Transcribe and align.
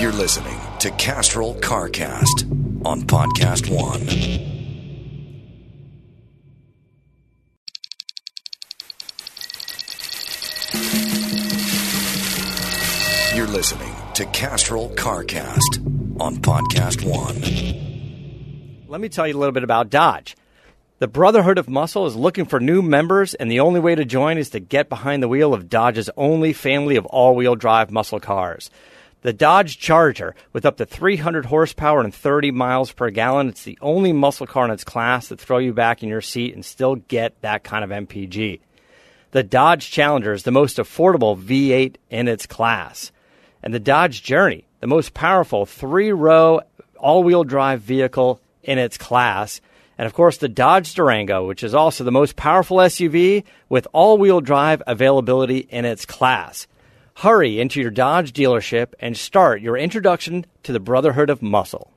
You're 0.00 0.12
listening 0.12 0.56
to 0.78 0.92
Castrol 0.92 1.56
CarCast 1.56 2.86
on 2.86 3.02
Podcast 3.02 3.68
One. 3.68 4.06
You're 13.36 13.48
listening 13.48 13.92
to 14.14 14.24
Castrol 14.26 14.90
CarCast 14.90 16.20
on 16.20 16.36
Podcast 16.36 17.04
One. 17.04 18.86
Let 18.86 19.00
me 19.00 19.08
tell 19.08 19.26
you 19.26 19.34
a 19.34 19.38
little 19.40 19.50
bit 19.50 19.64
about 19.64 19.90
Dodge. 19.90 20.36
The 21.00 21.08
Brotherhood 21.08 21.58
of 21.58 21.68
Muscle 21.68 22.06
is 22.06 22.14
looking 22.14 22.44
for 22.44 22.60
new 22.60 22.82
members, 22.82 23.34
and 23.34 23.50
the 23.50 23.58
only 23.58 23.80
way 23.80 23.96
to 23.96 24.04
join 24.04 24.38
is 24.38 24.50
to 24.50 24.60
get 24.60 24.88
behind 24.88 25.24
the 25.24 25.28
wheel 25.28 25.52
of 25.52 25.68
Dodge's 25.68 26.08
only 26.16 26.52
family 26.52 26.94
of 26.94 27.06
all 27.06 27.34
wheel 27.34 27.56
drive 27.56 27.90
muscle 27.90 28.20
cars. 28.20 28.70
The 29.22 29.32
Dodge 29.32 29.78
Charger, 29.78 30.36
with 30.52 30.64
up 30.64 30.76
to 30.76 30.86
300 30.86 31.46
horsepower 31.46 32.00
and 32.00 32.14
30 32.14 32.52
miles 32.52 32.92
per 32.92 33.10
gallon, 33.10 33.48
it's 33.48 33.64
the 33.64 33.78
only 33.80 34.12
muscle 34.12 34.46
car 34.46 34.64
in 34.64 34.70
its 34.70 34.84
class 34.84 35.28
that 35.28 35.40
throw 35.40 35.58
you 35.58 35.72
back 35.72 36.04
in 36.04 36.08
your 36.08 36.20
seat 36.20 36.54
and 36.54 36.64
still 36.64 36.96
get 36.96 37.40
that 37.42 37.64
kind 37.64 37.82
of 37.82 37.90
MPG. 37.90 38.60
The 39.32 39.42
Dodge 39.42 39.90
Challenger 39.90 40.32
is 40.32 40.44
the 40.44 40.52
most 40.52 40.76
affordable 40.76 41.36
V8 41.36 41.96
in 42.10 42.28
its 42.28 42.46
class. 42.46 43.10
And 43.62 43.74
the 43.74 43.80
Dodge 43.80 44.22
Journey, 44.22 44.66
the 44.80 44.86
most 44.86 45.14
powerful 45.14 45.66
three 45.66 46.12
row 46.12 46.60
all 46.96 47.24
wheel 47.24 47.42
drive 47.44 47.80
vehicle 47.80 48.40
in 48.62 48.78
its 48.78 48.96
class. 48.96 49.60
And 49.98 50.06
of 50.06 50.14
course, 50.14 50.36
the 50.36 50.48
Dodge 50.48 50.94
Durango, 50.94 51.44
which 51.44 51.64
is 51.64 51.74
also 51.74 52.04
the 52.04 52.12
most 52.12 52.36
powerful 52.36 52.76
SUV 52.76 53.42
with 53.68 53.88
all 53.92 54.16
wheel 54.16 54.40
drive 54.40 54.80
availability 54.86 55.58
in 55.58 55.84
its 55.84 56.06
class. 56.06 56.68
Hurry 57.22 57.58
into 57.58 57.80
your 57.80 57.90
Dodge 57.90 58.32
dealership 58.32 58.92
and 59.00 59.16
start 59.16 59.60
your 59.60 59.76
introduction 59.76 60.46
to 60.62 60.72
the 60.72 60.78
Brotherhood 60.78 61.30
of 61.30 61.42
Muscle. 61.42 61.92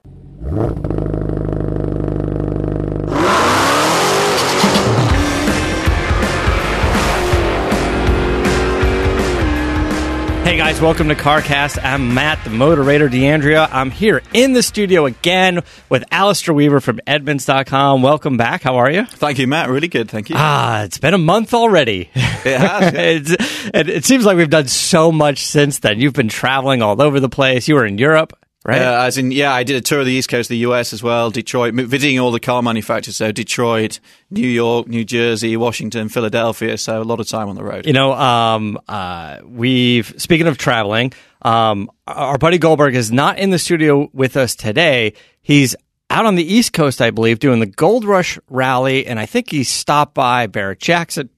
Hey 10.51 10.57
guys, 10.57 10.81
welcome 10.81 11.07
to 11.07 11.15
CarCast. 11.15 11.81
I'm 11.81 12.13
Matt, 12.13 12.43
the 12.43 12.49
Motorator, 12.49 13.09
D'Andria. 13.09 13.69
I'm 13.71 13.89
here 13.89 14.21
in 14.33 14.51
the 14.51 14.61
studio 14.61 15.05
again 15.05 15.61
with 15.87 16.03
Alistair 16.11 16.53
Weaver 16.53 16.81
from 16.81 16.99
Edmunds.com. 17.07 18.01
Welcome 18.01 18.35
back. 18.35 18.61
How 18.61 18.75
are 18.75 18.91
you? 18.91 19.05
Thank 19.05 19.39
you, 19.39 19.47
Matt. 19.47 19.69
Really 19.69 19.87
good. 19.87 20.11
Thank 20.11 20.29
you. 20.29 20.35
Ah, 20.37 20.83
it's 20.83 20.97
been 20.97 21.13
a 21.13 21.17
month 21.17 21.53
already. 21.53 22.09
It 22.13 22.59
has. 22.59 23.31
it, 23.73 23.87
it 23.87 24.03
seems 24.03 24.25
like 24.25 24.35
we've 24.35 24.49
done 24.49 24.67
so 24.67 25.09
much 25.09 25.45
since 25.45 25.79
then. 25.79 26.01
You've 26.01 26.15
been 26.15 26.27
traveling 26.27 26.81
all 26.81 27.01
over 27.01 27.21
the 27.21 27.29
place. 27.29 27.69
You 27.69 27.75
were 27.75 27.85
in 27.85 27.97
Europe, 27.97 28.37
right? 28.65 28.81
Uh, 28.81 29.03
as 29.03 29.17
in, 29.17 29.31
yeah, 29.31 29.53
I 29.53 29.63
did 29.63 29.75
a 29.75 29.81
tour 29.81 29.99
of 29.99 30.05
the 30.05 30.11
East 30.11 30.29
Coast 30.29 30.47
of 30.47 30.53
the 30.53 30.59
US 30.59 30.93
as 30.93 31.01
well, 31.01 31.31
Detroit, 31.31 31.73
visiting 31.73 32.19
all 32.19 32.31
the 32.31 32.39
car 32.39 32.61
manufacturers. 32.61 33.17
So 33.17 33.31
Detroit, 33.31 33.99
New 34.29 34.47
York, 34.47 34.87
New 34.87 35.03
Jersey, 35.03 35.57
Washington, 35.57 36.09
Philadelphia. 36.09 36.77
So 36.77 37.01
a 37.01 37.03
lot 37.03 37.19
of 37.19 37.27
time 37.27 37.49
on 37.49 37.55
the 37.55 37.63
road. 37.63 37.85
You 37.85 37.93
know, 37.93 38.13
um, 38.13 38.79
uh, 38.87 39.39
we've 39.43 40.13
speaking 40.17 40.47
of 40.47 40.57
traveling, 40.57 41.13
um, 41.41 41.89
our 42.07 42.37
buddy 42.37 42.57
Goldberg 42.57 42.95
is 42.95 43.11
not 43.11 43.39
in 43.39 43.49
the 43.49 43.59
studio 43.59 44.09
with 44.13 44.37
us 44.37 44.55
today. 44.55 45.13
He's 45.41 45.75
out 46.09 46.25
on 46.25 46.35
the 46.35 46.43
East 46.43 46.73
Coast, 46.73 47.01
I 47.01 47.09
believe, 47.11 47.39
doing 47.39 47.59
the 47.61 47.65
Gold 47.65 48.05
Rush 48.05 48.37
Rally, 48.49 49.07
and 49.07 49.19
I 49.19 49.25
think 49.25 49.49
he 49.49 49.63
stopped 49.63 50.13
by 50.13 50.47
Barrett 50.47 50.79
Jackson. 50.79 51.29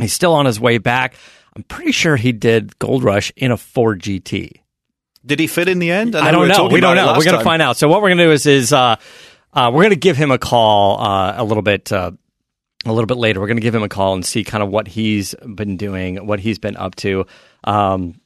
He's 0.00 0.12
still 0.12 0.32
on 0.32 0.46
his 0.46 0.58
way 0.58 0.78
back. 0.78 1.14
I'm 1.54 1.62
pretty 1.64 1.92
sure 1.92 2.16
he 2.16 2.32
did 2.32 2.78
Gold 2.78 3.04
Rush 3.04 3.30
in 3.36 3.50
a 3.50 3.58
Ford 3.58 4.00
GT. 4.00 4.61
Did 5.24 5.38
he 5.38 5.46
fit 5.46 5.68
in 5.68 5.78
the 5.78 5.90
end? 5.90 6.16
I 6.16 6.26
we 6.26 6.32
don't 6.32 6.40
were 6.40 6.46
know. 6.48 6.68
We 6.68 6.80
don't 6.80 6.96
know. 6.96 7.14
We're 7.16 7.24
going 7.24 7.38
to 7.38 7.44
find 7.44 7.62
out. 7.62 7.76
So 7.76 7.88
what 7.88 8.02
we're 8.02 8.08
going 8.08 8.18
to 8.18 8.24
do 8.24 8.32
is 8.32 8.46
is 8.46 8.72
uh, 8.72 8.96
uh, 9.52 9.70
we're 9.72 9.82
going 9.82 9.90
to 9.90 9.96
give 9.96 10.16
him 10.16 10.30
a 10.30 10.38
call 10.38 11.00
uh, 11.00 11.34
a 11.36 11.44
little 11.44 11.62
bit 11.62 11.92
uh, 11.92 12.10
a 12.84 12.92
little 12.92 13.06
bit 13.06 13.16
later. 13.16 13.40
We're 13.40 13.46
going 13.46 13.58
to 13.58 13.62
give 13.62 13.74
him 13.74 13.82
a 13.82 13.88
call 13.88 14.14
and 14.14 14.24
see 14.24 14.44
kind 14.44 14.62
of 14.62 14.70
what 14.70 14.88
he's 14.88 15.34
been 15.54 15.76
doing, 15.76 16.26
what 16.26 16.40
he's 16.40 16.58
been 16.58 16.76
up 16.76 16.96
to. 16.96 17.26
Um, 17.64 18.20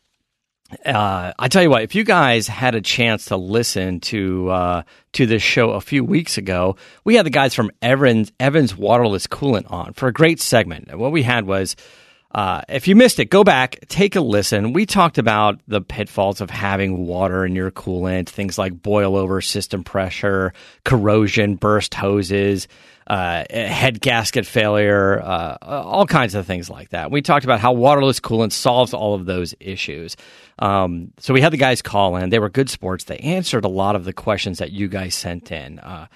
uh, 0.84 1.32
I 1.38 1.48
tell 1.48 1.62
you 1.62 1.70
what, 1.70 1.82
if 1.82 1.94
you 1.94 2.02
guys 2.02 2.48
had 2.48 2.74
a 2.74 2.80
chance 2.80 3.26
to 3.26 3.36
listen 3.36 4.00
to 4.00 4.48
uh, 4.48 4.82
to 5.12 5.26
this 5.26 5.42
show 5.42 5.70
a 5.70 5.80
few 5.80 6.04
weeks 6.04 6.38
ago, 6.38 6.76
we 7.04 7.14
had 7.14 7.26
the 7.26 7.30
guys 7.30 7.54
from 7.54 7.70
Evans 7.82 8.32
Evans 8.40 8.76
Waterless 8.76 9.26
Coolant 9.26 9.70
on 9.70 9.92
for 9.92 10.08
a 10.08 10.12
great 10.12 10.40
segment. 10.40 10.96
What 10.96 11.12
we 11.12 11.22
had 11.22 11.46
was, 11.46 11.76
uh, 12.36 12.62
if 12.68 12.86
you 12.86 12.94
missed 12.94 13.18
it, 13.18 13.30
go 13.30 13.42
back, 13.42 13.78
take 13.88 14.14
a 14.14 14.20
listen. 14.20 14.72
We 14.72 14.86
talked 14.86 15.18
about 15.18 15.58
the 15.66 15.80
pitfalls 15.80 16.40
of 16.40 16.50
having 16.50 17.06
water 17.06 17.44
in 17.44 17.56
your 17.56 17.72
coolant, 17.72 18.28
things 18.28 18.58
like 18.58 18.80
boil 18.80 19.16
over 19.16 19.40
system 19.40 19.82
pressure, 19.82 20.52
corrosion, 20.84 21.56
burst 21.56 21.94
hoses 21.94 22.68
uh, 23.06 23.44
head 23.50 24.00
gasket 24.00 24.46
failure, 24.46 25.20
uh, 25.20 25.56
all 25.62 26.06
kinds 26.06 26.34
of 26.34 26.46
things 26.46 26.68
like 26.68 26.90
that. 26.90 27.10
We 27.10 27.22
talked 27.22 27.44
about 27.44 27.60
how 27.60 27.72
waterless 27.72 28.18
coolant 28.18 28.52
solves 28.52 28.92
all 28.92 29.14
of 29.14 29.26
those 29.26 29.54
issues. 29.60 30.16
Um, 30.58 31.12
so 31.18 31.32
we 31.32 31.40
had 31.40 31.52
the 31.52 31.56
guys 31.56 31.82
call 31.82 32.16
in. 32.16 32.30
They 32.30 32.40
were 32.40 32.48
good 32.48 32.68
sports. 32.68 33.04
They 33.04 33.18
answered 33.18 33.64
a 33.64 33.68
lot 33.68 33.94
of 33.94 34.04
the 34.04 34.12
questions 34.12 34.58
that 34.58 34.72
you 34.72 34.88
guys 34.88 35.14
sent 35.14 35.52
in, 35.52 35.78
uh, 35.78 36.06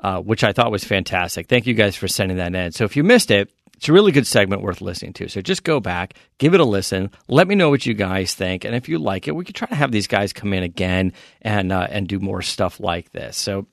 uh, 0.00 0.20
which 0.20 0.42
I 0.42 0.52
thought 0.52 0.72
was 0.72 0.82
fantastic. 0.82 1.46
Thank 1.46 1.66
you 1.66 1.74
guys 1.74 1.94
for 1.94 2.08
sending 2.08 2.38
that 2.38 2.54
in. 2.54 2.72
So 2.72 2.84
if 2.84 2.96
you 2.96 3.04
missed 3.04 3.30
it, 3.30 3.50
it's 3.84 3.90
a 3.90 3.92
really 3.92 4.12
good 4.12 4.26
segment 4.26 4.62
worth 4.62 4.80
listening 4.80 5.12
to. 5.12 5.28
So 5.28 5.42
just 5.42 5.62
go 5.62 5.78
back, 5.78 6.14
give 6.38 6.54
it 6.54 6.60
a 6.60 6.64
listen. 6.64 7.10
Let 7.28 7.46
me 7.46 7.54
know 7.54 7.68
what 7.68 7.84
you 7.84 7.92
guys 7.92 8.34
think, 8.34 8.64
and 8.64 8.74
if 8.74 8.88
you 8.88 8.98
like 8.98 9.28
it, 9.28 9.36
we 9.36 9.44
could 9.44 9.54
try 9.54 9.68
to 9.68 9.74
have 9.74 9.92
these 9.92 10.06
guys 10.06 10.32
come 10.32 10.54
in 10.54 10.62
again 10.62 11.12
and 11.42 11.70
uh, 11.70 11.86
and 11.90 12.08
do 12.08 12.18
more 12.18 12.40
stuff 12.40 12.80
like 12.80 13.12
this. 13.12 13.36
So 13.36 13.66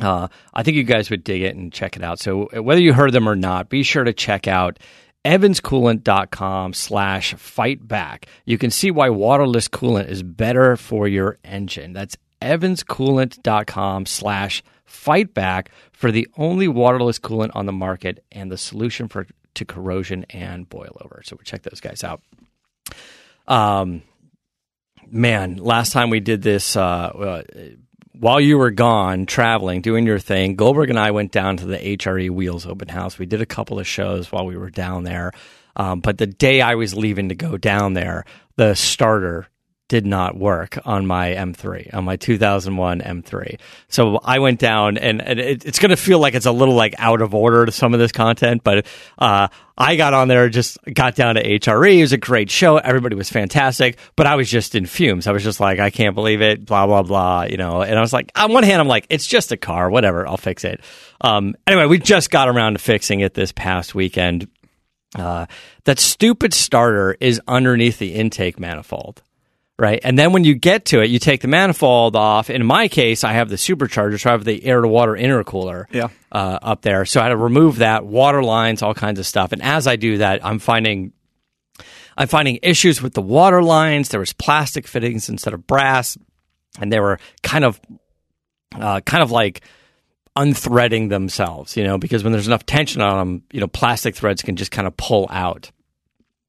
uh, 0.00 0.26
I 0.52 0.64
think 0.64 0.76
you 0.76 0.82
guys 0.82 1.10
would 1.10 1.22
dig 1.22 1.42
it 1.42 1.54
and 1.54 1.72
check 1.72 1.94
it 1.94 2.02
out. 2.02 2.18
So 2.18 2.48
uh, 2.56 2.60
whether 2.60 2.80
you 2.80 2.92
heard 2.92 3.12
them 3.12 3.28
or 3.28 3.36
not, 3.36 3.68
be 3.68 3.84
sure 3.84 4.02
to 4.02 4.12
check 4.12 4.48
out 4.48 4.80
evanscoolant.com 5.24 6.72
slash 6.72 7.34
fight 7.34 7.86
back. 7.86 8.26
You 8.46 8.58
can 8.58 8.72
see 8.72 8.90
why 8.90 9.10
waterless 9.10 9.68
coolant 9.68 10.08
is 10.08 10.24
better 10.24 10.76
for 10.76 11.06
your 11.06 11.38
engine. 11.44 11.92
That's 11.92 12.16
evanscoolant.com 12.42 14.06
slash 14.06 14.64
fight 14.86 15.34
back 15.34 15.70
for 15.92 16.10
the 16.10 16.28
only 16.36 16.68
waterless 16.68 17.18
coolant 17.18 17.50
on 17.54 17.66
the 17.66 17.72
market 17.72 18.24
and 18.32 18.50
the 18.50 18.58
solution 18.58 19.08
for 19.08 19.26
to 19.54 19.64
corrosion 19.64 20.24
and 20.30 20.68
boil 20.68 20.96
over. 21.00 21.22
So 21.24 21.36
check 21.44 21.62
those 21.62 21.80
guys 21.80 22.04
out. 22.04 22.22
Um, 23.48 24.02
man, 25.08 25.56
last 25.56 25.92
time 25.92 26.10
we 26.10 26.20
did 26.20 26.42
this, 26.42 26.76
uh, 26.76 26.80
uh, 26.80 27.42
while 28.12 28.40
you 28.40 28.58
were 28.58 28.70
gone 28.70 29.26
traveling, 29.26 29.82
doing 29.82 30.06
your 30.06 30.18
thing, 30.18 30.56
Goldberg 30.56 30.90
and 30.90 30.98
I 30.98 31.10
went 31.10 31.32
down 31.32 31.58
to 31.58 31.66
the 31.66 31.78
HRE 31.78 32.30
Wheels 32.30 32.66
open 32.66 32.88
house. 32.88 33.18
We 33.18 33.26
did 33.26 33.40
a 33.40 33.46
couple 33.46 33.78
of 33.78 33.86
shows 33.86 34.30
while 34.32 34.46
we 34.46 34.56
were 34.56 34.70
down 34.70 35.04
there. 35.04 35.32
Um, 35.74 36.00
but 36.00 36.16
the 36.16 36.26
day 36.26 36.62
I 36.62 36.74
was 36.74 36.94
leaving 36.94 37.28
to 37.28 37.34
go 37.34 37.58
down 37.58 37.92
there, 37.92 38.24
the 38.56 38.74
starter 38.74 39.48
did 39.88 40.04
not 40.04 40.36
work 40.36 40.78
on 40.84 41.06
my 41.06 41.30
M3, 41.30 41.94
on 41.94 42.04
my 42.04 42.16
2001 42.16 43.00
M3. 43.00 43.58
So 43.88 44.18
I 44.22 44.40
went 44.40 44.58
down, 44.58 44.98
and, 44.98 45.22
and 45.22 45.38
it, 45.38 45.64
it's 45.64 45.78
going 45.78 45.90
to 45.90 45.96
feel 45.96 46.18
like 46.18 46.34
it's 46.34 46.46
a 46.46 46.52
little 46.52 46.74
like 46.74 46.94
out 46.98 47.22
of 47.22 47.34
order 47.34 47.66
to 47.66 47.70
some 47.70 47.94
of 47.94 48.00
this 48.00 48.10
content, 48.10 48.64
but 48.64 48.84
uh, 49.18 49.46
I 49.78 49.94
got 49.94 50.12
on 50.12 50.26
there, 50.26 50.48
just 50.48 50.78
got 50.92 51.14
down 51.14 51.36
to 51.36 51.42
HRE. 51.42 51.98
It 51.98 52.00
was 52.00 52.12
a 52.12 52.18
great 52.18 52.50
show. 52.50 52.78
Everybody 52.78 53.14
was 53.14 53.30
fantastic, 53.30 53.98
but 54.16 54.26
I 54.26 54.34
was 54.34 54.50
just 54.50 54.74
in 54.74 54.86
fumes. 54.86 55.28
I 55.28 55.32
was 55.32 55.44
just 55.44 55.60
like, 55.60 55.78
I 55.78 55.90
can't 55.90 56.16
believe 56.16 56.42
it, 56.42 56.64
blah, 56.64 56.86
blah, 56.86 57.04
blah, 57.04 57.42
you 57.44 57.56
know. 57.56 57.82
And 57.82 57.96
I 57.96 58.00
was 58.00 58.12
like, 58.12 58.32
on 58.34 58.52
one 58.52 58.64
hand, 58.64 58.80
I'm 58.80 58.88
like, 58.88 59.06
it's 59.08 59.26
just 59.26 59.52
a 59.52 59.56
car, 59.56 59.88
whatever, 59.88 60.26
I'll 60.26 60.36
fix 60.36 60.64
it. 60.64 60.80
Um, 61.20 61.54
anyway, 61.66 61.86
we 61.86 61.98
just 61.98 62.30
got 62.30 62.48
around 62.48 62.72
to 62.72 62.80
fixing 62.80 63.20
it 63.20 63.34
this 63.34 63.52
past 63.52 63.94
weekend. 63.94 64.48
Uh, 65.14 65.46
that 65.84 66.00
stupid 66.00 66.52
starter 66.52 67.16
is 67.20 67.40
underneath 67.46 67.98
the 67.98 68.14
intake 68.14 68.58
manifold 68.58 69.22
right? 69.78 70.00
And 70.02 70.18
then 70.18 70.32
when 70.32 70.44
you 70.44 70.54
get 70.54 70.86
to 70.86 71.00
it, 71.02 71.10
you 71.10 71.18
take 71.18 71.40
the 71.42 71.48
manifold 71.48 72.16
off. 72.16 72.48
In 72.50 72.64
my 72.64 72.88
case, 72.88 73.24
I 73.24 73.32
have 73.34 73.48
the 73.48 73.56
supercharger, 73.56 74.18
so 74.20 74.30
I 74.30 74.32
have 74.32 74.44
the 74.44 74.64
air 74.64 74.80
to 74.80 74.88
water 74.88 75.12
intercooler 75.12 75.84
Yeah. 75.92 76.08
uh, 76.32 76.58
up 76.62 76.82
there. 76.82 77.04
So 77.04 77.20
I 77.20 77.24
had 77.24 77.28
to 77.30 77.36
remove 77.36 77.76
that, 77.78 78.04
water 78.06 78.42
lines, 78.42 78.82
all 78.82 78.94
kinds 78.94 79.18
of 79.18 79.26
stuff. 79.26 79.52
And 79.52 79.62
as 79.62 79.86
I 79.86 79.96
do 79.96 80.18
that, 80.18 80.44
I'm 80.44 80.58
finding 80.58 81.12
I'm 82.18 82.28
finding 82.28 82.58
issues 82.62 83.02
with 83.02 83.12
the 83.12 83.20
water 83.20 83.62
lines. 83.62 84.08
There 84.08 84.20
was 84.20 84.32
plastic 84.32 84.86
fittings 84.86 85.28
instead 85.28 85.52
of 85.52 85.66
brass, 85.66 86.16
and 86.80 86.90
they 86.90 86.98
were 86.98 87.18
kind 87.42 87.62
of 87.62 87.78
uh, 88.74 89.00
kind 89.00 89.22
of 89.22 89.30
like 89.30 89.60
unthreading 90.36 91.08
themselves, 91.08 91.76
you 91.76 91.84
know, 91.84 91.98
because 91.98 92.22
when 92.24 92.32
there's 92.32 92.46
enough 92.46 92.64
tension 92.66 93.02
on 93.02 93.18
them, 93.18 93.42
you 93.52 93.60
know, 93.60 93.66
plastic 93.66 94.14
threads 94.14 94.42
can 94.42 94.56
just 94.56 94.70
kind 94.70 94.86
of 94.86 94.96
pull 94.96 95.26
out. 95.30 95.70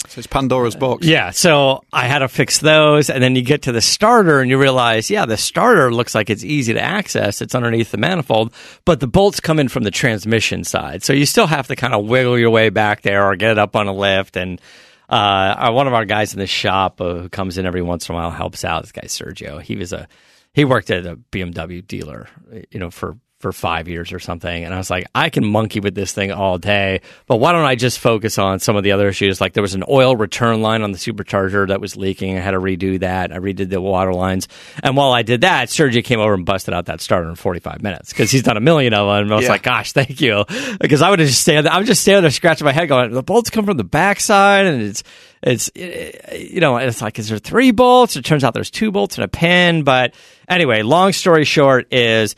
So 0.07 0.19
it's 0.19 0.27
Pandora's 0.27 0.75
box. 0.75 1.05
Yeah, 1.05 1.31
so 1.31 1.83
I 1.91 2.07
had 2.07 2.19
to 2.19 2.27
fix 2.27 2.59
those, 2.59 3.09
and 3.09 3.21
then 3.21 3.35
you 3.35 3.41
get 3.41 3.63
to 3.63 3.71
the 3.71 3.81
starter, 3.81 4.39
and 4.39 4.49
you 4.49 4.57
realize, 4.57 5.09
yeah, 5.09 5.25
the 5.25 5.37
starter 5.37 5.93
looks 5.93 6.15
like 6.15 6.29
it's 6.29 6.43
easy 6.43 6.73
to 6.73 6.81
access. 6.81 7.41
It's 7.41 7.53
underneath 7.53 7.91
the 7.91 7.97
manifold, 7.97 8.53
but 8.85 8.99
the 8.99 9.07
bolts 9.07 9.39
come 9.39 9.59
in 9.59 9.67
from 9.67 9.83
the 9.83 9.91
transmission 9.91 10.63
side, 10.63 11.03
so 11.03 11.13
you 11.13 11.25
still 11.25 11.47
have 11.47 11.67
to 11.67 11.75
kind 11.75 11.93
of 11.93 12.05
wiggle 12.05 12.39
your 12.39 12.49
way 12.49 12.69
back 12.69 13.01
there 13.01 13.25
or 13.25 13.35
get 13.35 13.51
it 13.51 13.59
up 13.59 13.75
on 13.75 13.87
a 13.87 13.93
lift, 13.93 14.37
and 14.37 14.61
uh, 15.09 15.71
one 15.71 15.87
of 15.87 15.93
our 15.93 16.05
guys 16.05 16.33
in 16.33 16.39
the 16.39 16.47
shop 16.47 16.99
uh, 16.99 17.15
who 17.15 17.29
comes 17.29 17.57
in 17.57 17.65
every 17.65 17.81
once 17.81 18.09
in 18.09 18.15
a 18.15 18.17
while 18.17 18.31
helps 18.31 18.65
out. 18.65 18.83
This 18.83 18.91
guy 18.91 19.03
Sergio, 19.03 19.61
he 19.61 19.75
was 19.75 19.93
a 19.93 20.07
he 20.53 20.65
worked 20.65 20.89
at 20.89 21.05
a 21.05 21.15
BMW 21.15 21.85
dealer, 21.85 22.27
you 22.71 22.79
know, 22.79 22.89
for 22.89 23.17
for 23.39 23.51
five 23.51 23.87
years 23.87 24.11
or 24.11 24.17
something. 24.19 24.63
And 24.63 24.73
I 24.73 24.77
was 24.77 24.89
like, 24.89 25.05
I 25.13 25.29
can 25.29 25.45
monkey 25.45 25.79
with 25.79 25.93
this 25.93 26.11
thing 26.11 26.31
all 26.31 26.57
day, 26.57 27.01
but 27.27 27.37
why 27.37 27.51
don't 27.51 27.65
I 27.65 27.75
just 27.75 27.99
focus 27.99 28.39
on 28.39 28.57
some 28.59 28.75
of 28.75 28.83
the 28.83 28.93
other 28.93 29.07
issues? 29.07 29.39
Like 29.39 29.53
there 29.53 29.61
was 29.61 29.75
an 29.75 29.83
oil 29.87 30.15
return 30.15 30.63
line 30.63 30.81
on 30.81 30.91
the 30.91 30.97
supercharger 30.97 31.67
that 31.67 31.79
was 31.79 31.95
leaking. 31.95 32.35
I 32.35 32.41
had 32.41 32.51
to 32.51 32.59
redo 32.59 32.99
that. 33.01 33.31
I 33.31 33.37
redid 33.37 33.69
the 33.69 33.79
water 33.79 34.11
lines. 34.11 34.47
And 34.81 34.97
while 34.97 35.11
I 35.11 35.21
did 35.21 35.41
that, 35.41 35.67
Sergio 35.69 36.03
came 36.03 36.19
over 36.19 36.33
and 36.33 36.47
busted 36.47 36.73
out 36.73 36.87
that 36.87 36.99
starter 36.99 37.29
in 37.29 37.35
45 37.35 37.83
minutes 37.83 38.09
because 38.11 38.31
he's 38.31 38.41
done 38.41 38.57
a 38.57 38.61
million 38.61 38.95
of 38.95 39.07
them. 39.07 39.25
And 39.25 39.31
I 39.31 39.35
was 39.35 39.45
Yeah. 39.45 39.51
like, 39.51 39.63
gosh, 39.63 39.91
thank 39.91 40.19
you. 40.19 40.43
Because 40.81 41.03
I 41.03 41.11
would 41.11 41.19
have 41.19 41.27
just 41.27 41.41
stand 41.41 41.67
I 41.67 41.77
would 41.77 41.85
just 41.87 42.01
stand 42.01 42.23
there 42.23 42.31
scratching 42.31 42.65
my 42.65 42.71
head 42.73 42.87
going, 42.89 43.11
the 43.11 43.21
bolts 43.21 43.51
come 43.51 43.65
from 43.65 43.77
the 43.77 43.83
backside 43.83 44.65
and 44.65 44.81
it's, 44.81 45.03
it's, 45.43 45.69
eh, 45.75 46.37
you 46.37 46.59
know, 46.59 46.77
it's 46.77 47.03
like, 47.03 47.19
is 47.19 47.29
there 47.29 47.37
three 47.37 47.69
bolts? 47.69 48.15
It 48.15 48.25
turns 48.25 48.43
out 48.43 48.55
there's 48.55 48.71
two 48.71 48.89
bolts 48.91 49.17
and 49.19 49.25
a 49.25 49.27
pin. 49.27 49.83
But 49.83 50.15
anyway, 50.49 50.81
long 50.81 51.13
story 51.13 51.43
short 51.43 51.93
is, 51.93 52.35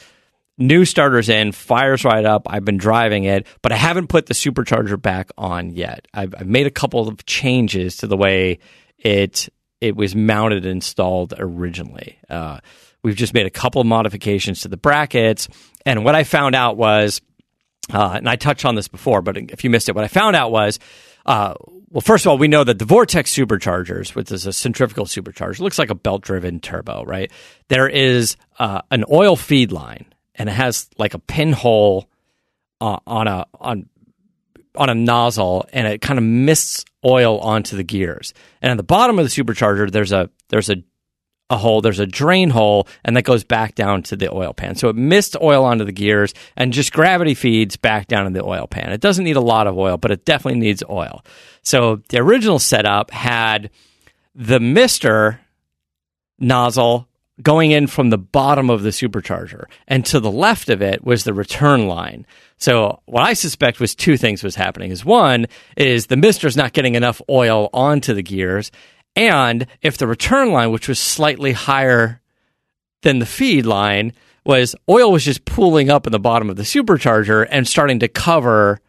new 0.60 0.86
starters 0.86 1.30
in, 1.30 1.52
fires 1.52 2.04
right 2.04 2.26
up. 2.26 2.44
I've 2.48 2.66
been 2.66 2.78
driving 2.78 3.24
it, 3.24 3.48
but 3.62 3.72
I 3.72 3.76
haven't 3.76 4.08
put 4.08 4.28
the 4.28 4.34
supercharger 4.34 5.02
back 5.02 5.32
on 5.38 5.72
yet. 5.72 6.08
I've, 6.14 6.36
I've 6.38 6.48
made 6.48 6.68
a 6.68 6.72
couple 6.72 7.08
of 7.08 7.26
changes 7.26 7.98
to 7.98 8.08
the 8.08 8.18
way 8.18 8.60
it 8.98 9.50
it 9.82 9.96
was 9.96 10.14
mounted 10.14 10.66
and 10.66 10.74
installed 10.74 11.34
originally. 11.38 12.20
Uh, 12.30 12.60
we've 13.02 13.16
just 13.16 13.34
made 13.34 13.46
a 13.46 13.50
couple 13.50 13.80
of 13.80 13.88
modifications 13.88 14.62
to 14.62 14.68
the 14.68 14.78
brackets, 14.78 15.48
and 15.86 16.04
what 16.04 16.16
I 16.16 16.26
found 16.26 16.54
out 16.54 16.76
was, 16.76 17.22
uh, 17.94 18.16
and 18.16 18.28
I 18.28 18.36
touched 18.36 18.66
on 18.66 18.76
this 18.76 18.90
before, 18.90 19.22
but 19.22 19.38
if 19.38 19.64
you 19.64 19.70
missed 19.70 19.88
it, 19.88 19.96
what 19.96 20.04
I 20.04 20.10
found 20.10 20.36
out 20.36 20.52
was. 20.52 20.80
Uh, 21.26 21.54
well, 21.92 22.02
first 22.02 22.26
of 22.26 22.30
all, 22.30 22.38
we 22.38 22.48
know 22.48 22.64
that 22.64 22.78
the 22.78 22.86
Vortech 22.86 23.26
superchargers, 23.26 24.14
which 24.14 24.32
is 24.32 24.46
a 24.46 24.54
centrifugal 24.54 25.06
supercharger, 25.06 25.60
looks 25.60 25.80
like 25.80 25.90
a 25.90 25.96
belt-driven 25.96 26.60
turbo, 26.60 27.04
right? 27.04 27.32
There 27.68 27.88
is 27.90 28.38
uh, 28.60 28.82
an 28.92 29.06
oil 29.12 29.36
feed 29.36 29.72
line, 29.72 30.06
and 30.40 30.50
it 30.50 30.54
has 30.54 30.90
like 30.98 31.14
a 31.14 31.20
pinhole 31.20 32.10
uh, 32.82 32.98
on 33.06 33.28
a 33.28 33.46
on 33.60 33.88
on 34.76 34.90
a 34.90 34.96
nozzle, 34.96 35.68
and 35.74 35.86
it 35.86 36.02
kind 36.02 36.18
of 36.18 36.24
mists 36.24 36.86
oil 37.06 37.40
onto 37.40 37.76
the 37.76 37.84
gears. 37.84 38.34
And 38.62 38.72
at 38.72 38.78
the 38.78 38.84
bottom 38.84 39.20
of 39.20 39.26
the 39.26 39.44
supercharger, 39.44 39.92
there's 39.92 40.12
a 40.12 40.30
there's 40.48 40.70
a 40.70 40.78
a 41.52 41.58
hole, 41.58 41.82
there's 41.82 42.00
a 42.00 42.06
drain 42.06 42.52
hole, 42.52 42.88
and 43.04 43.18
that 43.18 43.24
goes 43.24 43.44
back 43.44 43.74
down 43.74 44.04
to 44.04 44.16
the 44.16 44.32
oil 44.32 44.54
pan. 44.54 44.76
So 44.76 44.88
it 44.90 44.96
missed 44.96 45.36
oil 45.42 45.66
onto 45.66 45.84
the 45.84 45.92
gears 45.92 46.34
and 46.56 46.72
just 46.72 46.94
gravity 46.94 47.34
feeds 47.34 47.76
back 47.76 48.08
down 48.08 48.28
in 48.28 48.34
the 48.34 48.46
oil 48.46 48.68
pan. 48.68 48.92
It 48.92 49.02
doesn't 49.02 49.24
need 49.24 49.36
a 49.36 49.42
lot 49.42 49.66
of 49.66 49.76
oil, 49.76 49.98
but 49.98 50.12
it 50.12 50.26
definitely 50.26 50.60
needs 50.60 50.84
oil. 50.88 51.26
So 51.64 52.02
the 52.10 52.20
original 52.20 52.60
setup 52.60 53.10
had 53.10 53.72
the 54.36 54.60
mister 54.60 55.42
nozzle 56.38 57.09
going 57.42 57.72
in 57.72 57.88
from 57.88 58.10
the 58.10 58.18
bottom 58.18 58.70
of 58.70 58.84
the 58.84 58.90
supercharger. 58.90 59.66
And 59.88 60.06
to 60.08 60.20
the 60.20 60.32
left 60.32 60.70
of 60.70 60.82
it 60.82 61.04
was 61.04 61.24
the 61.24 61.34
return 61.34 61.88
line. 61.88 62.26
So 62.58 63.02
what 63.06 63.24
i 63.24 63.34
suspect 63.34 63.80
was 63.80 63.96
two 63.96 64.18
things 64.18 64.44
was 64.44 64.56
happening 64.56 64.92
is 64.92 65.06
one 65.06 65.46
is 65.78 66.08
the 66.08 66.18
mister's 66.18 66.58
not 66.58 66.74
getting 66.74 66.96
enough 66.96 67.22
oil 67.30 67.70
onto 67.74 68.14
the 68.14 68.24
gears. 68.24 68.72
And 69.16 69.68
if 69.82 69.98
the 69.98 70.08
return 70.08 70.52
line 70.52 70.72
which 70.72 70.88
was 70.88 71.00
slightly 71.00 71.54
higher 71.54 72.22
than 73.02 73.20
the 73.20 73.26
feed 73.26 73.66
line 73.66 74.14
was 74.46 74.76
oil 74.90 75.12
was 75.12 75.24
just 75.24 75.46
pooling 75.46 75.90
up 75.90 76.06
in 76.06 76.12
the 76.12 76.20
bottom 76.20 76.50
of 76.50 76.58
the 76.58 76.64
supercharger 76.64 77.48
and 77.50 77.68
starting 77.68 78.00
to 78.00 78.08
cover 78.08 78.80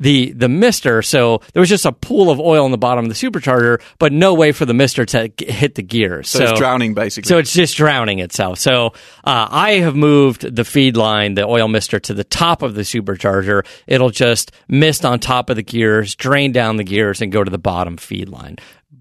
the 0.00 0.30
the 0.32 0.48
mister 0.48 1.02
so 1.02 1.40
there 1.52 1.60
was 1.60 1.68
just 1.68 1.84
a 1.84 1.92
pool 1.92 2.30
of 2.30 2.38
oil 2.38 2.64
in 2.64 2.70
the 2.70 2.78
bottom 2.78 3.04
of 3.04 3.08
the 3.08 3.14
supercharger 3.30 3.80
but 3.98 4.12
no 4.12 4.32
way 4.34 4.52
for 4.52 4.64
the 4.64 4.74
mister 4.74 5.04
to 5.04 5.28
g- 5.28 5.50
hit 5.50 5.74
the 5.74 5.82
gears 5.82 6.28
So, 6.28 6.44
it's 6.44 6.58
drowning, 6.58 6.94
basically. 6.94 7.28
so 7.28 7.38
it's 7.38 7.52
just 7.52 7.76
drowning 7.76 8.20
itself. 8.20 8.58
So 8.58 8.88
uh, 9.24 9.48
I 9.50 9.72
have 9.80 9.96
moved 9.96 10.54
the 10.54 10.64
feed 10.64 10.96
line, 10.96 11.34
the 11.34 11.44
oil 11.46 11.66
mister, 11.68 11.98
to 12.00 12.14
the 12.14 12.24
top 12.24 12.62
of 12.62 12.74
the 12.74 12.82
supercharger. 12.82 13.66
It'll 13.86 14.10
just 14.10 14.52
mist 14.68 15.04
on 15.04 15.18
top 15.20 15.50
of 15.50 15.56
the 15.56 15.62
gears, 15.62 16.14
drain 16.14 16.52
down 16.52 16.76
the 16.76 16.84
gears, 16.84 17.20
and 17.20 17.32
go 17.32 17.42
to 17.42 17.50
the 17.50 17.58
bottom 17.58 17.96
feed 17.96 18.28
line. 18.28 18.56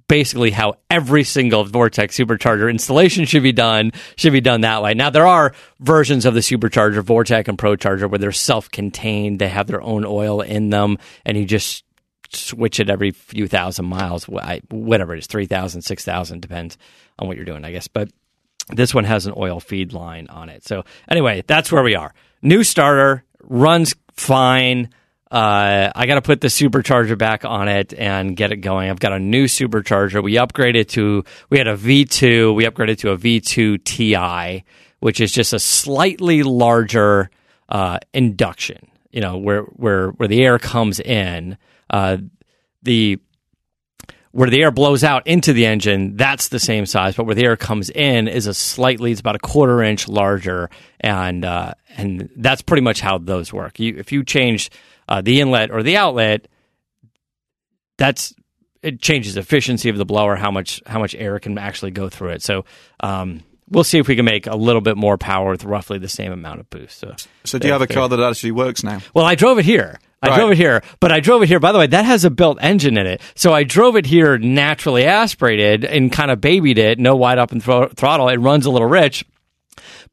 Basically, 0.08 0.52
how 0.52 0.76
every 0.90 1.26
single 1.26 1.66
Vortech 1.66 2.10
supercharger 2.10 2.70
installation 2.70 3.26
should 3.26 3.44
be 3.44 3.52
done 3.52 3.92
should 4.16 4.32
be 4.32 4.40
done 4.40 4.62
that 4.62 4.82
way. 4.82 4.94
Now 4.94 5.10
there 5.10 5.28
are 5.28 5.54
versions 5.82 6.26
of 6.26 6.34
the 6.34 6.40
supercharger, 6.40 7.02
Vortech 7.02 7.50
and 7.50 7.58
ProCharger, 7.58 8.10
where 8.10 8.18
they're 8.18 8.32
self-contained. 8.32 9.40
They 9.40 9.50
have 9.50 9.68
their 9.68 9.82
own 9.82 10.06
oil 10.06 10.40
in 10.40 10.70
them, 10.70 10.98
and 11.26 11.38
you 11.38 11.44
just 11.44 11.84
switch 12.32 12.80
it 12.80 12.90
every 12.90 13.12
few 13.12 13.48
thousand 13.48 13.86
miles, 13.86 14.26
whatever 14.26 15.14
it 15.14 15.20
is, 15.20 15.28
3,000, 15.28 15.82
6,000, 15.82 16.42
depends 16.42 16.78
on 17.20 17.28
what 17.28 17.36
you're 17.36 17.46
doing, 17.46 17.66
I 17.66 17.72
guess. 17.72 17.88
But 17.88 18.10
this 18.70 18.94
one 18.94 19.06
has 19.06 19.26
an 19.26 19.34
oil 19.38 19.60
feed 19.60 19.94
line 19.94 20.28
on 20.28 20.50
it. 20.50 20.66
So 20.66 20.84
anyway, 21.10 21.44
that's 21.48 21.72
where 21.72 21.84
we 21.84 21.96
are. 21.96 22.14
New 22.42 22.64
starter 22.64 23.24
runs 23.44 23.96
fine. 24.14 24.90
Uh, 25.30 25.92
I 25.94 26.06
got 26.06 26.16
to 26.16 26.22
put 26.22 26.40
the 26.40 26.48
supercharger 26.48 27.18
back 27.18 27.44
on 27.44 27.68
it 27.68 27.94
and 27.94 28.36
get 28.36 28.52
it 28.52 28.58
going. 28.58 28.90
I've 28.90 29.00
got 29.00 29.12
a 29.12 29.20
new 29.20 29.46
supercharger. 29.46 30.24
We 30.24 30.36
upgraded 30.36 30.88
to 30.90 31.26
we 31.50 31.58
had 31.58 31.68
a 31.68 31.76
V2. 31.76 32.56
We 32.56 32.64
upgraded 32.64 33.00
to 33.00 33.12
a 33.12 33.18
V2 33.18 33.84
Ti, 33.84 34.64
which 35.00 35.20
is 35.20 35.32
just 35.34 35.52
a 35.52 35.60
slightly 35.60 36.44
larger 36.44 37.30
uh, 37.68 38.00
induction. 38.14 38.88
You 39.12 39.22
know 39.22 39.38
where 39.38 39.64
where 39.64 40.10
where 40.12 40.30
the 40.30 40.44
air 40.44 40.60
comes 40.60 41.00
in. 41.00 41.58
Uh, 41.90 42.18
the 42.84 43.20
where 44.32 44.50
the 44.50 44.62
air 44.62 44.72
blows 44.72 45.04
out 45.04 45.26
into 45.26 45.52
the 45.52 45.66
engine, 45.66 46.16
that's 46.16 46.50
the 46.50 46.60
same 46.60 46.86
size, 46.86 47.16
but 47.16 47.26
where 47.26 47.34
the 47.34 47.44
air 47.44 47.58
comes 47.58 47.90
in 47.90 48.28
is 48.28 48.46
a 48.46 48.54
slightly, 48.54 49.12
it's 49.12 49.20
about 49.20 49.36
a 49.36 49.40
quarter 49.40 49.82
inch 49.82 50.08
larger, 50.08 50.70
and 51.00 51.44
uh, 51.44 51.74
and 51.98 52.30
that's 52.36 52.62
pretty 52.62 52.84
much 52.84 53.02
how 53.02 53.18
those 53.18 53.52
work. 53.52 53.80
You, 53.80 53.96
if 53.98 54.12
you 54.12 54.24
change 54.24 54.70
uh, 55.08 55.22
the 55.22 55.40
inlet 55.42 55.72
or 55.72 55.84
the 55.84 55.98
outlet, 55.98 56.48
that's 57.98 58.34
it 58.84 59.02
changes 59.02 59.38
efficiency 59.38 59.90
of 59.90 59.98
the 59.98 60.06
blower, 60.06 60.36
how 60.36 60.52
much 60.52 60.82
how 60.86 61.00
much 61.00 61.16
air 61.16 61.40
can 61.40 61.58
actually 61.58 61.92
go 61.92 62.10
through 62.10 62.30
it. 62.30 62.42
So 62.42 62.66
um, 63.00 63.44
we'll 63.70 63.84
see 63.84 63.98
if 63.98 64.08
we 64.08 64.16
can 64.16 64.26
make 64.26 64.48
a 64.48 64.56
little 64.56 64.82
bit 64.82 64.98
more 64.98 65.18
power 65.18 65.52
with 65.52 65.64
roughly 65.64 65.98
the 65.98 66.08
same 66.08 66.32
amount 66.32 66.60
of 66.60 66.70
boost. 66.70 67.00
So, 67.00 67.16
so 67.44 67.58
do 67.60 67.68
you 67.68 67.74
have 67.74 67.82
a 67.82 67.88
car 67.88 68.08
that 68.08 68.20
actually 68.20 68.52
works 68.52 68.84
now? 68.84 69.00
well, 69.14 69.26
I 69.26 69.36
drove 69.36 69.58
it 69.60 69.66
here. 69.66 70.00
I 70.22 70.30
Right. 70.30 70.36
drove 70.38 70.52
it 70.52 70.58
here, 70.58 70.82
but 71.00 71.12
I 71.12 71.20
drove 71.20 71.44
it 71.44 71.48
here. 71.48 71.60
By 71.60 71.72
the 71.72 71.78
way, 71.78 71.86
that 71.88 72.06
has 72.06 72.26
a 72.26 72.32
built 72.32 72.58
engine 72.60 72.98
in 72.98 73.06
it, 73.06 73.22
so 73.36 73.54
I 73.54 73.64
drove 73.64 73.96
it 73.96 74.08
here 74.08 74.38
naturally 74.40 75.06
aspirated 75.06 75.86
and 75.86 76.12
kind 76.12 76.32
of 76.32 76.42
babied 76.42 76.80
it. 76.80 76.98
No 76.98 77.16
wide 77.16 77.38
open 77.38 77.60
thro- 77.62 77.90
throttle. 77.90 78.28
It 78.28 78.38
runs 78.38 78.66
a 78.66 78.72
little 78.72 78.88
rich, 78.88 79.24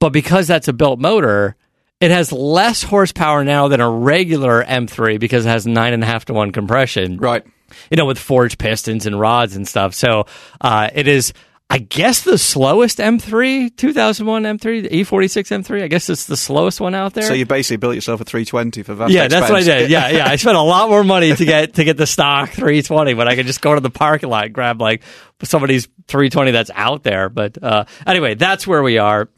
but 0.01 0.11
because 0.11 0.47
that's 0.47 0.69
a 0.69 0.75
built 0.75 1.01
motor, 1.01 1.57
it 2.05 2.11
has 2.11 2.31
less 2.33 2.83
horsepower 2.83 3.45
now 3.45 3.69
than 3.69 3.81
a 3.81 3.89
regular 3.91 4.63
M3 4.65 5.19
because 5.19 5.47
it 5.47 5.49
has 5.49 5.67
nine 5.67 5.93
and 5.93 6.03
a 6.03 6.07
half 6.07 6.27
to 6.27 6.33
one 6.35 6.53
compression 6.53 7.17
Right. 7.17 7.45
you 7.91 7.97
know, 7.97 8.05
with 8.07 8.19
forged 8.19 8.59
pistons 8.59 9.07
and 9.07 9.19
rods 9.19 9.57
and 9.57 9.67
stuff. 9.67 9.95
So 9.95 10.27
uh, 10.61 10.91
it 10.95 11.09
is, 11.09 11.33
I 11.71 11.79
guess, 11.79 12.21
the 12.23 12.37
slowest 12.37 12.99
M3, 12.99 13.75
2001 13.75 14.43
M3, 14.43 14.83
the 14.83 14.89
E46 14.91 15.65
M3. 15.65 15.83
I 15.83 15.89
guess 15.89 16.11
it's 16.11 16.27
the 16.27 16.37
slowest 16.37 16.79
one 16.81 16.95
out 16.95 17.15
there. 17.15 17.25
So 17.25 17.33
you 17.33 17.47
basically 17.47 17.79
built 17.79 17.95
yourself 17.95 18.21
a 18.21 18.25
320 18.25 18.83
for 18.83 18.95
that. 18.97 19.11
yeah, 19.11 19.29
that's 19.29 19.51
what 19.51 19.61
I 19.61 19.65
did. 19.65 19.91
Yeah, 19.91 20.11
yeah. 20.11 20.29
I 20.29 20.37
spent 20.37 20.57
a 20.57 20.63
lot 20.63 20.91
more 20.91 21.03
money 21.05 21.35
to 21.35 21.45
get 21.45 21.75
to 21.75 21.85
get 21.85 21.97
the 21.97 22.07
stock 22.07 22.51
320, 22.51 23.15
but 23.15 23.27
I 23.29 23.35
could 23.35 23.47
just 23.47 23.63
go 23.63 23.75
to 23.75 23.81
the 23.81 23.91
parking 23.91 24.29
lot, 24.29 24.45
and 24.45 24.55
grab 24.55 24.81
like 24.81 25.03
somebody's 25.43 25.87
320 26.09 26.51
that's 26.51 26.71
out 26.75 27.03
there. 27.03 27.29
But 27.31 27.61
uh, 27.63 27.87
anyway, 28.07 28.35
that's 28.35 28.67
where 28.67 28.83
we 28.83 28.99
are. 28.99 29.29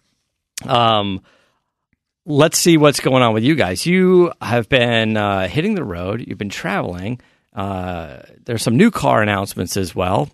Um, 0.66 1.22
let's 2.26 2.58
see 2.58 2.76
what's 2.76 3.00
going 3.00 3.22
on 3.22 3.32
with 3.32 3.44
you 3.44 3.54
guys. 3.54 3.86
You 3.86 4.32
have 4.42 4.68
been 4.68 5.16
uh, 5.16 5.48
hitting 5.48 5.74
the 5.74 5.84
road. 5.84 6.24
You've 6.26 6.38
been 6.38 6.48
traveling. 6.50 7.20
Uh, 7.54 8.18
there's 8.44 8.62
some 8.62 8.76
new 8.76 8.90
car 8.90 9.22
announcements 9.22 9.76
as 9.76 9.94
well. 9.94 10.28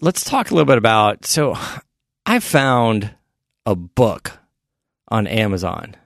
Let's 0.00 0.24
talk 0.24 0.50
a 0.50 0.54
little 0.54 0.66
bit 0.66 0.78
about. 0.78 1.26
So, 1.26 1.58
I 2.24 2.38
found 2.38 3.10
a 3.66 3.74
book 3.74 4.38
on 5.08 5.26
Amazon 5.26 5.96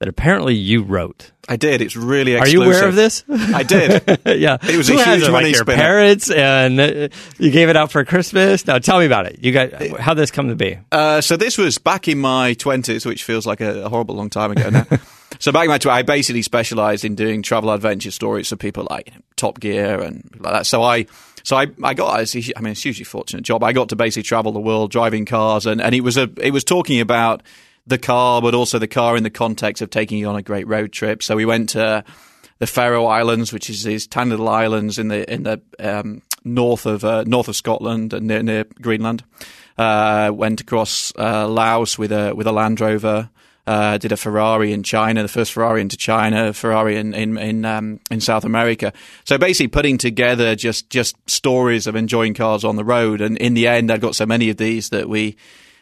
that 0.00 0.08
apparently 0.08 0.54
you 0.54 0.82
wrote. 0.82 1.30
I 1.48 1.56
did. 1.56 1.80
It's 1.80 1.94
really 1.96 2.36
Are 2.36 2.48
you 2.48 2.62
aware 2.62 2.88
of 2.88 2.94
this? 2.94 3.22
I 3.28 3.62
did. 3.62 4.02
yeah, 4.26 4.56
It 4.62 4.76
was 4.76 4.88
Who 4.88 4.98
a 4.98 5.04
huge 5.04 5.22
it? 5.22 5.30
money 5.30 5.46
like 5.48 5.54
your 5.56 5.64
parents, 5.64 6.30
and 6.30 6.80
uh, 6.80 7.08
you 7.38 7.50
gave 7.50 7.68
it 7.68 7.76
out 7.76 7.92
for 7.92 8.04
Christmas. 8.04 8.66
Now, 8.66 8.78
tell 8.78 8.98
me 8.98 9.06
about 9.06 9.26
it. 9.26 9.38
You 9.42 9.52
got 9.52 9.72
how 10.00 10.14
this 10.14 10.30
come 10.30 10.48
to 10.48 10.56
be? 10.56 10.78
Uh, 10.90 11.20
so 11.20 11.36
this 11.36 11.58
was 11.58 11.78
back 11.78 12.08
in 12.08 12.18
my 12.18 12.54
twenties, 12.54 13.04
which 13.06 13.24
feels 13.24 13.46
like 13.46 13.60
a, 13.60 13.84
a 13.84 13.88
horrible 13.88 14.14
long 14.14 14.30
time 14.30 14.52
ago 14.52 14.70
now. 14.70 14.86
so 15.38 15.52
back 15.52 15.64
in 15.64 15.70
my 15.70 15.78
twenties, 15.78 15.98
I 15.98 16.02
basically 16.02 16.42
specialised 16.42 17.04
in 17.04 17.14
doing 17.14 17.42
travel 17.42 17.70
adventure 17.70 18.10
stories 18.10 18.48
for 18.48 18.56
people 18.56 18.86
like 18.90 19.12
Top 19.36 19.60
Gear 19.60 20.00
and 20.00 20.28
like 20.40 20.54
that. 20.54 20.66
So 20.66 20.82
I, 20.82 21.06
so 21.42 21.56
I, 21.56 21.66
I 21.82 21.92
got. 21.94 22.14
I 22.14 22.60
mean, 22.60 22.72
it's 22.72 22.80
a 22.80 22.88
hugely 22.88 23.04
fortunate 23.04 23.42
job. 23.42 23.62
I 23.62 23.72
got 23.72 23.90
to 23.90 23.96
basically 23.96 24.22
travel 24.22 24.50
the 24.52 24.60
world 24.60 24.90
driving 24.90 25.26
cars, 25.26 25.66
and, 25.66 25.80
and 25.80 25.94
it 25.94 26.00
was 26.00 26.16
a, 26.16 26.30
it 26.38 26.52
was 26.52 26.64
talking 26.64 27.00
about 27.00 27.42
the 27.86 27.98
car, 27.98 28.40
but 28.40 28.54
also 28.54 28.78
the 28.78 28.88
car 28.88 29.16
in 29.16 29.22
the 29.22 29.30
context 29.30 29.82
of 29.82 29.90
taking 29.90 30.18
you 30.18 30.28
on 30.28 30.36
a 30.36 30.42
great 30.42 30.66
road 30.66 30.92
trip. 30.92 31.22
So 31.22 31.36
we 31.36 31.44
went 31.44 31.70
to 31.70 32.04
the 32.58 32.66
Faroe 32.66 33.06
Islands, 33.06 33.52
which 33.52 33.68
is 33.68 33.82
these 33.82 34.06
tiny 34.06 34.30
little 34.30 34.48
islands 34.48 34.98
in 34.98 35.08
the 35.08 35.30
in 35.32 35.42
the 35.42 35.60
um, 35.78 36.22
north 36.44 36.86
of 36.86 37.04
uh, 37.04 37.24
north 37.26 37.48
of 37.48 37.56
Scotland 37.56 38.12
and 38.12 38.26
near, 38.26 38.42
near 38.42 38.64
Greenland. 38.80 39.24
Uh, 39.76 40.30
went 40.32 40.60
across 40.60 41.12
uh, 41.18 41.48
Laos 41.48 41.98
with 41.98 42.12
a 42.12 42.34
with 42.34 42.46
a 42.46 42.52
Land 42.52 42.80
Rover. 42.80 43.30
Uh, 43.66 43.96
did 43.96 44.12
a 44.12 44.16
Ferrari 44.16 44.74
in 44.74 44.82
China, 44.82 45.22
the 45.22 45.28
first 45.28 45.50
Ferrari 45.50 45.80
into 45.80 45.96
China, 45.96 46.52
Ferrari 46.52 46.96
in 46.96 47.14
in 47.14 47.38
in, 47.38 47.64
um, 47.64 47.98
in 48.10 48.20
South 48.20 48.44
America. 48.44 48.92
So 49.24 49.38
basically, 49.38 49.68
putting 49.68 49.96
together 49.96 50.54
just 50.54 50.90
just 50.90 51.16
stories 51.28 51.86
of 51.86 51.96
enjoying 51.96 52.34
cars 52.34 52.62
on 52.62 52.76
the 52.76 52.84
road. 52.84 53.22
And 53.22 53.38
in 53.38 53.54
the 53.54 53.66
end, 53.66 53.90
I 53.90 53.96
got 53.96 54.14
so 54.14 54.26
many 54.26 54.50
of 54.50 54.58
these 54.58 54.90
that 54.90 55.08
we 55.08 55.36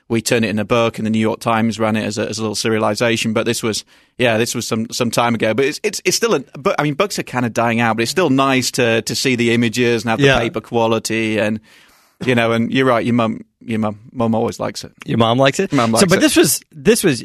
we 0.09 0.21
turned 0.21 0.45
it 0.45 0.49
in 0.49 0.59
a 0.59 0.65
book, 0.65 0.99
and 0.99 1.07
the 1.07 1.11
New 1.11 1.19
York 1.19 1.41
Times 1.41 1.79
ran 1.79 1.97
it 1.97 2.05
as 2.05 2.19
a, 2.19 2.29
as 2.29 2.39
a 2.39 2.43
little 2.43 2.55
serialization. 2.55 3.33
But 3.35 3.47
this 3.47 3.63
was, 3.63 3.85
yeah, 4.19 4.37
this 4.39 4.55
was 4.55 4.67
some 4.67 4.89
some 4.91 5.11
time 5.11 5.35
ago. 5.35 5.55
But 5.55 5.65
it's 5.67 5.81
it's, 5.83 6.03
it's 6.05 6.17
still, 6.17 6.35
a, 6.35 6.41
but 6.59 6.77
I 6.79 6.83
mean, 6.83 6.95
books 6.95 7.19
are 7.19 7.23
kind 7.23 7.47
of 7.47 7.53
dying 7.53 7.81
out. 7.81 7.97
But 7.97 8.03
it's 8.03 8.11
still 8.11 8.31
nice 8.31 8.71
to 8.73 9.03
to 9.03 9.15
see 9.15 9.37
the 9.37 9.53
images 9.53 10.03
and 10.03 10.11
have 10.11 10.19
the 10.19 10.27
Yeah. 10.27 10.39
paper 10.39 10.61
quality, 10.61 11.39
and 11.39 11.61
you 12.25 12.35
know, 12.35 12.53
and 12.53 12.73
you're 12.73 12.87
right, 12.87 13.05
your 13.05 13.15
mum, 13.15 13.45
your 13.61 13.79
mum, 13.81 13.99
mum 14.13 14.35
always 14.35 14.61
likes 14.61 14.85
it. 14.85 14.93
Your 15.05 15.19
mom 15.19 15.39
likes 15.39 15.59
it. 15.59 15.73
Mom 15.73 15.91
so, 15.91 15.97
likes 15.97 16.09
but 16.09 16.19
it. 16.19 16.21
this 16.21 16.37
was 16.37 16.61
this 16.71 17.03
was 17.03 17.25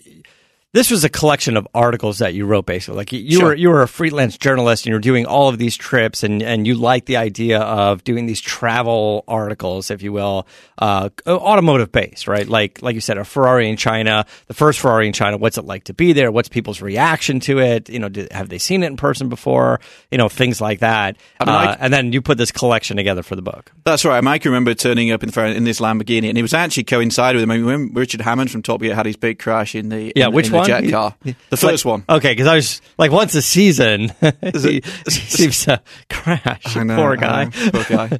this 0.73 0.91
was 0.91 1.03
a 1.03 1.09
collection 1.09 1.55
of 1.57 1.67
articles 1.73 2.19
that 2.19 2.33
you 2.33 2.45
wrote, 2.45 2.65
basically. 2.65 2.97
Like 2.97 3.11
you, 3.13 3.19
you 3.19 3.37
Sure. 3.37 3.45
were 3.47 3.55
you 3.55 3.69
were 3.69 3.81
a 3.81 3.87
freelance 3.87 4.37
journalist, 4.37 4.85
and 4.85 4.89
you 4.91 4.95
were 4.95 4.99
doing 5.01 5.25
all 5.25 5.47
of 5.49 5.57
these 5.57 5.75
trips, 5.77 6.23
and 6.23 6.43
and 6.43 6.67
you 6.67 6.75
liked 6.75 7.05
the 7.07 7.17
idea 7.17 7.59
of 7.59 8.03
doing 8.03 8.25
these 8.25 8.41
travel 8.41 9.23
articles, 9.27 9.89
if 9.89 10.01
you 10.03 10.11
will, 10.11 10.45
uh, 10.79 11.09
automotive 11.27 11.91
based, 11.91 12.27
right? 12.27 12.47
Like 12.47 12.81
like 12.81 12.95
you 12.95 13.01
said, 13.01 13.17
a 13.17 13.23
Ferrari 13.23 13.69
in 13.69 13.77
China, 13.77 14.25
the 14.47 14.53
first 14.53 14.79
Ferrari 14.79 15.07
in 15.07 15.13
China. 15.13 15.37
What's 15.37 15.57
it 15.57 15.65
like 15.65 15.85
to 15.85 15.93
be 15.93 16.13
there? 16.13 16.31
What's 16.31 16.49
people's 16.49 16.81
reaction 16.81 17.39
to 17.41 17.59
it? 17.59 17.89
You 17.89 17.99
know, 17.99 18.09
did, 18.09 18.31
have 18.31 18.49
they 18.49 18.57
seen 18.57 18.83
it 18.83 18.87
in 18.87 18.97
person 18.97 19.29
before? 19.29 19.79
You 20.11 20.17
know, 20.17 20.27
things 20.29 20.59
like 20.59 20.79
that. 20.79 21.15
mean, 21.45 21.49
uh, 21.49 21.57
I- 21.57 21.77
and 21.79 21.93
then 21.93 22.11
you 22.11 22.21
put 22.21 22.37
this 22.37 22.51
collection 22.51 22.97
together 22.97 23.23
for 23.23 23.35
the 23.35 23.41
book. 23.41 23.71
That's 23.85 24.03
right. 24.03 24.23
I 24.25 24.37
can 24.37 24.51
remember 24.51 24.73
turning 24.73 25.11
up 25.11 25.23
in, 25.23 25.29
the, 25.29 25.45
in 25.55 25.63
this 25.63 25.79
Lamborghini, 25.79 26.27
and 26.29 26.37
it 26.37 26.41
was 26.41 26.53
actually 26.53 26.83
coincided 26.83 27.39
with. 27.39 27.49
I 27.49 27.55
mean, 27.55 27.65
when 27.65 27.93
Richard 27.93 28.19
Hammond 28.21 28.51
from 28.51 28.61
Top 28.61 28.81
Gear 28.81 28.93
had 28.93 29.05
his 29.05 29.15
big 29.15 29.39
crash 29.39 29.73
in 29.73 29.87
the 29.89 30.11
Yeah, 30.15 30.27
in, 30.27 30.33
which 30.33 30.47
in 30.47 30.56
the 30.65 30.71
one? 30.73 30.83
jet 30.83 30.91
car, 30.91 31.15
the 31.49 31.57
first 31.57 31.85
one. 31.85 32.03
Okay, 32.09 32.31
because 32.31 32.47
I 32.47 32.55
was 32.55 32.81
like, 32.97 33.11
once 33.11 33.33
a 33.35 33.41
season, 33.41 34.11
he 34.41 34.81
seems 35.09 35.65
to 35.65 35.81
crash. 36.09 36.75
Know, 36.75 36.95
Poor 36.95 37.15
guy. 37.15 37.45
know, 37.45 37.51
poor 37.71 37.83
guy. 37.83 38.19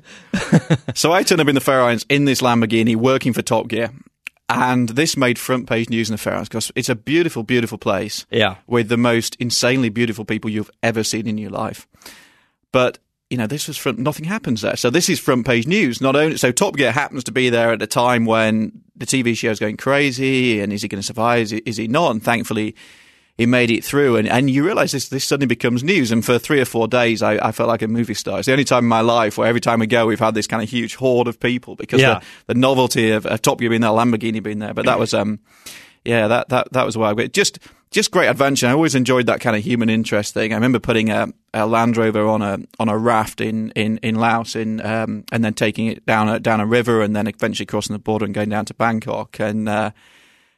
so 0.96 1.12
I 1.12 1.24
turned 1.24 1.42
up 1.42 1.48
in 1.48 1.56
the 1.56 1.62
Faroe 1.62 1.86
Islands 1.86 2.06
in 2.10 2.26
this 2.26 2.42
Lamborghini 2.42 2.96
working 2.96 3.34
for 3.34 3.42
Top 3.42 3.68
Gear. 3.68 3.92
And 4.50 4.88
this 4.90 5.18
made 5.18 5.38
front 5.38 5.68
page 5.68 5.90
news 5.90 6.10
in 6.10 6.14
the 6.14 6.18
Faroe 6.18 6.36
Islands 6.36 6.48
because 6.50 6.72
it's 6.76 6.88
a 6.88 6.96
beautiful, 6.96 7.44
beautiful 7.44 7.78
place 7.78 8.26
Yeah. 8.32 8.56
with 8.66 8.88
the 8.88 8.96
most 8.96 9.36
insanely 9.42 9.90
beautiful 9.90 10.24
people 10.24 10.50
you've 10.50 10.72
ever 10.82 11.04
seen 11.04 11.28
in 11.28 11.38
your 11.38 11.52
life. 11.52 11.86
But 12.72 12.98
you 13.30 13.38
know, 13.38 13.48
this 13.48 13.68
was 13.68 13.78
front. 13.78 14.00
Nothing 14.00 14.26
happens 14.26 14.62
there, 14.62 14.76
so 14.78 14.90
this 14.90 15.10
is 15.10 15.20
front 15.20 15.46
page 15.46 15.68
news. 15.68 16.00
Not 16.02 16.16
only 16.16 16.38
so, 16.38 16.52
Top 16.52 16.76
Gear 16.78 16.92
happens 16.92 17.24
to 17.26 17.32
be 17.32 17.50
there 17.50 17.72
at 17.72 17.82
a 17.82 17.88
time 17.88 18.26
when 18.26 18.82
the 18.96 19.06
TV 19.06 19.36
show 19.36 19.52
is 19.52 19.60
going 19.60 19.78
crazy, 19.78 20.60
and 20.62 20.72
is 20.72 20.82
he 20.82 20.88
going 20.88 21.02
to 21.02 21.06
survive? 21.06 21.42
Is 21.42 21.50
he, 21.52 21.58
is 21.66 21.78
he 21.78 21.88
not? 21.88 22.12
And 22.12 22.24
thankfully, 22.24 22.74
he 23.38 23.46
made 23.46 23.70
it 23.70 23.84
through. 23.84 24.16
And, 24.16 24.28
and 24.28 24.50
you 24.50 24.66
realize 24.66 24.94
this 24.94 25.10
this 25.10 25.26
suddenly 25.26 25.46
becomes 25.48 25.84
news. 25.84 26.10
And 26.12 26.24
for 26.26 26.40
three 26.40 26.62
or 26.62 26.66
four 26.66 26.88
days, 26.88 27.22
I, 27.22 27.34
I 27.46 27.52
felt 27.52 27.68
like 27.68 27.82
a 27.82 27.88
movie 27.88 28.14
star. 28.14 28.40
It's 28.40 28.46
the 28.46 28.54
only 28.54 28.64
time 28.64 28.86
in 28.86 28.90
my 28.90 29.02
life 29.02 29.38
where 29.38 29.48
every 29.48 29.62
time 29.62 29.80
we 29.80 29.88
go, 29.88 30.06
we've 30.08 30.20
had 30.20 30.34
this 30.34 30.48
kind 30.48 30.64
of 30.64 30.70
huge 30.70 30.96
horde 30.96 31.28
of 31.28 31.40
people 31.40 31.76
because 31.76 32.02
Yeah. 32.02 32.20
the, 32.48 32.54
the 32.54 32.60
novelty 32.60 33.12
of, 33.12 33.26
of 33.26 33.42
Top 33.42 33.60
Gear 33.60 33.70
being 33.70 33.82
there, 33.82 33.92
Lamborghini 33.92 34.42
being 34.42 34.60
there. 34.60 34.74
But 34.74 34.86
that 34.86 35.00
was 35.04 35.14
um, 35.14 35.40
yeah, 36.06 36.28
that 36.28 36.50
that 36.50 36.72
that 36.72 36.86
was 36.86 36.98
why. 36.98 37.14
Just 37.28 37.60
just 37.92 38.12
great 38.12 38.28
adventure. 38.28 38.68
I 38.68 38.72
always 38.72 38.96
enjoyed 38.96 39.28
that 39.28 39.40
kind 39.40 39.56
of 39.56 39.64
human 39.64 39.90
interest 39.90 40.34
thing. 40.34 40.52
I 40.52 40.56
remember 40.56 40.80
putting 40.80 41.10
a, 41.10 41.28
a 41.54 41.66
Land 41.66 41.98
Rover 41.98 42.26
on 42.28 42.42
a 42.42 42.60
on 42.80 42.90
a 42.90 42.98
raft 42.98 43.42
in 43.42 43.72
in 43.72 43.98
in 44.00 44.16
Laos, 44.16 44.56
in 44.56 44.86
um, 44.86 45.24
and 45.32 45.44
then 45.44 45.54
taking 45.54 45.88
it 45.88 46.06
down 46.06 46.30
a 46.30 46.40
down 46.40 46.60
a 46.60 46.66
river, 46.66 47.02
and 47.02 47.16
then 47.16 47.28
eventually 47.28 47.66
crossing 47.66 47.94
the 47.94 48.00
border 48.00 48.26
and 48.26 48.34
going 48.34 48.50
down 48.50 48.66
to 48.66 48.74
Bangkok, 48.74 49.40
and 49.40 49.70
uh, 49.70 49.92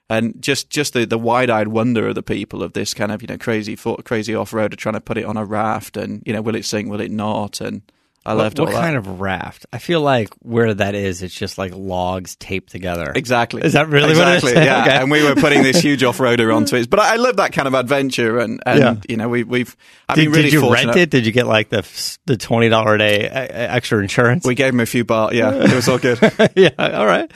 and 0.09 0.41
just 0.41 0.69
just 0.69 0.93
the, 0.93 1.05
the 1.05 1.19
wide 1.19 1.49
eyed 1.49 1.67
wonder 1.67 2.07
of 2.07 2.15
the 2.15 2.23
people 2.23 2.63
of 2.63 2.73
this 2.73 2.93
kind 2.93 3.11
of 3.11 3.21
you 3.21 3.27
know 3.27 3.37
crazy 3.37 3.77
crazy 4.03 4.33
off 4.33 4.51
roader 4.51 4.75
trying 4.75 4.93
to 4.93 5.01
put 5.01 5.17
it 5.17 5.25
on 5.25 5.37
a 5.37 5.45
raft, 5.45 5.97
and 5.97 6.23
you 6.25 6.33
know 6.33 6.41
will 6.41 6.55
it 6.55 6.65
sink, 6.65 6.89
will 6.89 7.01
it 7.01 7.11
not, 7.11 7.61
and 7.61 7.83
I 8.29 8.33
What, 8.35 8.43
loved 8.43 8.59
what 8.59 8.67
all 8.67 8.73
that. 8.75 8.81
kind 8.81 8.95
of 8.95 9.19
raft? 9.19 9.65
I 9.73 9.79
feel 9.79 10.01
like 10.01 10.29
where 10.43 10.71
that 10.71 10.93
is, 10.93 11.23
it's 11.23 11.33
just 11.33 11.57
like 11.57 11.73
logs 11.75 12.35
taped 12.35 12.71
together. 12.71 13.11
Exactly. 13.15 13.63
Is 13.63 13.73
that 13.73 13.87
really 13.89 14.15
what 14.15 14.27
it 14.27 14.35
is? 14.37 14.43
exactly? 14.43 14.63
Yeah. 14.65 14.81
Okay. 14.83 14.97
And 14.97 15.09
we 15.09 15.23
were 15.23 15.33
putting 15.35 15.63
this 15.63 15.81
huge 15.81 16.03
off 16.03 16.19
roader 16.19 16.55
onto 16.55 16.75
it. 16.75 16.89
But 16.91 16.99
I, 16.99 17.13
I 17.13 17.15
love 17.15 17.37
that 17.37 17.53
kind 17.53 17.67
of 17.67 17.73
adventure, 17.73 18.37
and, 18.37 18.61
and 18.67 18.79
Yeah. 18.79 18.95
you 19.09 19.17
know 19.17 19.27
we, 19.29 19.43
we've. 19.43 19.75
I've 20.07 20.15
Did, 20.15 20.25
been 20.25 20.31
really 20.31 20.43
did 20.43 20.53
you 20.53 20.61
fortunate. 20.61 20.87
rent 20.95 20.97
it? 20.99 21.09
Did 21.09 21.25
you 21.25 21.31
get 21.31 21.47
like 21.47 21.69
the 21.69 21.81
the 22.27 22.37
twenty 22.37 22.69
dollar 22.69 22.95
a 22.95 22.97
day 22.99 23.27
uh, 23.27 23.47
extra 23.75 23.99
insurance? 23.99 24.45
We 24.45 24.53
gave 24.55 24.73
him 24.73 24.79
a 24.79 24.85
few 24.85 25.03
bar. 25.03 25.33
Yeah, 25.33 25.51
it 25.53 25.73
was 25.73 25.89
all 25.89 25.97
good. 25.97 26.19
yeah. 26.55 26.69
All 26.77 27.07
right. 27.07 27.31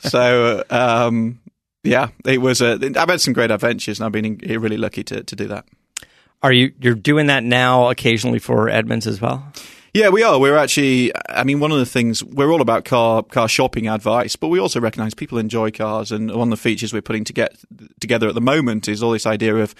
so 0.00 0.62
um, 0.70 1.40
yeah, 1.82 2.08
it 2.24 2.38
was. 2.40 2.60
A, 2.62 2.78
I've 2.96 3.08
had 3.10 3.20
some 3.20 3.34
great 3.34 3.50
adventures, 3.50 3.98
and 3.98 4.06
I've 4.06 4.12
been 4.12 4.38
really 4.60 4.76
lucky 4.76 5.04
to 5.04 5.22
to 5.24 5.36
do 5.36 5.48
that. 5.48 5.66
Are 6.44 6.52
you 6.52 6.72
you're 6.78 6.94
doing 6.94 7.28
that 7.28 7.42
now 7.42 7.88
occasionally 7.88 8.38
for 8.38 8.68
Edmunds 8.68 9.06
as 9.06 9.18
well? 9.18 9.50
Yeah, 9.94 10.10
we 10.10 10.22
are. 10.22 10.38
We're 10.38 10.58
actually. 10.58 11.10
I 11.30 11.42
mean, 11.42 11.58
one 11.58 11.72
of 11.72 11.78
the 11.78 11.86
things 11.86 12.22
we're 12.22 12.52
all 12.52 12.60
about 12.60 12.84
car 12.84 13.22
car 13.22 13.48
shopping 13.48 13.88
advice, 13.88 14.36
but 14.36 14.48
we 14.48 14.60
also 14.60 14.78
recognise 14.78 15.14
people 15.14 15.38
enjoy 15.38 15.70
cars, 15.70 16.12
and 16.12 16.30
one 16.30 16.48
of 16.48 16.50
the 16.50 16.62
features 16.62 16.92
we're 16.92 17.00
putting 17.00 17.24
to 17.24 17.32
get 17.32 17.56
together 17.98 18.28
at 18.28 18.34
the 18.34 18.42
moment 18.42 18.88
is 18.88 19.02
all 19.02 19.12
this 19.12 19.24
idea 19.24 19.56
of 19.56 19.74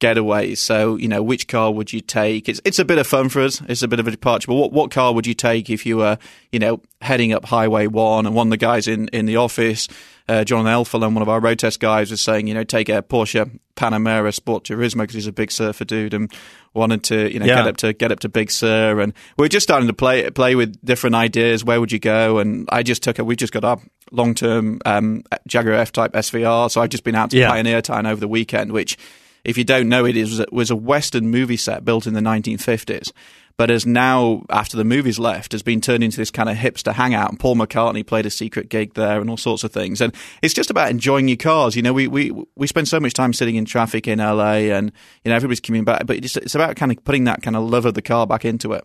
getaways. 0.00 0.58
So, 0.58 0.96
you 0.96 1.08
know, 1.08 1.22
which 1.22 1.48
car 1.48 1.70
would 1.72 1.90
you 1.90 2.02
take? 2.02 2.50
It's 2.50 2.60
it's 2.66 2.78
a 2.78 2.84
bit 2.84 2.98
of 2.98 3.06
fun 3.06 3.30
for 3.30 3.40
us. 3.40 3.62
It's 3.66 3.82
a 3.82 3.88
bit 3.88 4.00
of 4.00 4.06
a 4.06 4.10
departure. 4.10 4.48
But 4.48 4.56
what 4.56 4.72
what 4.72 4.90
car 4.90 5.14
would 5.14 5.26
you 5.26 5.34
take 5.34 5.70
if 5.70 5.86
you 5.86 5.98
were, 5.98 6.18
you 6.52 6.58
know, 6.58 6.82
heading 7.00 7.32
up 7.32 7.46
Highway 7.46 7.86
One? 7.86 8.26
And 8.26 8.34
one 8.34 8.48
of 8.48 8.50
the 8.50 8.58
guys 8.58 8.88
in 8.88 9.08
in 9.08 9.24
the 9.24 9.36
office, 9.36 9.88
uh, 10.30 10.44
John 10.44 10.64
Elfalan, 10.66 11.12
one 11.14 11.22
of 11.22 11.28
our 11.28 11.40
road 11.40 11.58
test 11.58 11.80
guys, 11.80 12.10
was 12.10 12.20
saying, 12.20 12.46
you 12.46 12.54
know, 12.54 12.64
take 12.64 12.88
a 12.88 13.02
Porsche 13.02 13.58
Panamera 13.76 14.32
Sport 14.32 14.64
Turismo 14.64 15.00
because 15.00 15.14
he's 15.14 15.26
a 15.26 15.32
big 15.32 15.50
surfer 15.50 15.84
dude 15.84 16.14
and 16.14 16.32
wanted 16.74 17.02
to, 17.04 17.32
you 17.32 17.38
know, 17.40 17.46
Yeah. 17.46 17.56
get 17.56 17.66
up 17.66 17.76
to 17.78 17.92
get 17.92 18.12
up 18.12 18.20
to 18.20 18.28
Big 18.28 18.50
Sur. 18.50 19.00
And 19.00 19.12
we're 19.36 19.48
just 19.48 19.64
starting 19.64 19.88
to 19.88 19.94
play 19.94 20.28
play 20.30 20.54
with 20.54 20.76
different 20.84 21.16
ideas. 21.16 21.64
Where 21.64 21.80
would 21.80 21.90
you 21.92 21.98
go? 21.98 22.38
And 22.38 22.68
I 22.70 22.82
just 22.82 23.02
took 23.02 23.18
a. 23.18 23.24
We 23.24 23.36
just 23.36 23.52
got 23.52 23.64
our 23.64 23.78
long 24.12 24.34
term 24.34 24.80
um, 24.86 25.22
Jaguar 25.46 25.74
F 25.74 25.92
Type 25.92 26.12
SVR. 26.12 26.70
So 26.70 26.80
I've 26.80 26.90
just 26.90 27.04
been 27.04 27.14
out 27.14 27.30
to 27.30 27.38
Yeah. 27.38 27.50
Pioneertown 27.50 28.06
over 28.08 28.20
the 28.20 28.28
weekend, 28.28 28.72
which, 28.72 28.96
if 29.44 29.56
you 29.58 29.64
don't 29.64 29.88
know, 29.88 30.04
it 30.04 30.16
is 30.16 30.44
was 30.52 30.70
a 30.70 30.76
Western 30.76 31.28
movie 31.30 31.56
set 31.56 31.84
built 31.84 32.06
in 32.06 32.14
the 32.14 32.20
1950s. 32.20 33.12
But 33.60 33.68
has 33.68 33.84
now, 33.84 34.42
after 34.48 34.78
the 34.78 34.84
movies 34.84 35.18
left, 35.18 35.52
has 35.52 35.62
been 35.62 35.82
turned 35.82 36.02
into 36.02 36.16
this 36.16 36.30
kind 36.30 36.48
of 36.48 36.56
hipster 36.56 36.94
hangout. 36.94 37.28
And 37.28 37.38
Paul 37.38 37.56
McCartney 37.56 38.06
played 38.06 38.24
a 38.24 38.30
secret 38.30 38.70
gig 38.70 38.94
there, 38.94 39.20
and 39.20 39.28
all 39.28 39.36
sorts 39.36 39.64
of 39.64 39.70
things. 39.70 40.00
And 40.00 40.14
it's 40.40 40.54
just 40.54 40.70
about 40.70 40.88
enjoying 40.88 41.28
your 41.28 41.36
cars. 41.36 41.76
You 41.76 41.82
know, 41.82 41.92
we 41.92 42.08
we 42.08 42.32
we 42.56 42.66
spend 42.66 42.88
so 42.88 42.98
much 42.98 43.12
time 43.12 43.34
sitting 43.34 43.56
in 43.56 43.66
traffic 43.66 44.08
in 44.08 44.18
LA, 44.18 44.70
and 44.72 44.90
you 45.24 45.28
know 45.28 45.36
everybody's 45.36 45.60
coming 45.60 45.84
back. 45.84 46.06
But 46.06 46.24
it's 46.24 46.38
it's 46.38 46.54
about 46.54 46.76
kind 46.76 46.90
of 46.90 47.04
putting 47.04 47.24
that 47.24 47.42
kind 47.42 47.54
of 47.54 47.64
love 47.64 47.84
of 47.84 47.92
the 47.92 48.00
car 48.00 48.26
back 48.26 48.46
into 48.46 48.72
it. 48.72 48.82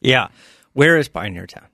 Yeah. 0.00 0.28
Where 0.72 0.96
is 0.96 1.06
Pioneertown? 1.06 1.66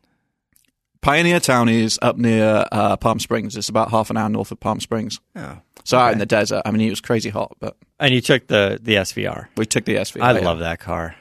Pioneer 1.02 1.38
Town 1.38 1.68
is 1.68 2.00
up 2.02 2.16
near 2.16 2.66
uh, 2.72 2.96
Palm 2.96 3.20
Springs. 3.20 3.56
It's 3.56 3.68
about 3.68 3.92
half 3.92 4.10
an 4.10 4.16
hour 4.16 4.28
north 4.28 4.50
of 4.50 4.58
Palm 4.58 4.80
Springs. 4.80 5.20
Oh. 5.36 5.58
So 5.84 5.98
out 5.98 6.12
in 6.14 6.18
the 6.18 6.26
desert. 6.26 6.62
I 6.64 6.72
mean, 6.72 6.80
it 6.80 6.90
was 6.90 7.00
crazy 7.00 7.30
hot, 7.30 7.56
but 7.60 7.76
And 8.00 8.12
you 8.12 8.20
took 8.20 8.48
the 8.48 8.80
the 8.82 8.96
SVR. 8.96 9.46
we 9.56 9.66
took 9.66 9.84
the 9.84 9.94
SV. 9.94 10.20
I 10.20 10.32
love 10.32 10.58
that 10.58 10.80
car. 10.80 11.14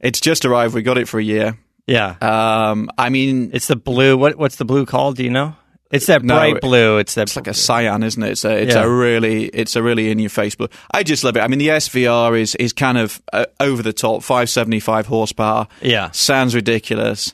It's 0.00 0.20
just 0.20 0.44
arrived. 0.44 0.74
We 0.74 0.82
got 0.82 0.98
it 0.98 1.08
for 1.08 1.18
a 1.20 1.24
year. 1.24 1.58
Yeah. 1.86 2.16
Um, 2.20 2.90
I 2.98 3.08
mean, 3.08 3.50
it's 3.54 3.66
the 3.66 3.76
blue. 3.76 4.16
What 4.16 4.36
what's 4.36 4.56
the 4.56 4.64
blue 4.64 4.84
called? 4.86 5.16
Do 5.16 5.24
you 5.24 5.30
know? 5.30 5.54
It's 5.90 6.04
that 6.06 6.22
bright 6.22 6.56
it- 6.56 6.60
blue. 6.60 6.98
It's 6.98 7.14
that 7.14 7.22
it's 7.22 7.36
like 7.36 7.46
a 7.46 7.54
cyan, 7.54 8.02
isn't 8.02 8.22
it? 8.22 8.30
It's 8.32 8.44
a, 8.44 8.62
it's 8.62 8.74
Yeah. 8.74 8.82
a 8.84 8.88
really, 8.90 9.46
it's 9.46 9.74
a 9.74 9.82
really 9.82 10.10
in 10.10 10.18
your 10.18 10.28
face 10.28 10.54
blue. 10.54 10.68
I 10.92 11.02
just 11.02 11.24
love 11.24 11.34
it. 11.38 11.40
I 11.40 11.48
mean, 11.48 11.58
the 11.58 11.68
SVR 11.68 12.38
is 12.38 12.54
is 12.56 12.74
kind 12.74 12.98
of 12.98 13.22
uh, 13.32 13.46
over 13.58 13.82
the 13.82 13.94
top, 13.94 14.22
five 14.22 14.50
seventy 14.50 14.80
five 14.80 15.06
horsepower. 15.06 15.66
Yeah. 15.80 16.10
sounds 16.10 16.54
ridiculous. 16.54 17.32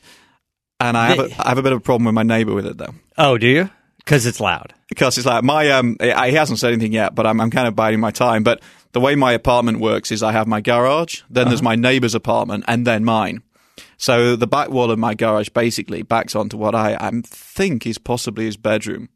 And 0.79 0.95
I 0.97 1.07
have, 1.07 1.19
a, 1.19 1.45
I 1.45 1.49
have 1.49 1.57
a 1.57 1.63
bit 1.63 1.71
of 1.73 1.77
a 1.79 1.81
problem 1.81 2.05
with 2.05 2.15
my 2.15 2.23
neighbour 2.23 2.53
with 2.53 2.65
it 2.65 2.77
though, 2.77 2.93
Oh, 3.17 3.37
do 3.37 3.47
you? 3.47 3.69
Because 4.05 4.25
it's 4.27 4.39
loud. 4.39 4.73
because 4.87 5.17
it's 5.17 5.25
like 5.25 5.43
my 5.43 5.69
um, 5.71 5.97
he 5.99 6.07
hasn't 6.09 6.59
said 6.59 6.71
anything 6.73 6.93
yet, 6.93 7.15
but 7.15 7.25
I'm 7.25 7.41
I'm 7.41 7.49
kind 7.49 7.67
of 7.67 7.75
biding 7.75 7.99
my 7.99 8.11
time. 8.11 8.43
But 8.43 8.61
the 8.91 8.99
way 9.01 9.15
my 9.15 9.33
apartment 9.33 9.79
works 9.79 10.11
is 10.11 10.21
I 10.23 10.31
have 10.31 10.47
my 10.47 10.61
garage, 10.61 11.23
then 11.29 11.47
there's 11.47 11.63
my 11.63 11.75
neighbor's 11.75 12.13
apartment, 12.15 12.63
and 12.67 12.85
then 12.85 13.03
mine. 13.03 13.41
So 13.97 14.35
the 14.35 14.47
back 14.47 14.69
wall 14.69 14.91
of 14.91 14.99
my 14.99 15.15
garage 15.15 15.49
basically 15.49 16.01
backs 16.03 16.35
onto 16.35 16.55
what 16.57 16.75
I, 16.75 16.95
I 16.95 17.11
think 17.25 17.85
is 17.87 17.97
possibly 17.97 18.45
his 18.45 18.57
bedroom. 18.57 19.09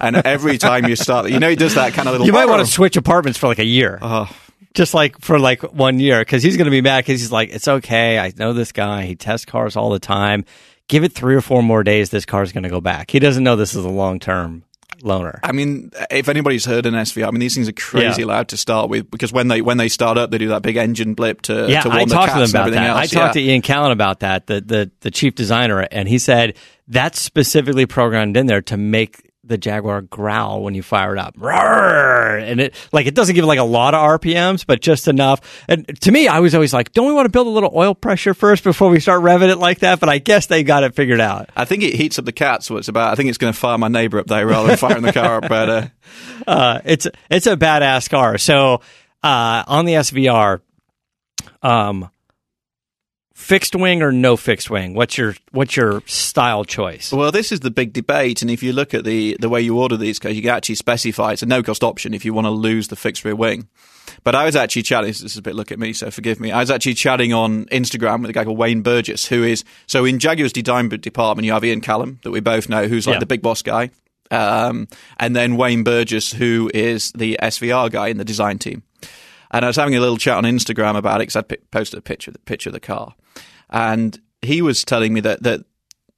And 0.00 0.16
every 0.16 0.58
time 0.58 0.86
you 0.86 0.96
start, 0.96 1.30
you 1.30 1.38
know, 1.38 1.48
he 1.48 1.56
does 1.56 1.74
that 1.74 1.92
kind 1.92 2.08
of 2.08 2.12
little. 2.12 2.26
You 2.28 2.32
might 2.32 2.46
want 2.46 2.64
to 2.64 2.72
switch 2.72 2.96
apartments 2.96 3.38
for 3.38 3.46
like 3.48 3.58
a 3.60 3.64
year. 3.64 3.98
Oh, 4.02 4.28
just 4.74 4.94
like 4.94 5.20
for 5.20 5.38
like 5.38 5.62
one 5.74 6.00
year 6.00 6.20
because 6.20 6.42
he's 6.42 6.56
going 6.56 6.64
to 6.64 6.70
be 6.70 6.80
mad 6.80 7.04
because 7.04 7.20
he's 7.20 7.30
like, 7.30 7.50
it's 7.50 7.68
okay. 7.68 8.18
I 8.18 8.32
know 8.36 8.52
this 8.54 8.72
guy. 8.72 9.04
He 9.04 9.14
tests 9.14 9.44
cars 9.44 9.76
all 9.76 9.90
the 9.90 10.00
time. 10.00 10.44
Give 10.92 11.04
it 11.04 11.12
three 11.12 11.34
or 11.34 11.40
four 11.40 11.62
more 11.62 11.82
days. 11.82 12.10
This 12.10 12.26
car's 12.26 12.52
going 12.52 12.64
to 12.64 12.68
go 12.68 12.80
back. 12.82 13.10
He 13.10 13.18
doesn't 13.18 13.42
know 13.42 13.56
this 13.56 13.74
is 13.74 13.82
a 13.84 13.88
long 13.88 14.20
term. 14.20 14.64
loaner. 15.02 15.40
I 15.42 15.50
mean, 15.52 15.90
if 16.10 16.28
anybody's 16.28 16.64
heard 16.66 16.86
an 16.86 16.94
SVR, 16.94 17.26
I 17.26 17.30
mean, 17.32 17.40
these 17.40 17.54
things 17.56 17.68
are 17.68 17.72
crazy 17.72 18.22
Yeah. 18.22 18.28
loud 18.28 18.48
to 18.48 18.56
start 18.56 18.88
with 18.90 19.10
because 19.10 19.32
when 19.32 19.48
they 19.48 19.60
when 19.62 19.76
they 19.78 19.88
start 19.88 20.16
up, 20.18 20.30
they 20.30 20.38
do 20.38 20.48
that 20.48 20.62
big 20.62 20.76
engine 20.76 21.14
blip 21.14 21.42
to, 21.42 21.66
Yeah, 21.68 21.80
to 21.80 21.88
warn 21.88 22.00
I 22.02 22.04
the 22.04 22.14
talked 22.14 22.32
to 22.34 22.38
them 22.40 22.50
about 22.50 22.70
that. 22.70 22.86
else. 22.90 22.98
I 22.98 23.06
talked 23.06 23.34
yeah. 23.36 23.42
to 23.42 23.48
Ian 23.50 23.62
Callum 23.62 23.90
about 23.90 24.20
that, 24.20 24.46
the, 24.46 24.60
the 24.60 24.90
the 25.00 25.10
chief 25.10 25.34
designer, 25.34 25.80
and 25.90 26.08
he 26.08 26.18
said 26.18 26.54
that's 26.86 27.20
specifically 27.20 27.86
programmed 27.86 28.36
in 28.36 28.46
there 28.46 28.62
to 28.62 28.76
make 28.76 29.31
the 29.44 29.58
Jaguar 29.58 30.02
growl 30.02 30.62
when 30.62 30.74
you 30.74 30.82
fire 30.82 31.14
it 31.14 31.18
up. 31.18 31.34
Roar! 31.36 32.36
And 32.36 32.60
it 32.60 32.74
like 32.92 33.06
it 33.06 33.14
doesn't 33.14 33.34
give 33.34 33.44
like 33.44 33.58
a 33.58 33.64
lot 33.64 33.94
of 33.94 34.20
RPMs, 34.20 34.64
but 34.64 34.80
just 34.80 35.08
enough. 35.08 35.64
And 35.68 35.86
to 36.02 36.12
me, 36.12 36.28
I 36.28 36.38
was 36.38 36.54
always 36.54 36.72
like, 36.72 36.92
don't 36.92 37.06
we 37.06 37.12
want 37.12 37.26
to 37.26 37.30
build 37.30 37.46
a 37.48 37.50
little 37.50 37.72
oil 37.74 37.94
pressure 37.94 38.34
first 38.34 38.62
before 38.62 38.88
we 38.88 39.00
start 39.00 39.22
revving 39.22 39.50
it 39.50 39.58
like 39.58 39.80
that? 39.80 39.98
But 40.00 40.08
I 40.08 40.18
guess 40.18 40.46
they 40.46 40.62
got 40.62 40.84
it 40.84 40.94
figured 40.94 41.20
out. 41.20 41.50
I 41.56 41.64
think 41.64 41.82
it 41.82 41.94
heats 41.94 42.18
up 42.18 42.24
the 42.24 42.32
cats. 42.32 42.70
What 42.70 42.78
it's 42.78 42.88
about. 42.88 43.12
I 43.12 43.14
think 43.16 43.28
it's 43.28 43.38
going 43.38 43.52
to 43.52 43.58
fire 43.58 43.78
my 43.78 43.88
neighbour 43.88 44.18
up 44.18 44.26
there 44.26 44.46
rather 44.46 44.68
than 44.68 44.76
firing 44.76 45.02
the 45.02 45.12
car 45.12 45.38
up 45.38 45.48
better. 45.48 45.92
uh, 46.46 46.80
it's 46.84 47.08
it's 47.28 47.46
a 47.46 47.56
badass 47.56 48.08
car. 48.08 48.38
So 48.38 48.80
uh, 49.22 49.64
on 49.66 49.86
the 49.86 49.94
SVR, 49.94 50.60
um, 51.62 52.08
fixed 53.42 53.74
wing 53.76 54.02
or 54.02 54.12
no 54.12 54.36
fixed 54.36 54.70
wing? 54.70 54.94
What's 54.94 55.18
your 55.18 55.34
what's 55.50 55.76
your 55.76 56.02
style 56.06 56.64
choice? 56.64 57.12
Well, 57.12 57.32
this 57.32 57.52
is 57.52 57.60
the 57.60 57.70
big 57.70 57.92
debate, 57.92 58.40
and 58.42 58.50
if 58.50 58.62
you 58.62 58.72
look 58.72 58.94
at 58.94 59.04
the 59.04 59.36
the 59.40 59.48
way 59.48 59.60
you 59.60 59.78
order 59.78 59.96
these 59.96 60.18
cars, 60.18 60.34
you 60.36 60.42
can 60.42 60.50
actually 60.50 60.76
specify 60.76 61.32
it's 61.32 61.42
a 61.42 61.46
no 61.46 61.62
cost 61.62 61.82
option 61.84 62.14
if 62.14 62.24
you 62.24 62.32
want 62.32 62.46
to 62.46 62.50
lose 62.50 62.88
the 62.88 62.96
fixed 62.96 63.24
rear 63.24 63.36
wing. 63.36 63.68
But 64.24 64.34
I 64.34 64.44
was 64.44 64.56
actually 64.56 64.82
chatting. 64.82 65.08
This 65.08 65.22
is 65.22 65.36
a 65.36 65.42
bit 65.42 65.54
look 65.54 65.72
at 65.72 65.78
me, 65.78 65.92
so 65.92 66.10
forgive 66.10 66.40
me. 66.40 66.52
I 66.52 66.60
was 66.60 66.70
actually 66.70 66.94
chatting 66.94 67.32
on 67.32 67.66
Instagram 67.66 68.20
with 68.20 68.30
a 68.30 68.32
guy 68.32 68.44
called 68.44 68.58
Wayne 68.58 68.82
Burgess, 68.82 69.26
who 69.26 69.42
is 69.42 69.64
so 69.86 70.04
in 70.04 70.18
Jaguar's 70.18 70.52
design 70.52 70.88
department. 70.88 71.44
You 71.46 71.52
have 71.52 71.64
Ian 71.64 71.80
Callum, 71.80 72.20
that 72.22 72.30
we 72.30 72.40
both 72.40 72.68
know, 72.68 72.86
who's 72.88 73.06
like 73.06 73.14
Yeah. 73.14 73.20
the 73.20 73.26
big 73.26 73.42
boss 73.42 73.62
guy, 73.62 73.90
um, 74.30 74.88
and 75.18 75.34
then 75.36 75.56
Wayne 75.56 75.82
Burgess, 75.84 76.32
who 76.32 76.70
is 76.74 77.12
the 77.12 77.38
SVR 77.42 77.90
guy 77.90 78.08
in 78.08 78.18
the 78.18 78.24
design 78.24 78.58
team. 78.58 78.82
And 79.52 79.64
I 79.64 79.68
was 79.68 79.76
having 79.76 79.94
a 79.94 80.00
little 80.00 80.16
chat 80.16 80.36
on 80.36 80.44
Instagram 80.44 80.96
about 80.96 81.20
it 81.20 81.28
because 81.28 81.36
I'd 81.36 81.70
posted 81.70 81.98
a 81.98 82.02
picture, 82.02 82.30
the 82.30 82.38
picture 82.38 82.70
of 82.70 82.74
the 82.74 82.80
car, 82.80 83.14
and 83.70 84.18
he 84.40 84.62
was 84.62 84.84
telling 84.84 85.12
me 85.12 85.20
that 85.20 85.42
that 85.42 85.60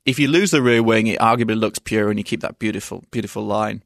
if 0.05 0.19
you 0.19 0.29
lose 0.29 0.51
the 0.51 0.63
rear 0.63 0.83
wing, 0.83 1.07
it 1.07 1.19
arguably 1.19 1.59
looks 1.59 1.79
pure, 1.79 2.11
and 2.11 2.19
you 2.19 2.25
keep 2.25 2.41
that 2.41 2.59
beautiful, 2.59 3.05
beautiful 3.11 3.45
line. 3.45 3.83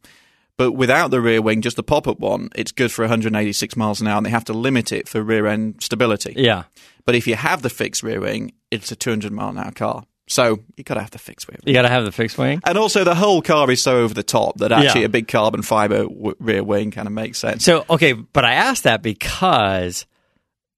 But 0.57 0.73
without 0.73 1.13
the 1.13 1.21
rear 1.21 1.41
wing, 1.41 1.63
just 1.63 1.77
the 1.77 1.85
pop-up 1.85 2.19
one, 2.19 2.49
it's 2.57 2.73
good 2.73 2.91
for 2.91 3.03
186 3.03 3.77
miles 3.77 4.01
an 4.01 4.09
hour, 4.09 4.17
and 4.17 4.27
they 4.27 4.31
have 4.31 4.45
to 4.47 4.53
limit 4.53 4.91
it 4.91 5.09
for 5.09 5.23
rear 5.23 5.47
end 5.47 5.77
stability. 5.81 6.35
Yeah, 6.37 6.65
But 7.05 7.15
if 7.15 7.27
you 7.27 7.37
have 7.37 7.63
the 7.63 7.71
fixed 7.71 8.03
rear 8.03 8.21
wing, 8.21 8.53
it's 8.71 8.91
a 8.91 8.97
200 8.97 9.33
mile 9.33 9.51
an 9.51 9.59
hour 9.59 9.71
car. 9.71 10.05
So 10.29 10.61
you 10.77 10.85
got 10.85 10.95
to 10.95 11.01
have 11.01 11.11
the 11.11 11.19
fixed 11.19 11.49
wing. 11.49 11.59
you 11.65 11.73
got 11.73 11.83
to 11.83 11.89
have 11.89 12.05
the 12.05 12.13
fixed 12.13 12.37
wing. 12.39 12.61
And 12.65 12.77
also, 12.79 13.03
the 13.05 13.15
whole 13.15 13.41
car 13.43 13.71
is 13.71 13.83
so 13.83 13.99
over 13.99 14.13
the 14.15 14.23
top 14.23 14.59
that 14.59 14.71
actually 14.73 15.01
Yeah. 15.01 15.07
a 15.07 15.11
big 15.11 15.27
carbon 15.29 15.63
fiber 15.63 16.05
w- 16.05 16.35
rear 16.39 16.63
wing 16.63 16.91
kind 16.91 17.07
of 17.09 17.13
makes 17.13 17.39
sense. 17.39 17.65
So 17.65 17.85
okay, 17.89 18.13
but 18.13 18.45
I 18.45 18.55
asked 18.55 18.85
that 18.85 19.03
because 19.03 20.07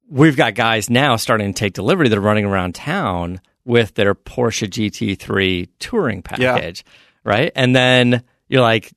we've 0.08 0.36
got 0.36 0.54
guys 0.54 0.88
now 0.90 1.16
starting 1.16 1.52
to 1.52 1.58
take 1.58 1.72
delivery 1.74 2.08
that 2.08 2.16
are 2.18 2.20
running 2.20 2.44
around 2.44 2.74
town 2.74 3.40
with 3.64 3.94
their 3.94 4.14
Porsche 4.14 4.68
GT3 4.68 5.68
touring 5.78 6.22
package, 6.22 6.84
right? 7.24 7.52
And 7.54 7.74
then 7.76 8.22
you're 8.48 8.62
like, 8.62 8.92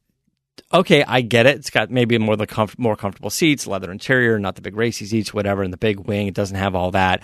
okay, 0.73 1.03
I 1.03 1.21
get 1.21 1.45
it. 1.45 1.57
It's 1.57 1.69
got 1.69 1.91
maybe 1.91 2.17
more 2.17 2.35
the 2.35 2.47
comf- 2.47 2.79
more 2.79 2.95
comfortable 2.95 3.29
seats, 3.29 3.67
leather 3.67 3.91
interior, 3.91 4.39
not 4.39 4.55
the 4.55 4.61
big 4.61 4.75
racy 4.75 5.05
seats, 5.05 5.33
whatever, 5.33 5.61
and 5.63 5.71
the 5.73 5.77
big 5.77 5.99
wing. 5.99 6.27
It 6.27 6.33
doesn't 6.33 6.57
have 6.57 6.73
all 6.75 6.91
that. 6.91 7.21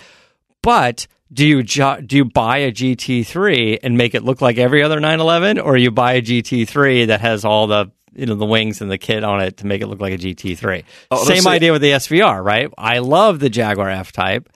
But 0.62 1.06
do 1.32 1.46
you 1.46 1.62
do 1.62 2.16
you 2.16 2.24
buy 2.24 2.58
a 2.58 2.72
GT3 2.72 3.78
and 3.82 3.96
make 3.96 4.14
it 4.14 4.24
look 4.24 4.40
like 4.40 4.58
every 4.58 4.82
other 4.82 4.98
911, 5.00 5.58
or 5.58 5.76
you 5.76 5.90
buy 5.90 6.14
a 6.14 6.22
GT3 6.22 7.08
that 7.08 7.20
has 7.20 7.44
all 7.44 7.66
the 7.66 7.90
you 8.12 8.26
know 8.26 8.34
the 8.34 8.46
wings 8.46 8.80
and 8.80 8.90
the 8.90 8.98
kit 8.98 9.22
on 9.22 9.40
it 9.40 9.58
to 9.58 9.66
make 9.66 9.80
it 9.82 9.86
look 9.86 10.00
like 10.00 10.12
a 10.12 10.18
GT3? 10.18 10.84
Oh, 11.10 11.24
Same 11.24 11.34
let's 11.36 11.46
idea 11.46 11.72
with 11.72 11.82
the 11.82 11.92
SVR, 11.92 12.42
right? 12.44 12.68
I 12.76 12.98
love 12.98 13.38
the 13.38 13.48
Jaguar 13.50 13.88
F 13.88 14.12
Type, 14.12 14.48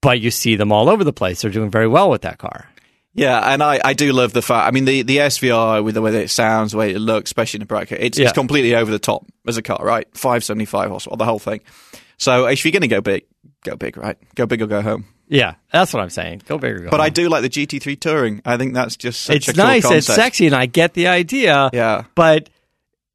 but 0.00 0.20
you 0.20 0.30
see 0.30 0.56
them 0.56 0.72
all 0.72 0.88
over 0.88 1.04
the 1.04 1.12
place. 1.12 1.42
They're 1.42 1.50
doing 1.50 1.70
very 1.70 1.88
well 1.88 2.10
with 2.10 2.22
that 2.22 2.38
car. 2.38 2.68
Yeah, 3.12 3.38
and 3.52 3.60
I, 3.62 3.80
I 3.84 3.92
do 3.94 4.12
love 4.12 4.32
the 4.32 4.40
fact. 4.42 4.68
I 4.68 4.70
mean, 4.70 4.84
the, 4.84 5.02
the 5.02 5.16
SVR 5.16 5.82
with 5.82 5.96
the 5.96 6.00
way 6.02 6.12
that 6.12 6.22
it 6.22 6.30
sounds, 6.30 6.70
the 6.72 6.78
way 6.78 6.92
it 6.92 6.98
looks, 7.00 7.28
especially 7.30 7.58
in 7.58 7.62
the 7.62 7.66
bracket, 7.66 7.98
it's, 8.00 8.16
Yeah. 8.16 8.26
it's 8.26 8.34
completely 8.34 8.76
over 8.76 8.88
the 8.90 9.00
top 9.00 9.26
as 9.48 9.56
a 9.56 9.62
car, 9.62 9.84
right? 9.84 10.06
Five 10.16 10.44
seventy 10.44 10.64
five 10.64 10.90
horsepower, 10.90 11.16
the 11.16 11.24
whole 11.24 11.40
thing. 11.40 11.60
So 12.18 12.46
if 12.46 12.64
you're 12.64 12.70
going 12.72 12.82
to 12.82 12.88
go 12.88 13.00
big, 13.00 13.24
go 13.64 13.74
big, 13.74 13.96
right? 13.96 14.16
Go 14.36 14.46
big 14.46 14.62
or 14.62 14.66
go 14.66 14.80
home. 14.80 15.06
Yeah, 15.30 15.54
that's 15.70 15.94
what 15.94 16.02
I'm 16.02 16.10
saying. 16.10 16.42
Go 16.46 16.58
bigger, 16.58 16.80
go 16.80 16.90
But 16.90 17.00
I 17.00 17.08
do 17.08 17.28
like 17.28 17.42
the 17.42 17.48
GT3 17.48 18.00
Touring. 18.00 18.42
I 18.44 18.56
think 18.56 18.74
that's 18.74 18.96
just 18.96 19.20
such 19.22 19.36
It's 19.36 19.48
a 19.48 19.52
cool 19.54 19.64
nice. 19.64 19.84
concept. 19.84 19.98
It's 19.98 20.14
sexy, 20.14 20.46
and 20.46 20.56
I 20.56 20.66
get 20.66 20.94
the 20.94 21.06
idea. 21.06 21.70
Yeah. 21.72 22.04
But 22.16 22.50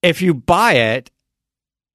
if 0.01 0.21
you 0.21 0.33
buy 0.33 0.75
it, 0.75 1.11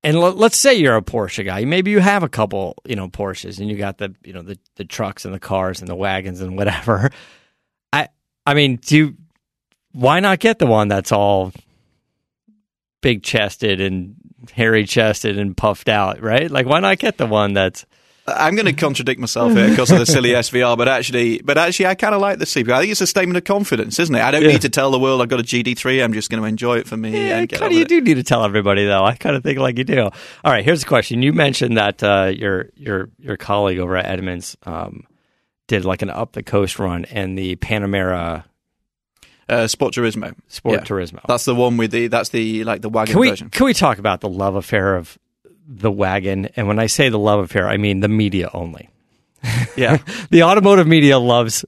and 0.05 0.21
let, 0.21 0.37
let's 0.37 0.59
say 0.59 0.75
you're 0.75 0.97
a 0.97 1.01
Porsche 1.03 1.43
guy, 1.43 1.65
maybe 1.65 1.91
you 1.91 2.01
have 2.01 2.23
a 2.23 2.29
couple, 2.29 2.77
you 2.85 2.97
know, 2.97 3.09
Porsches, 3.09 3.61
and 3.61 3.71
you 3.71 3.79
got 3.79 3.97
the, 3.97 4.15
you 4.23 4.35
know, 4.35 4.43
the, 4.43 4.59
the 4.77 4.85
trucks 4.85 5.25
and 5.25 5.33
the 5.33 5.41
cars 5.41 5.81
and 5.81 5.89
the 5.89 5.97
wagons 5.97 6.43
and 6.43 6.55
whatever. 6.55 7.11
I, 7.93 8.09
I 8.45 8.53
mean, 8.53 8.77
do 8.77 8.97
you, 8.97 9.17
why 9.93 10.21
not 10.21 10.39
get 10.39 10.59
the 10.59 10.67
one 10.67 10.89
that's 10.89 11.13
all 11.13 11.51
big 13.01 13.23
chested 13.23 13.81
and 13.81 14.17
hairy 14.53 14.85
chested 14.85 15.39
and 15.39 15.57
puffed 15.57 15.89
out, 15.89 16.21
right? 16.21 16.51
Like, 16.51 16.67
why 16.67 16.81
not 16.81 16.99
get 16.99 17.17
the 17.17 17.27
one 17.27 17.55
that's 17.55 17.87
I'm 18.37 18.55
going 18.55 18.67
to 18.67 18.73
contradict 18.73 19.21
myself 19.21 19.53
here 19.53 19.69
because 19.71 19.91
of 19.91 19.99
the 19.99 20.07
silly 20.07 20.31
SVR, 20.45 20.77
but 20.79 20.89
actually, 20.89 21.41
but 21.43 21.59
actually, 21.59 21.87
I 21.87 21.95
kind 21.95 22.15
of 22.15 22.21
like 22.21 22.39
the 22.39 22.45
CP. 22.45 22.71
I 22.73 22.81
think 22.81 22.93
it's 22.93 23.01
a 23.01 23.07
statement 23.07 23.37
of 23.37 23.45
confidence, 23.45 23.99
isn't 23.99 24.15
it? 24.15 24.21
I 24.23 24.31
don't 24.31 24.43
Yeah. 24.43 24.49
need 24.49 24.63
to 24.63 24.69
tell 24.69 24.91
the 24.91 24.99
world 24.99 25.21
I've 25.23 25.29
got 25.29 25.41
a 25.41 25.43
GT3. 25.43 26.03
I'm 26.05 26.13
just 26.13 26.31
going 26.31 26.43
to 26.43 26.49
enjoy 26.49 26.79
it 26.79 26.87
for 26.87 26.97
me 26.97 27.29
Yeah, 27.29 27.47
kind 27.47 27.65
of 27.65 27.73
you 27.73 27.83
it. 27.83 27.89
do 27.89 28.01
need 28.01 28.15
to 28.15 28.23
tell 28.23 28.45
everybody 28.45 28.85
though. 28.87 29.05
I 29.05 29.15
kind 29.17 29.37
of 29.37 29.43
think 29.43 29.59
like 29.59 29.79
you 29.79 29.85
do. 29.85 30.03
All 30.05 30.13
right, 30.45 30.65
here's 30.65 30.81
the 30.81 30.87
question. 30.89 31.23
You 31.23 31.33
mentioned 31.33 31.77
that 31.77 32.03
uh, 32.03 32.33
your 32.35 32.71
your 32.77 33.09
your 33.19 33.37
colleague 33.37 33.79
over 33.79 33.97
at 33.97 34.07
Edmunds 34.07 34.57
um, 34.65 35.05
did 35.69 35.85
like 35.85 36.03
an 36.03 36.11
up 36.11 36.33
the 36.33 36.43
coast 36.43 36.79
run 36.79 37.05
in 37.05 37.35
the 37.35 37.57
Panamera 37.57 38.45
Uh, 39.49 39.67
Sport 39.67 39.95
Turismo. 39.95 40.35
Sport 40.49 40.81
Yeah. 40.81 40.85
Turismo. 40.87 41.21
That's 41.27 41.45
the 41.45 41.55
one 41.55 41.77
with 41.77 41.91
the 41.91 42.07
that's 42.07 42.29
the 42.29 42.63
like 42.65 42.83
the 42.83 42.89
wagon 42.89 43.13
Can 43.15 43.21
we 43.21 43.31
version. 43.31 43.51
can 43.51 43.67
we 43.67 43.75
talk 43.75 43.99
about 43.99 44.21
the 44.21 44.29
love 44.29 44.55
affair 44.55 44.95
of 44.97 45.19
the 45.71 45.91
wagon? 45.91 46.47
And 46.57 46.67
when 46.67 46.79
I 46.79 46.87
say 46.87 47.09
the 47.09 47.19
love 47.19 47.41
affair, 47.41 47.69
I 47.69 47.77
mean 47.77 48.01
the 48.01 48.09
media 48.09 48.51
only. 48.53 48.91
Yeah, 49.77 49.99
The 50.31 50.43
automotive 50.43 50.87
media 50.87 51.19
loves 51.19 51.65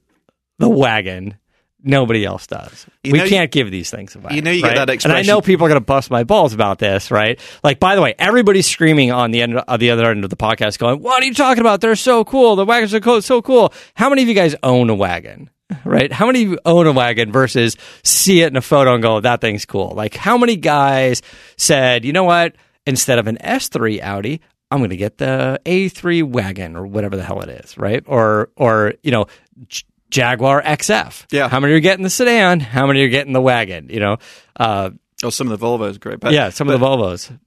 the 0.59 0.69
wagon. 0.69 1.37
Nobody 1.85 2.25
else 2.25 2.47
does. 2.47 2.87
You 3.03 3.13
we 3.13 3.29
can't 3.29 3.51
give 3.51 3.71
these 3.71 3.91
things 3.91 4.15
away. 4.15 4.35
You 4.35 4.43
know 4.43 4.51
you 4.51 4.61
get 4.63 4.77
right? 4.77 4.87
that 4.87 5.05
And 5.05 5.13
I 5.13 5.23
know 5.23 5.41
people 5.41 5.67
are 5.67 5.69
going 5.69 5.81
to 5.81 5.85
bust 5.85 6.11
my 6.11 6.23
balls 6.23 6.53
about 6.53 6.79
this, 6.79 7.11
right? 7.11 7.41
Like, 7.65 7.81
by 7.81 7.97
the 7.97 8.03
way, 8.03 8.15
everybody's 8.19 8.69
screaming 8.71 9.11
on 9.11 9.31
the 9.31 9.41
end 9.41 9.57
of 9.57 9.81
the 9.81 9.91
other 9.91 10.11
end 10.11 10.23
of 10.23 10.31
the 10.31 10.37
podcast, 10.37 10.79
going, 10.79 11.01
"What 11.01 11.23
are 11.23 11.27
you 11.27 11.35
talking 11.35 11.61
about? 11.61 11.81
They're 11.81 11.97
so 11.97 12.25
cool. 12.25 12.55
The 12.55 12.65
wagons 12.65 12.95
are 12.95 13.01
co- 13.01 13.21
so 13.21 13.43
cool." 13.43 13.73
How 13.95 14.09
many 14.11 14.23
of 14.23 14.29
you 14.29 14.35
guys 14.35 14.55
own 14.63 14.91
a 14.91 14.95
wagon? 14.95 15.51
Right? 15.85 16.13
How 16.13 16.27
many 16.27 16.45
of 16.45 16.51
you 16.51 16.59
own 16.67 16.87
a 16.87 16.93
wagon 16.93 17.33
versus 17.33 17.77
see 18.05 18.43
it 18.43 18.49
in 18.49 18.57
a 18.57 18.63
photo 18.63 18.95
and 18.95 19.03
go, 19.03 19.19
"That 19.21 19.41
thing's 19.41 19.65
cool"? 19.65 19.93
Like, 19.97 20.15
how 20.15 20.37
many 20.37 20.57
guys 20.57 21.23
said, 21.57 22.05
"You 22.05 22.13
know 22.13 22.25
what? 22.25 22.55
Instead 22.87 23.19
of 23.19 23.27
an 23.27 23.39
S3 23.39 24.03
Audi, 24.03 24.41
I'm 24.71 24.79
going 24.79 24.91
to 24.91 24.97
get 24.97 25.19
the 25.19 25.61
A3 25.65 26.25
wagon 26.25 26.77
or 26.77 26.87
whatever 26.87 27.17
the 27.17 27.23
hell 27.23 27.41
it 27.41 27.49
is, 27.49 27.77
right? 27.79 28.03
Or 28.07 28.51
or 28.57 28.95
you 29.03 29.11
know, 29.11 29.27
J- 29.69 29.85
Jaguar 30.11 30.63
XF. 30.63 31.27
Yeah. 31.31 31.49
How 31.49 31.61
many 31.61 31.73
are 31.73 31.77
you 31.77 31.81
getting 31.81 32.05
the 32.05 32.11
sedan? 32.11 32.61
How 32.61 32.87
many 32.87 33.01
are 33.01 33.05
you 33.05 33.09
getting 33.09 33.33
the 33.33 33.41
wagon? 33.41 33.89
You 33.89 34.01
know, 34.01 34.17
uh, 34.57 34.91
or 35.25 35.33
some 35.33 35.51
of 35.51 35.59
the 35.59 35.65
Volvos, 35.65 35.99
great. 35.99 36.21
But, 36.21 36.33
yeah, 36.33 36.51
some 36.51 36.69
of 36.69 36.79
the 36.79 36.85
Volvos. 36.85 37.39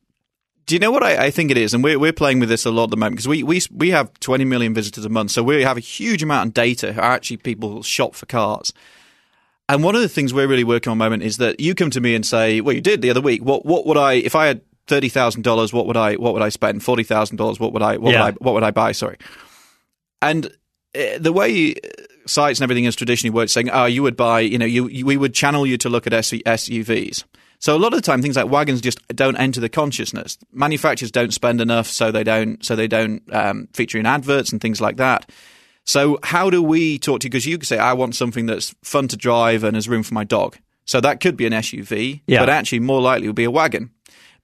Do 0.66 0.74
you 0.74 0.80
know 0.80 0.92
what 0.92 1.04
I, 1.04 1.26
I 1.26 1.32
think 1.32 1.52
it 1.52 1.58
is? 1.58 1.76
And 1.76 1.84
we're, 1.84 2.00
we're 2.00 2.14
playing 2.14 2.40
with 2.40 2.50
this 2.50 2.66
a 2.66 2.72
lot 2.72 2.86
at 2.86 2.90
the 2.90 2.98
moment 2.98 3.18
because 3.18 3.28
we, 3.28 3.44
we, 3.44 3.62
we 3.72 3.92
have 3.92 4.12
20 4.20 4.46
million 4.46 4.74
visitors 4.74 5.06
a 5.06 5.10
month. 5.10 5.30
So 5.32 5.44
we 5.44 5.62
have 5.62 5.78
a 5.78 5.82
huge 5.82 6.24
amount 6.24 6.48
of 6.48 6.54
data 6.56 6.94
how 6.94 7.04
actually 7.04 7.38
people 7.38 7.84
shop 7.84 8.16
for 8.16 8.26
cars. 8.26 8.74
And 9.70 9.84
one 9.84 9.96
of 9.96 10.02
the 10.02 10.10
things 10.10 10.34
we're 10.34 10.48
really 10.48 10.64
working 10.64 10.90
on 10.90 10.98
at 10.98 11.04
the 11.04 11.06
moment 11.06 11.24
is 11.24 11.38
that 11.38 11.60
you 11.60 11.76
come 11.76 11.92
to 11.92 12.02
me 12.02 12.16
and 12.16 12.26
say, 12.26 12.62
well, 12.62 12.74
you 12.74 12.82
did 12.82 13.04
the 13.04 13.12
other 13.12 13.22
week. 13.22 13.44
What, 13.44 13.66
what 13.66 13.86
would 13.86 13.98
I, 13.98 14.14
if 14.14 14.36
I 14.36 14.48
had 14.48 14.62
$30,000, 14.88 15.74
what 15.74 15.88
would 15.88 15.98
I, 15.98 16.16
what 16.16 16.34
would 16.34 16.44
I 16.44 16.50
spend? 16.50 16.82
$40,000, 16.82 17.60
what 17.60 17.74
would 17.74 17.82
I, 17.82 17.98
what 17.98 18.14
Yeah. 18.14 18.26
would 18.26 18.34
I, 18.34 18.38
what 18.40 18.54
would 18.54 18.64
I 18.64 18.72
buy? 18.72 18.92
Sorry. 18.92 19.18
And 20.22 20.48
uh, 20.98 21.18
the 21.20 21.34
way 21.34 21.76
sites 22.26 22.60
and 22.60 22.64
everything 22.64 22.86
has 22.86 22.96
traditionally 22.96 23.34
worked, 23.34 23.52
saying, 23.52 23.70
"Oh, 23.70 23.86
you 23.86 24.02
would 24.02 24.16
buy," 24.16 24.40
you 24.40 24.58
know, 24.58 24.66
you, 24.66 24.88
you 24.88 25.06
we 25.06 25.18
would 25.18 25.34
channel 25.34 25.66
you 25.68 25.78
to 25.80 25.90
look 25.90 26.08
at 26.08 26.14
SUVs. 26.14 27.24
So 27.60 27.76
a 27.76 27.80
lot 27.80 27.94
of 27.94 27.98
the 27.98 28.06
time, 28.06 28.22
things 28.22 28.36
like 28.36 28.50
wagons 28.50 28.82
just 28.82 29.06
don't 29.10 29.36
enter 29.38 29.60
the 29.60 29.70
consciousness. 29.70 30.38
Manufacturers 30.52 31.12
don't 31.12 31.34
spend 31.34 31.62
enough, 31.62 31.88
so 31.88 32.12
they 32.12 32.24
don't, 32.24 32.64
so 32.66 32.76
they 32.76 32.88
don't 32.88 33.22
um, 33.34 33.68
feature 33.74 33.98
in 33.98 34.06
adverts 34.06 34.52
and 34.52 34.62
things 34.62 34.80
like 34.82 34.98
that. 34.98 35.30
So 35.84 36.18
how 36.24 36.50
do 36.50 36.64
we 36.64 36.98
talk 36.98 37.20
to 37.20 37.26
you? 37.26 37.30
Because 37.30 37.46
you 37.46 37.58
could 37.58 37.68
say, 37.68 37.78
"I 37.78 37.94
want 37.94 38.16
something 38.16 38.46
that's 38.46 38.74
fun 38.84 39.08
to 39.10 39.18
drive 39.18 39.64
and 39.64 39.76
has 39.76 39.88
room 39.90 40.02
for 40.04 40.14
my 40.14 40.24
dog." 40.24 40.58
So 40.86 41.02
that 41.02 41.20
could 41.20 41.36
be 41.36 41.46
an 41.46 41.54
SUV, 41.54 42.22
Yeah. 42.28 42.40
but 42.40 42.50
actually 42.50 42.80
more 42.80 43.02
likely 43.02 43.28
would 43.28 43.36
be 43.36 43.44
a 43.44 43.52
wagon. 43.52 43.92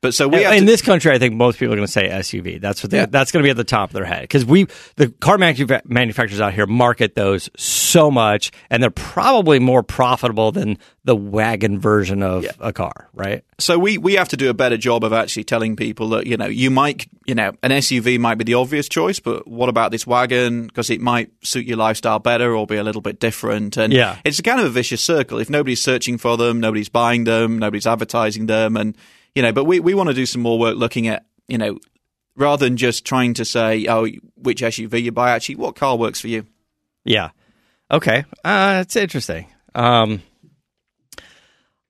But 0.02 0.16
so 0.16 0.28
we 0.28 0.42
have 0.42 0.54
in 0.54 0.62
to, 0.62 0.66
this 0.66 0.82
country, 0.82 1.12
I 1.12 1.20
think 1.20 1.36
most 1.36 1.60
people 1.60 1.74
are 1.74 1.78
going 1.78 1.86
to 1.86 1.92
say 1.92 2.10
SUV. 2.10 2.60
That's 2.60 2.84
what 2.84 2.90
they, 2.90 2.98
Yeah. 2.98 3.06
that's 3.06 3.32
going 3.32 3.44
to 3.44 3.46
be 3.46 3.52
at 3.52 3.58
the 3.58 3.64
top 3.64 3.90
of 3.90 3.94
their 3.94 4.04
head 4.06 4.22
because 4.24 4.44
we 4.44 4.66
the 4.96 5.10
car 5.20 5.38
manufacturers 5.38 6.42
out 6.42 6.54
here 6.54 6.66
market 6.66 7.14
those 7.14 7.50
so 7.56 8.10
much, 8.10 8.52
and 8.72 8.82
they're 8.82 8.90
probably 8.90 9.60
more 9.60 9.84
profitable 9.84 10.52
than 10.52 10.80
the 11.04 11.16
wagon 11.16 11.80
version 11.80 12.22
of 12.24 12.46
a 12.60 12.74
car, 12.74 13.10
right? 13.14 13.44
so 13.60 13.78
we 13.78 14.00
we 14.00 14.14
have 14.14 14.28
to 14.30 14.38
do 14.38 14.50
a 14.50 14.56
better 14.56 14.76
job 14.78 15.04
of 15.04 15.14
actually 15.14 15.44
telling 15.44 15.76
people 15.76 16.10
that 16.10 16.26
you 16.26 16.36
know 16.36 16.48
you 16.48 16.72
might 16.72 17.08
you 17.28 17.36
know 17.36 17.52
an 17.62 17.70
SUV 17.70 18.20
might 18.20 18.36
be 18.40 18.44
the 18.44 18.56
obvious 18.56 18.90
choice, 18.90 19.20
but 19.20 19.48
what 19.48 19.70
about 19.70 19.92
this 19.92 20.08
wagon 20.08 20.66
because 20.66 20.90
it 20.90 21.00
might 21.00 21.30
suit 21.46 21.68
your 21.68 21.78
lifestyle 21.78 22.18
better 22.18 22.56
or 22.56 22.66
be 22.66 22.78
a 22.78 22.84
little 22.84 23.02
bit 23.02 23.20
different. 23.20 23.78
And 23.78 23.94
Yeah. 23.94 24.18
it's 24.26 24.40
a 24.40 24.44
kind 24.44 24.60
of 24.60 24.66
a 24.66 24.70
vicious 24.70 25.04
circle. 25.04 25.38
If 25.38 25.50
nobody's 25.50 25.82
searching 25.82 26.18
for 26.18 26.38
them, 26.38 26.60
nobody's 26.60 26.90
buying 26.90 27.24
them, 27.26 27.60
nobody's 27.60 27.86
advertising 27.86 28.48
them, 28.48 28.76
and 28.78 28.96
you 29.36 29.42
know. 29.42 29.52
But 29.52 29.66
we 29.66 29.80
we 29.80 29.94
want 29.94 30.10
to 30.10 30.16
do 30.16 30.26
some 30.26 30.42
more 30.42 30.60
work 30.60 30.78
looking 30.78 31.08
at 31.08 31.26
you 31.48 31.58
know 31.58 31.80
rather 32.36 32.66
than 32.66 32.78
just 32.78 33.06
trying 33.06 33.34
to 33.36 33.46
say 33.46 33.86
oh 33.88 34.08
which 34.36 34.62
SUV 34.62 35.02
you 35.02 35.12
buy. 35.12 35.32
Actually, 35.32 35.56
what 35.56 35.76
car 35.76 35.98
works 35.98 36.22
for 36.22 36.28
you? 36.28 36.46
Yeah. 37.04 37.30
Okay. 37.90 38.24
Uh, 38.44 38.80
it's 38.82 38.96
interesting. 38.96 39.48
Um, 39.76 40.22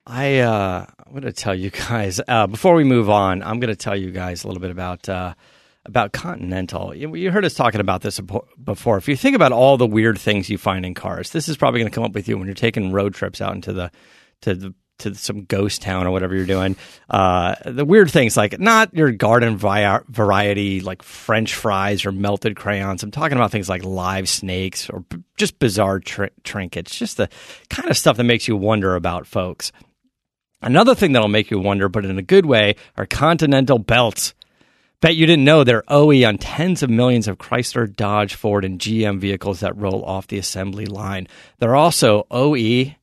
I 0.06 0.40
uh, 0.40 0.86
I'm 1.06 1.12
going 1.12 1.24
to 1.24 1.34
tell 1.34 1.56
you 1.56 1.70
guys 1.90 2.20
uh, 2.28 2.48
before 2.48 2.74
we 2.74 2.84
move 2.84 3.10
on. 3.10 3.44
I'm 3.44 3.60
going 3.60 3.74
to 3.74 3.76
tell 3.76 3.96
you 3.96 4.12
guys 4.12 4.44
a 4.44 4.48
little 4.48 4.62
bit 4.62 4.72
about 4.72 5.08
uh, 5.08 5.34
about 5.86 6.14
Continental. 6.14 6.96
You, 6.96 7.16
you 7.16 7.32
heard 7.32 7.46
us 7.46 7.54
talking 7.54 7.82
about 7.82 8.02
this 8.02 8.20
before. 8.64 8.98
If 8.98 9.08
you 9.08 9.16
think 9.16 9.36
about 9.36 9.52
all 9.52 9.78
the 9.78 9.88
weird 9.88 10.20
things 10.20 10.50
you 10.50 10.58
find 10.58 10.86
in 10.86 10.94
cars, 10.94 11.32
this 11.32 11.50
is 11.50 11.58
probably 11.58 11.80
going 11.80 11.92
to 11.92 11.96
come 11.96 12.04
up 12.04 12.14
with 12.14 12.28
you 12.28 12.38
when 12.38 12.48
you're 12.48 12.54
taking 12.54 12.92
road 12.92 13.14
trips 13.14 13.42
out 13.42 13.56
into 13.56 13.74
the 13.74 13.92
to 14.42 14.56
the 14.56 14.74
to 15.02 15.16
some 15.16 15.46
ghost 15.46 15.82
town 15.82 16.08
or 16.08 16.12
whatever 16.12 16.36
you're 16.36 16.46
doing. 16.46 16.76
Uh, 17.10 17.56
the 17.66 17.86
weird 17.86 18.10
things 18.10 18.36
like 18.36 18.60
not 18.60 18.94
your 18.94 19.12
garden 19.12 19.58
vi- 19.58 20.02
variety 20.08 20.82
like 20.82 21.04
French 21.04 21.54
fries 21.54 22.06
or 22.06 22.12
melted 22.12 22.56
crayons. 22.56 23.04
I'm 23.04 23.12
talking 23.12 23.38
about 23.38 23.52
things 23.52 23.70
like 23.70 23.84
live 23.84 24.28
snakes 24.28 24.90
or 24.90 25.02
b- 25.02 25.24
just 25.38 25.60
bizarre 25.60 26.00
tr- 26.00 26.26
trinkets. 26.44 26.96
Just 26.96 27.18
the 27.18 27.30
kind 27.70 27.90
of 27.90 27.98
stuff 27.98 28.18
that 28.18 28.24
makes 28.24 28.48
you 28.48 28.56
wonder 28.56 28.96
about 28.96 29.28
folks. 29.28 29.72
Another 30.62 30.94
thing 30.94 31.12
that'll 31.14 31.28
make 31.28 31.50
you 31.50 31.60
wonder, 31.60 31.90
but 31.90 32.06
in 32.06 32.18
a 32.18 32.24
good 32.24 32.46
way, 32.46 32.76
are 32.96 33.08
continental 33.08 33.80
belts. 33.80 34.34
Bet 35.02 35.16
you 35.16 35.26
didn't 35.26 35.46
know 35.46 35.64
they're 35.64 35.84
OE 35.88 36.24
on 36.24 36.38
tens 36.38 36.84
of 36.84 36.90
millions 36.92 37.28
of 37.28 37.40
Chrysler, 37.40 37.94
Dodge, 37.94 38.36
Ford, 38.36 38.64
and 38.64 38.80
GM 38.80 39.20
vehicles 39.20 39.62
that 39.62 39.76
roll 39.76 40.06
off 40.06 40.28
the 40.28 40.38
assembly 40.38 40.86
line. 40.86 41.28
They're 41.58 41.76
also 41.76 42.28
OE 42.30 42.94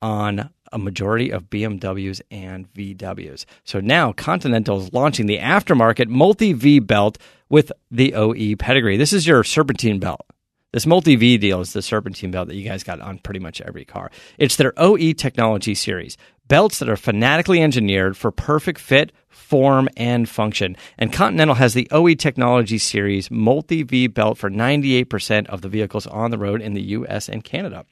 on 0.00 0.50
a 0.72 0.78
majority 0.78 1.30
of 1.30 1.50
BMWs 1.50 2.20
and 2.30 2.72
VWs. 2.74 3.44
So 3.64 3.80
now 3.80 4.12
Continental 4.12 4.80
is 4.80 4.92
launching 4.92 5.26
the 5.26 5.38
aftermarket 5.38 6.08
multi 6.08 6.52
V 6.52 6.78
belt 6.78 7.18
with 7.48 7.72
the 7.90 8.14
OE 8.14 8.56
pedigree. 8.56 8.96
This 8.96 9.12
is 9.12 9.26
your 9.26 9.44
serpentine 9.44 9.98
belt. 9.98 10.26
This 10.72 10.86
multi 10.86 11.16
V 11.16 11.38
deal 11.38 11.60
is 11.60 11.72
the 11.72 11.80
serpentine 11.80 12.30
belt 12.30 12.48
that 12.48 12.56
you 12.56 12.68
guys 12.68 12.84
got 12.84 13.00
on 13.00 13.18
pretty 13.18 13.40
much 13.40 13.60
every 13.62 13.86
car. 13.86 14.10
It's 14.36 14.56
their 14.56 14.74
OE 14.76 15.12
technology 15.12 15.74
series. 15.74 16.18
Belts 16.46 16.78
that 16.78 16.88
are 16.88 16.96
fanatically 16.96 17.62
engineered 17.62 18.16
for 18.16 18.30
perfect 18.30 18.80
fit, 18.80 19.12
form, 19.28 19.88
and 19.96 20.28
function. 20.28 20.76
And 20.98 21.12
Continental 21.12 21.54
has 21.54 21.74
the 21.74 21.88
OE 21.90 22.14
Technology 22.14 22.78
Series 22.78 23.30
multi 23.30 23.82
V 23.82 24.06
belt 24.08 24.38
for 24.38 24.50
98% 24.50 25.46
of 25.46 25.62
the 25.62 25.68
vehicles 25.68 26.06
on 26.06 26.30
the 26.30 26.38
road 26.38 26.60
in 26.60 26.74
the 26.74 26.82
US 26.82 27.28
and 27.28 27.44
Canada. 27.44 27.84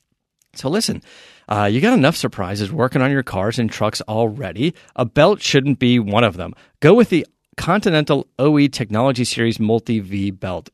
So 0.55 0.69
listen, 0.69 1.03
uh, 1.49 1.69
you 1.71 1.81
got 1.81 1.97
enough 1.97 2.17
surprises 2.17 2.73
working 2.73 3.03
on 3.03 3.11
your 3.11 3.23
cars 3.23 3.59
and 3.59 3.71
trucks 3.71 4.01
already. 4.03 4.75
A 4.97 5.05
belt 5.05 5.41
shouldn't 5.41 5.79
be 5.79 5.99
one 5.99 6.25
of 6.25 6.37
them. 6.37 6.55
Go 6.81 6.95
with 6.95 7.11
the 7.11 7.27
Continental 7.57 8.27
OE 8.39 8.67
Technology 8.67 9.25
Series 9.25 9.59
Multi 9.59 10.01
V 10.01 10.31
belt. 10.31 10.69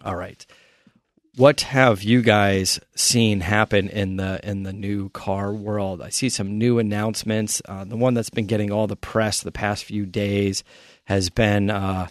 All 0.05 0.17
right. 0.17 0.47
What 1.39 1.61
have 1.61 2.03
you 2.03 2.21
guys 2.21 2.81
seen 2.97 3.39
happen 3.43 3.89
in 3.89 4.17
the 4.17 4.41
in 4.43 4.65
the 4.65 4.73
new 4.73 5.09
car 5.11 5.53
world? 5.55 6.03
I 6.03 6.09
see 6.09 6.31
some 6.31 6.59
new 6.59 6.81
announcements. 6.81 7.63
Uh, 7.65 7.85
the 7.85 7.97
one 7.97 8.15
that's 8.15 8.29
been 8.29 8.47
getting 8.47 8.73
all 8.73 8.89
the 8.89 8.97
press 8.97 9.41
the 9.41 9.53
past 9.53 9.85
few 9.85 10.05
days 10.05 10.65
has 11.05 11.31
been 11.31 11.71
uh, 11.71 12.09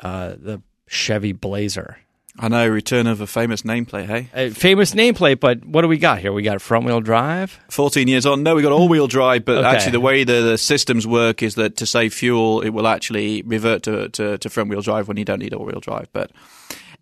uh, 0.00 0.34
the 0.38 0.60
Chevy 0.86 1.32
Blazer. 1.32 2.00
I 2.38 2.48
know 2.48 2.68
return 2.68 3.06
of 3.06 3.22
a 3.22 3.26
famous 3.26 3.62
nameplate. 3.62 4.06
Hey, 4.06 4.28
A 4.34 4.50
famous 4.50 4.92
nameplate, 4.94 5.40
but 5.40 5.64
what 5.64 5.80
do 5.80 5.88
we 5.88 5.96
got 5.96 6.18
here? 6.18 6.30
We 6.32 6.42
got 6.42 6.60
front 6.60 6.84
wheel 6.84 7.00
drive. 7.00 7.58
14 7.70 8.08
years 8.08 8.26
on. 8.26 8.42
No, 8.42 8.54
we 8.54 8.62
got 8.62 8.72
all 8.72 8.88
wheel 8.88 9.06
drive, 9.08 9.46
but 9.46 9.58
Okay. 9.58 9.66
actually, 9.66 9.92
the 9.92 10.00
way 10.00 10.24
the, 10.24 10.40
the 10.42 10.58
systems 10.58 11.06
work 11.06 11.42
is 11.42 11.54
that 11.56 11.76
to 11.78 11.86
save 11.86 12.12
fuel, 12.14 12.60
it 12.60 12.70
will 12.70 12.86
actually 12.86 13.40
revert 13.42 13.82
to, 13.84 14.10
to, 14.10 14.36
to 14.38 14.50
front 14.50 14.68
wheel 14.70 14.80
drive 14.82 15.08
when 15.08 15.16
you 15.16 15.24
don't 15.24 15.40
need 15.40 15.52
all 15.54 15.64
wheel 15.64 15.80
drive. 15.80 16.08
But 16.12 16.30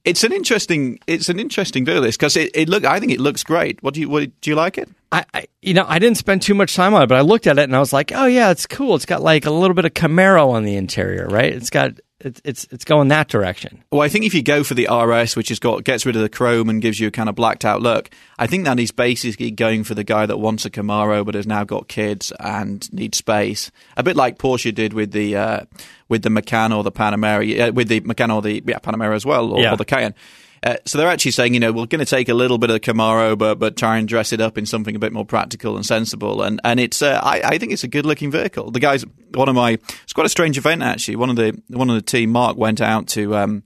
it's 0.08 0.24
an 0.24 0.32
interesting 0.32 0.98
it's 1.06 1.28
an 1.28 1.38
interesting 1.38 1.84
deal 1.84 2.00
this 2.00 2.16
because 2.16 2.36
it, 2.36 2.50
it 2.54 2.68
look 2.68 2.84
I 2.84 2.98
think 2.98 3.12
it 3.12 3.20
looks 3.20 3.44
great. 3.44 3.82
What 3.82 3.94
do 3.94 4.00
you 4.00 4.08
what, 4.08 4.40
do 4.40 4.50
you 4.50 4.56
like 4.56 4.78
it? 4.78 4.88
I, 5.12 5.24
I, 5.32 5.46
you 5.62 5.74
know, 5.74 5.84
I 5.86 5.98
didn't 5.98 6.18
spend 6.18 6.42
too 6.42 6.54
much 6.54 6.74
time 6.74 6.94
on 6.94 7.02
it, 7.02 7.06
but 7.06 7.16
I 7.16 7.22
looked 7.22 7.46
at 7.46 7.58
it 7.58 7.62
and 7.62 7.74
I 7.74 7.78
was 7.78 7.92
like, 7.92 8.12
oh 8.14 8.26
yeah, 8.26 8.50
it's 8.50 8.66
cool. 8.66 8.94
It's 8.94 9.06
got 9.06 9.22
like 9.22 9.46
a 9.46 9.50
little 9.50 9.74
bit 9.74 9.84
of 9.84 9.94
Camaro 9.94 10.50
on 10.50 10.64
the 10.64 10.76
interior, 10.76 11.26
right? 11.26 11.52
It's 11.52 11.70
got 11.70 11.92
it's 12.20 12.40
it's 12.44 12.64
it's 12.70 12.84
going 12.84 13.08
that 13.08 13.28
direction. 13.28 13.84
Well, 13.92 14.00
I 14.00 14.08
think 14.08 14.24
if 14.24 14.34
you 14.34 14.42
go 14.42 14.64
for 14.64 14.74
the 14.74 14.88
RS, 14.92 15.36
which 15.36 15.50
has 15.50 15.58
got 15.58 15.84
gets 15.84 16.04
rid 16.04 16.16
of 16.16 16.22
the 16.22 16.28
chrome 16.28 16.68
and 16.68 16.82
gives 16.82 16.98
you 16.98 17.06
a 17.08 17.10
kind 17.10 17.28
of 17.28 17.34
blacked 17.36 17.64
out 17.64 17.80
look, 17.80 18.10
I 18.38 18.46
think 18.46 18.64
that 18.64 18.80
is 18.80 18.90
basically 18.90 19.50
going 19.52 19.84
for 19.84 19.94
the 19.94 20.04
guy 20.04 20.26
that 20.26 20.38
wants 20.38 20.64
a 20.64 20.70
Camaro 20.70 21.24
but 21.24 21.34
has 21.36 21.46
now 21.46 21.64
got 21.64 21.86
kids 21.88 22.32
and 22.40 22.92
needs 22.92 23.18
space. 23.18 23.70
A 23.96 24.02
bit 24.02 24.16
like 24.16 24.36
Porsche 24.38 24.74
did 24.74 24.92
with 24.94 25.12
the 25.12 25.36
uh, 25.36 25.60
with 26.08 26.22
the 26.22 26.30
Macan 26.30 26.72
or 26.72 26.82
the 26.82 26.92
Panamera, 26.92 27.68
uh, 27.68 27.72
with 27.72 27.88
the 27.88 28.00
Macan 28.00 28.30
or 28.32 28.42
the 28.42 28.62
yeah, 28.66 28.78
Panamera 28.78 29.14
as 29.14 29.24
well, 29.24 29.52
or, 29.52 29.60
Yeah. 29.60 29.72
or 29.74 29.76
the 29.76 29.84
Cayenne. 29.84 30.14
Uh, 30.62 30.76
so 30.84 30.98
they're 30.98 31.08
actually 31.08 31.30
saying, 31.30 31.54
you 31.54 31.60
know, 31.60 31.72
we're 31.72 31.86
going 31.86 32.04
to 32.04 32.04
take 32.04 32.28
a 32.28 32.34
little 32.34 32.58
bit 32.58 32.70
of 32.70 32.80
Camaro, 32.80 33.36
but 33.36 33.58
but 33.58 33.76
try 33.76 33.98
and 33.98 34.08
dress 34.08 34.32
it 34.32 34.40
up 34.40 34.58
in 34.58 34.66
something 34.66 34.94
a 34.96 34.98
bit 34.98 35.12
more 35.12 35.24
practical 35.24 35.76
and 35.76 35.84
sensible. 35.84 36.42
And 36.42 36.60
and 36.64 36.80
it's, 36.80 37.02
uh, 37.02 37.20
I, 37.22 37.40
I 37.44 37.58
think 37.58 37.72
it's 37.72 37.84
a 37.84 37.88
good 37.88 38.06
looking 38.06 38.30
vehicle. 38.30 38.70
The 38.70 38.80
guys, 38.80 39.04
one 39.34 39.48
of 39.48 39.54
my, 39.54 39.78
it's 40.02 40.12
quite 40.12 40.26
a 40.26 40.30
strange 40.30 40.58
event 40.58 40.82
actually. 40.82 41.16
One 41.16 41.30
of 41.30 41.36
the 41.36 41.60
one 41.68 41.90
of 41.90 41.96
the 41.96 42.02
team, 42.02 42.30
Mark, 42.30 42.56
went 42.56 42.80
out 42.80 43.08
to. 43.08 43.36
Um, 43.36 43.62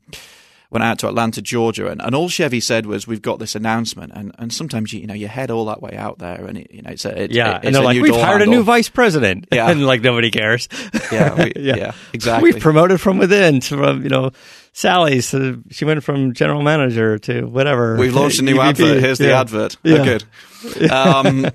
Went 0.72 0.82
out 0.84 0.98
to 1.00 1.08
Atlanta, 1.08 1.42
Georgia, 1.42 1.88
and, 1.88 2.00
and 2.00 2.14
all 2.14 2.30
Chevy 2.30 2.58
said 2.58 2.86
was, 2.86 3.06
"We've 3.06 3.20
got 3.20 3.38
this 3.38 3.54
announcement." 3.54 4.10
And, 4.14 4.34
and 4.38 4.50
sometimes 4.52 4.90
you, 4.92 5.00
you 5.00 5.06
know 5.06 5.12
you 5.14 5.28
head 5.28 5.50
all 5.50 5.66
that 5.66 5.82
way 5.82 5.94
out 5.96 6.18
there, 6.18 6.46
and 6.46 6.56
it, 6.56 6.70
you 6.72 6.80
know 6.80 6.90
it's 6.90 7.04
a 7.04 7.24
it, 7.24 7.30
yeah, 7.30 7.50
it, 7.50 7.56
it's 7.56 7.66
and 7.66 7.74
they're 7.74 7.82
like, 7.84 8.00
"We've 8.00 8.14
hired 8.16 8.40
a 8.40 8.46
new 8.46 8.62
vice 8.62 8.88
president, 8.88 9.48
Yeah. 9.52 9.70
and 9.70 9.84
like 9.84 10.00
nobody 10.00 10.30
cares. 10.30 10.68
Yeah, 11.12 11.44
we- 11.44 11.52
yeah, 11.56 11.92
exactly. 12.14 12.52
We've 12.52 12.62
promoted 12.62 13.00
from 13.02 13.18
within, 13.18 13.60
from 13.60 14.02
you 14.02 14.08
know, 14.08 14.30
Sally's. 14.72 15.34
She 15.70 15.84
went 15.84 16.02
from 16.02 16.32
general 16.32 16.62
manager 16.62 17.18
to 17.18 17.42
whatever. 17.42 17.96
We've 17.98 18.14
launched 18.14 18.38
a 18.40 18.42
new 18.42 18.54
EVP. 18.56 18.68
advert. 18.70 19.00
Here's 19.00 19.18
the 19.18 19.26
Yeah. 19.28 19.40
advert. 19.40 19.76
Yeah. 19.82 19.98
Oh, 19.98 20.04
good. 20.04 20.90
Um, 20.90 21.46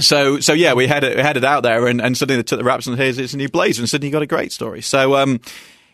so, 0.00 0.40
so 0.40 0.52
yeah, 0.52 0.74
we 0.74 0.86
headed 0.86 1.18
headed 1.18 1.44
out 1.44 1.62
there, 1.62 1.86
and, 1.86 2.00
and 2.00 2.16
suddenly 2.16 2.36
they 2.40 2.42
took 2.44 2.58
the 2.58 2.64
raps, 2.64 2.86
and 2.86 2.96
here's 2.98 3.16
it's 3.18 3.32
a 3.32 3.36
new 3.36 3.48
Blazer, 3.48 3.80
and 3.80 3.88
suddenly 3.88 4.08
you 4.08 4.12
got 4.12 4.22
a 4.22 4.26
great 4.26 4.52
story. 4.52 4.82
So, 4.82 5.16
um, 5.16 5.40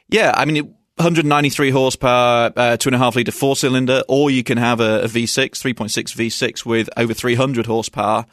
yeah, 0.08 0.32
I 0.34 0.46
mean, 0.46 0.56
it, 0.56 0.66
193 1.00 1.70
horsepower, 1.70 2.52
uh, 2.56 2.76
two 2.76 2.88
and 2.90 2.94
a 2.96 2.98
half 2.98 3.16
liter 3.16 3.32
four 3.32 3.56
cylinder, 3.56 4.02
or 4.08 4.30
you 4.30 4.42
can 4.44 4.58
have 4.58 4.80
a, 4.80 5.02
a 5.02 5.06
V6, 5.06 5.50
3.6 5.50 6.14
V6 6.14 6.64
with 6.66 6.88
over 6.96 7.14
300 7.14 7.66
horsepower. 7.66 8.26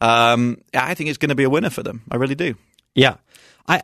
Um, 0.00 0.58
I 0.74 0.94
think 0.94 1.08
it's 1.10 1.18
going 1.18 1.28
to 1.30 1.34
be 1.34 1.44
a 1.44 1.50
winner 1.50 1.70
for 1.70 1.82
them. 1.82 2.02
I 2.10 2.16
really 2.16 2.34
do. 2.34 2.54
Yeah, 2.94 3.16
I 3.68 3.82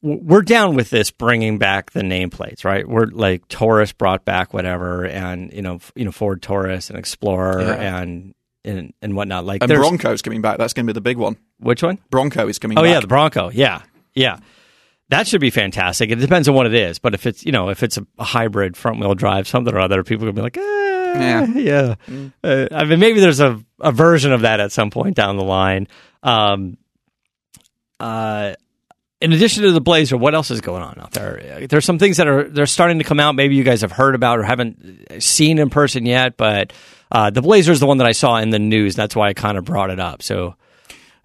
we're 0.00 0.42
down 0.42 0.76
with 0.76 0.90
this 0.90 1.10
bringing 1.10 1.58
back 1.58 1.90
the 1.90 2.02
nameplates, 2.02 2.64
right? 2.64 2.88
We're 2.88 3.06
like 3.06 3.46
Taurus 3.48 3.92
brought 3.92 4.24
back 4.24 4.54
whatever, 4.54 5.04
and 5.04 5.52
you 5.52 5.60
know, 5.62 5.80
you 5.94 6.04
know, 6.04 6.12
Ford 6.12 6.40
Taurus 6.40 6.88
and 6.90 6.98
Explorer 6.98 7.62
Yeah. 7.62 8.00
and 8.02 8.34
and 8.64 8.92
and 9.02 9.16
whatnot. 9.16 9.44
Like, 9.44 9.62
And 9.62 9.70
Bronco's 9.72 10.22
coming 10.22 10.40
back. 10.40 10.58
That's 10.58 10.72
going 10.72 10.86
to 10.86 10.92
be 10.92 10.94
the 10.94 11.00
big 11.00 11.16
one. 11.16 11.36
which 11.58 11.82
one? 11.82 11.98
Bronco 12.10 12.46
is 12.48 12.58
coming 12.58 12.78
Oh 12.78 12.82
back. 12.82 12.90
yeah, 12.92 13.00
the 13.00 13.06
Bronco. 13.08 13.50
Yeah, 13.50 13.82
yeah. 14.14 14.38
That 15.10 15.26
should 15.26 15.40
be 15.40 15.50
fantastic. 15.50 16.10
It 16.10 16.16
depends 16.16 16.48
on 16.48 16.54
what 16.54 16.66
it 16.66 16.74
is, 16.74 16.98
but 16.98 17.14
if 17.14 17.26
it's 17.26 17.44
you 17.46 17.52
know 17.52 17.70
if 17.70 17.82
it's 17.82 17.96
a, 17.98 18.06
hybrid 18.22 18.76
front 18.76 19.00
wheel 19.00 19.14
drive 19.14 19.48
something 19.48 19.74
or 19.74 19.78
other, 19.80 20.04
people 20.04 20.26
are 20.28 20.32
gonna 20.32 20.36
be 20.36 20.42
like, 20.42 20.56
eh, 20.58 21.20
Yeah. 21.20 21.46
yeah. 21.46 21.94
Uh, 22.44 22.68
I 22.70 22.84
mean, 22.84 23.00
maybe 23.00 23.20
there's 23.20 23.40
a, 23.40 23.62
a 23.80 23.90
version 23.92 24.32
of 24.32 24.42
that 24.42 24.60
at 24.60 24.70
some 24.72 24.90
point 24.90 25.16
down 25.16 25.36
the 25.36 25.44
line. 25.44 25.88
Um, 26.22 26.76
uh, 27.98 28.54
in 29.20 29.32
addition 29.32 29.64
to 29.64 29.72
the 29.72 29.80
Blazer, 29.80 30.16
what 30.16 30.34
else 30.34 30.50
is 30.50 30.60
going 30.60 30.82
on 30.82 30.98
out 31.00 31.10
there? 31.12 31.66
There's 31.68 31.84
some 31.84 31.98
things 31.98 32.18
that 32.18 32.28
are 32.28 32.44
they're 32.44 32.66
starting 32.66 32.98
to 32.98 33.04
come 33.04 33.18
out. 33.18 33.34
Maybe 33.34 33.56
you 33.56 33.64
guys 33.64 33.80
have 33.80 33.92
heard 33.92 34.14
about 34.14 34.38
or 34.38 34.42
haven't 34.44 35.22
seen 35.22 35.58
in 35.58 35.70
person 35.70 36.06
yet, 36.06 36.36
but 36.36 36.72
uh, 37.10 37.30
the 37.30 37.42
Blazer 37.42 37.72
is 37.72 37.80
the 37.80 37.86
one 37.86 37.98
that 37.98 38.06
I 38.06 38.12
saw 38.12 38.36
in 38.36 38.50
the 38.50 38.58
news. 38.60 38.94
That's 38.94 39.16
why 39.16 39.28
I 39.28 39.32
kind 39.34 39.58
of 39.58 39.64
brought 39.64 39.90
it 39.90 39.98
up. 39.98 40.22
So 40.22 40.54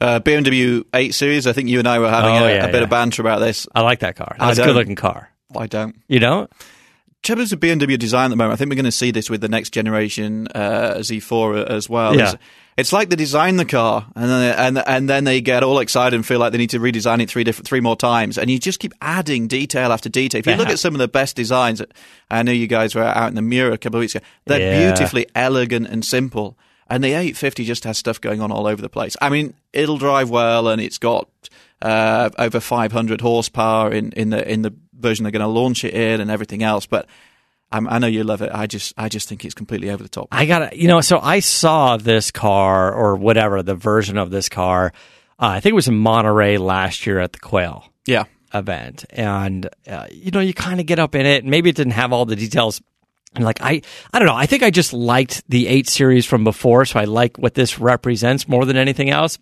Uh, 0.01 0.19
BMW 0.19 0.83
8 0.93 1.13
Series. 1.13 1.47
I 1.47 1.53
think 1.53 1.69
you 1.69 1.79
and 1.79 1.87
I 1.87 1.99
were 1.99 2.09
having 2.09 2.35
Oh, 2.35 2.45
a, 2.45 2.51
yeah, 2.55 2.63
a 2.65 2.67
bit 2.67 2.75
yeah. 2.75 2.81
of 2.83 2.89
banter 2.89 3.21
about 3.21 3.39
this. 3.39 3.67
I 3.73 3.81
like 3.81 3.99
that 3.99 4.15
car. 4.15 4.35
That's 4.39 4.59
a 4.59 4.63
good 4.65 4.75
looking 4.75 4.95
car. 4.95 5.29
I 5.57 5.67
don't. 5.67 5.95
You 6.07 6.19
don't? 6.19 6.51
trouble 7.21 7.41
is 7.41 7.51
with 7.51 7.61
BMW 7.61 7.97
design 7.97 8.25
at 8.25 8.29
the 8.31 8.35
moment. 8.35 8.51
I 8.51 8.55
think 8.57 8.69
we're 8.69 8.75
going 8.75 8.83
to 8.83 8.91
see 8.91 9.11
this 9.11 9.29
with 9.29 9.39
the 9.39 9.47
next 9.47 9.69
generation 9.69 10.45
uh, 10.53 10.95
Z4 10.97 11.65
as 11.69 11.87
well. 11.87 12.17
Yeah. 12.17 12.31
It's, 12.33 12.35
it's 12.75 12.91
like 12.91 13.09
they 13.09 13.15
design 13.15 13.55
the 13.55 13.63
car 13.63 14.05
and 14.15 14.29
then 14.29 14.55
and 14.57 14.77
and 14.87 15.09
then 15.09 15.23
they 15.23 15.39
get 15.39 15.63
all 15.63 15.79
excited 15.79 16.15
and 16.15 16.25
feel 16.25 16.39
like 16.39 16.51
they 16.51 16.57
need 16.57 16.71
to 16.71 16.79
redesign 16.81 17.21
it 17.21 17.29
three 17.29 17.43
different 17.45 17.67
three 17.67 17.79
more 17.79 17.95
times, 17.95 18.37
and 18.37 18.49
you 18.49 18.57
just 18.59 18.79
keep 18.79 18.93
adding 18.99 19.47
detail 19.47 19.91
after 19.93 20.09
detail. 20.09 20.39
If 20.39 20.47
you 20.47 20.55
look 20.55 20.67
at 20.69 20.79
some 20.79 20.93
of 20.95 20.99
the 20.99 21.07
best 21.07 21.35
designs, 21.37 21.81
I 22.31 22.41
know 22.43 22.51
you 22.51 22.65
guys 22.67 22.93
were 22.95 23.03
out 23.03 23.29
in 23.29 23.35
the 23.35 23.41
Miura 23.43 23.73
a 23.73 23.77
couple 23.77 23.99
of 23.99 24.01
weeks 24.01 24.15
ago. 24.15 24.25
They're 24.45 24.59
Yeah. 24.59 24.87
beautifully 24.89 25.27
elegant 25.35 25.87
and 25.87 26.03
simple. 26.03 26.57
And 26.93 27.03
the 27.03 27.07
850 27.07 27.65
just 27.65 27.85
has 27.85 27.97
stuff 27.97 28.21
going 28.21 28.39
on 28.39 28.51
all 28.51 28.67
over 28.67 28.79
the 28.79 28.87
place. 28.87 29.17
I 29.19 29.29
mean, 29.29 29.55
it'll 29.73 29.97
drive 29.97 30.29
well, 30.29 30.67
and 30.67 30.79
it's 30.79 30.99
got 30.99 31.27
uh, 31.81 32.29
over 32.37 32.59
500 32.59 33.19
horsepower 33.19 33.91
in, 33.91 34.11
in 34.11 34.29
the 34.29 34.47
in 34.47 34.61
the 34.61 34.75
version 34.93 35.23
they're 35.23 35.31
going 35.31 35.41
to 35.41 35.47
launch 35.47 35.83
it 35.83 35.95
in, 35.95 36.21
and 36.21 36.29
everything 36.29 36.61
else. 36.61 36.85
But 36.85 37.07
I'm, 37.71 37.87
I 37.87 37.97
know 37.97 38.05
you 38.05 38.23
love 38.23 38.43
it. 38.43 38.51
I 38.53 38.67
just 38.67 38.93
I 38.95 39.09
just 39.09 39.27
think 39.27 39.43
it's 39.43 39.55
completely 39.55 39.89
over 39.89 40.03
the 40.03 40.07
top. 40.07 40.27
I 40.31 40.45
got 40.45 40.77
you 40.77 40.87
know, 40.87 41.01
so 41.01 41.17
I 41.19 41.39
saw 41.39 41.97
this 41.97 42.29
car 42.29 42.93
or 42.93 43.15
whatever, 43.15 43.63
the 43.63 43.73
version 43.73 44.19
of 44.19 44.29
this 44.29 44.47
car. 44.47 44.93
Uh, 45.39 45.47
I 45.47 45.61
think 45.61 45.71
it 45.71 45.75
was 45.75 45.87
in 45.87 45.97
Monterey 45.97 46.57
last 46.57 47.07
year 47.07 47.19
at 47.19 47.33
the 47.33 47.39
Quail 47.39 47.85
Yeah, 48.05 48.25
event. 48.53 49.03
And, 49.09 49.67
uh, 49.87 50.05
you 50.11 50.29
know, 50.29 50.41
you 50.41 50.53
kind 50.53 50.79
of 50.79 50.85
get 50.85 50.99
up 50.99 51.15
in 51.15 51.25
it. 51.25 51.43
Maybe 51.43 51.71
it 51.71 51.75
didn't 51.75 51.93
have 51.93 52.13
all 52.13 52.25
the 52.25 52.35
details. 52.35 52.83
And 53.35 53.43
like, 53.43 53.61
I, 53.61 53.81
I 54.13 54.19
don't 54.19 54.27
know. 54.27 54.35
I 54.35 54.45
think 54.45 54.63
I 54.63 54.69
just 54.69 54.93
liked 54.93 55.43
the 55.49 55.67
8 55.67 55.87
series 55.87 56.25
from 56.25 56.43
before. 56.43 56.85
So 56.85 56.99
I 56.99 57.05
like 57.05 57.37
what 57.37 57.53
this 57.53 57.79
represents 57.79 58.47
more 58.47 58.65
than 58.65 58.77
anything 58.77 59.09
else. 59.09 59.39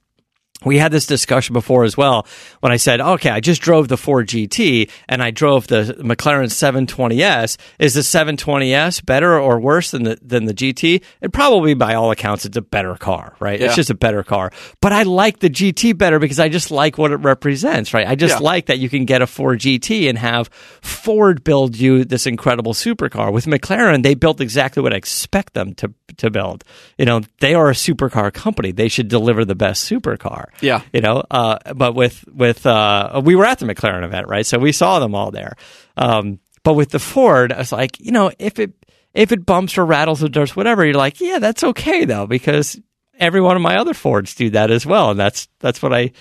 We 0.63 0.78
had 0.78 0.91
this 0.91 1.06
discussion 1.06 1.54
before 1.54 1.84
as 1.84 1.97
well 1.97 2.28
when 2.60 2.71
I 2.71 2.78
said, 2.78 3.02
okay, 3.02 3.30
I 3.30 3.39
just 3.39 3.62
drove 3.62 3.88
the 3.88 3.97
Ford 3.97 4.28
GT 4.28 4.89
and 5.10 5.24
I 5.24 5.32
drove 5.32 5.67
the 5.67 5.95
McLaren 6.00 6.50
720S. 6.52 7.58
Is 7.80 7.93
the 7.93 8.02
720S 8.02 9.06
better 9.06 9.39
or 9.39 9.60
worse 9.60 9.91
than 9.91 10.04
the, 10.04 10.19
than 10.21 10.45
the 10.45 10.54
GT? 10.54 11.04
It 11.21 11.34
probably, 11.34 11.74
by 11.74 11.95
all 11.95 12.12
accounts, 12.12 12.45
it's 12.45 12.58
a 12.58 12.62
better 12.62 12.95
car, 12.95 13.36
right? 13.39 13.60
Yeah. 13.60 13.67
It's 13.67 13.76
just 13.76 13.89
a 13.89 13.95
better 13.95 14.24
car. 14.24 14.52
But 14.82 14.93
I 14.93 15.04
like 15.04 15.39
the 15.39 15.50
GT 15.50 15.97
better 15.97 16.19
because 16.19 16.39
I 16.39 16.50
just 16.50 16.71
like 16.71 16.97
what 16.97 17.12
it 17.12 17.17
represents, 17.17 17.93
right? 17.93 18.08
I 18.08 18.15
just 18.15 18.36
Yeah. 18.39 18.45
like 18.45 18.67
that 18.67 18.80
you 18.80 18.89
can 18.89 19.06
get 19.06 19.21
a 19.21 19.28
Ford 19.28 19.60
GT 19.60 20.10
and 20.10 20.17
have 20.17 20.47
Ford 20.82 21.43
build 21.43 21.76
you 21.76 22.06
this 22.06 22.28
incredible 22.28 22.74
supercar. 22.74 23.32
With 23.32 23.45
McLaren, 23.45 24.04
they 24.04 24.13
built 24.13 24.41
exactly 24.41 24.84
what 24.84 24.93
I 24.93 24.97
expect 24.97 25.54
them 25.54 25.74
to, 25.76 25.93
to 26.17 26.30
build. 26.30 26.63
You 26.97 27.06
know, 27.06 27.21
they 27.39 27.54
are 27.56 27.69
a 27.69 27.74
supercar 27.74 28.32
company. 28.34 28.71
They 28.71 28.88
should 28.88 29.08
deliver 29.08 29.45
the 29.45 29.56
best 29.56 29.89
supercar. 29.89 30.50
Yeah. 30.60 30.82
You 30.94 31.02
know, 31.02 31.24
uh, 31.32 31.58
but 31.76 31.96
with, 31.96 32.24
with, 32.28 32.66
uh, 32.66 33.22
we 33.24 33.36
were 33.36 33.46
at 33.46 33.60
the 33.60 33.66
McLaren 33.66 34.04
event, 34.04 34.28
right? 34.28 34.46
So 34.46 34.60
we 34.60 34.72
saw 34.72 35.00
them 35.00 35.16
all 35.16 35.32
there. 35.32 35.56
Um, 35.98 36.40
but 36.64 36.74
with 36.74 36.90
the 36.90 37.00
Ford, 37.00 37.52
I 37.52 37.58
was 37.60 37.72
like, 37.72 38.00
you 38.00 38.12
know, 38.12 38.32
if 38.38 38.60
it, 38.60 38.74
if 39.14 39.32
it 39.32 39.46
bumps 39.46 39.78
or 39.78 39.86
rattles 39.86 40.24
or 40.24 40.30
does 40.30 40.56
whatever, 40.56 40.86
you're 40.86 40.94
like, 40.96 41.20
yeah, 41.22 41.40
that's 41.40 41.64
okay 41.64 42.06
though, 42.06 42.28
because 42.28 42.80
every 43.18 43.42
one 43.42 43.56
of 43.56 43.62
my 43.62 43.78
other 43.78 43.94
Fords 43.94 44.36
do 44.36 44.50
that 44.52 44.70
as 44.72 44.86
well. 44.86 45.12
And 45.12 45.20
that's, 45.20 45.48
that's 45.60 45.82
what 45.82 45.94
I, 45.94 46.12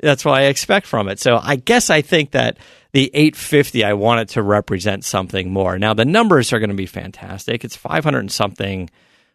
that's 0.00 0.24
what 0.24 0.34
I 0.38 0.44
expect 0.44 0.86
from 0.86 1.08
it. 1.08 1.18
So 1.20 1.38
I 1.40 1.56
guess 1.56 1.90
I 1.90 2.00
think 2.00 2.30
that 2.30 2.56
the 2.92 3.10
850, 3.12 3.84
I 3.84 3.92
want 3.92 4.20
it 4.22 4.28
to 4.30 4.42
represent 4.42 5.04
something 5.04 5.52
more. 5.52 5.78
Now 5.78 5.92
the 5.94 6.06
numbers 6.06 6.52
are 6.54 6.58
going 6.58 6.70
to 6.70 6.76
be 6.76 6.86
fantastic. 6.86 7.64
It's 7.64 7.76
500 7.76 8.18
and 8.18 8.32
something 8.32 8.88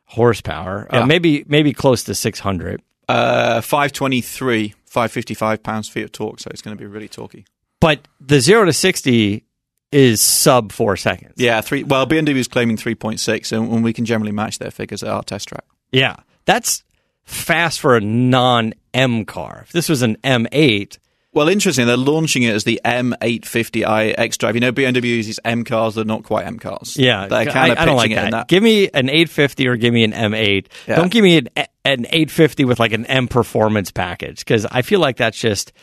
horsepower, 0.06 0.88
Yeah. 0.92 1.02
uh, 1.02 1.06
maybe, 1.06 1.46
maybe 1.48 1.74
close 1.74 2.04
to 2.06 2.16
600. 2.16 2.82
Uh, 3.08 3.62
523, 3.62 4.74
555 4.86 5.64
pounds 5.64 5.90
feet 5.90 6.04
of 6.04 6.12
torque, 6.12 6.40
so 6.40 6.50
it's 6.52 6.62
going 6.62 6.76
to 6.76 6.80
be 6.80 6.88
really 6.88 7.10
torquey. 7.10 7.46
But 7.80 8.08
the 8.20 8.40
zero 8.40 8.66
to 8.66 8.74
60 8.74 9.44
is 9.92 10.22
sub 10.22 10.72
four 10.72 10.98
seconds. 10.98 11.34
Yeah, 11.38 11.62
three. 11.62 11.84
Well, 11.84 12.06
BMW 12.08 12.36
is 12.36 12.48
claiming 12.48 12.78
3.6, 12.78 13.52
and, 13.56 13.72
and 13.72 13.84
we 13.84 13.94
can 13.94 14.06
generally 14.06 14.32
match 14.32 14.60
their 14.60 14.72
figures 14.72 15.04
at 15.04 15.10
our 15.10 15.24
test 15.24 15.48
track. 15.48 15.66
Yeah. 15.92 16.18
That's 16.46 16.84
fast 17.24 17.80
for 17.80 17.96
a 17.96 18.02
non 18.02 18.74
M 18.94 19.26
car. 19.26 19.62
If 19.66 19.72
this 19.72 19.90
was 19.90 20.02
an 20.02 20.18
M8, 20.18 20.98
Well, 21.36 21.50
interesting. 21.50 21.86
They're 21.86 21.98
launching 21.98 22.44
it 22.44 22.56
as 22.56 22.64
the 22.64 22.80
M850i 22.86 24.16
X 24.18 24.38
Drive. 24.38 24.56
You 24.56 24.62
know, 24.62 24.72
BMW 24.72 25.04
uses 25.04 25.40
M 25.46 25.64
cars. 25.64 25.96
They're 25.96 26.06
not 26.06 26.24
quite 26.24 26.46
M 26.48 26.58
cars. 26.58 26.96
Yeah, 26.98 27.28
they're 27.28 27.40
I, 27.40 27.46
kind 27.46 27.72
of 27.74 27.78
I 27.78 27.86
don't 27.86 27.98
like 27.98 28.06
pitching 28.10 28.18
it 28.18 28.22
that. 28.22 28.26
in 28.26 28.32
that. 28.32 28.48
Give 28.48 28.64
me 28.64 28.86
an 28.94 29.10
850 29.10 29.68
or 29.68 29.76
give 29.76 29.94
me 29.94 30.04
an 30.06 30.14
M8. 30.14 30.68
Yeah. 30.88 30.96
Don't 30.96 31.12
give 31.12 31.24
me 31.24 31.38
an, 31.38 31.50
an 31.84 32.06
850 32.06 32.66
with 32.66 32.80
like 32.80 32.94
an 32.94 33.06
M 33.06 33.28
performance 33.28 33.92
package 33.92 34.40
because 34.40 34.66
I 34.66 34.82
feel 34.82 35.00
like 35.02 35.18
that's 35.18 35.38
just 35.38 35.74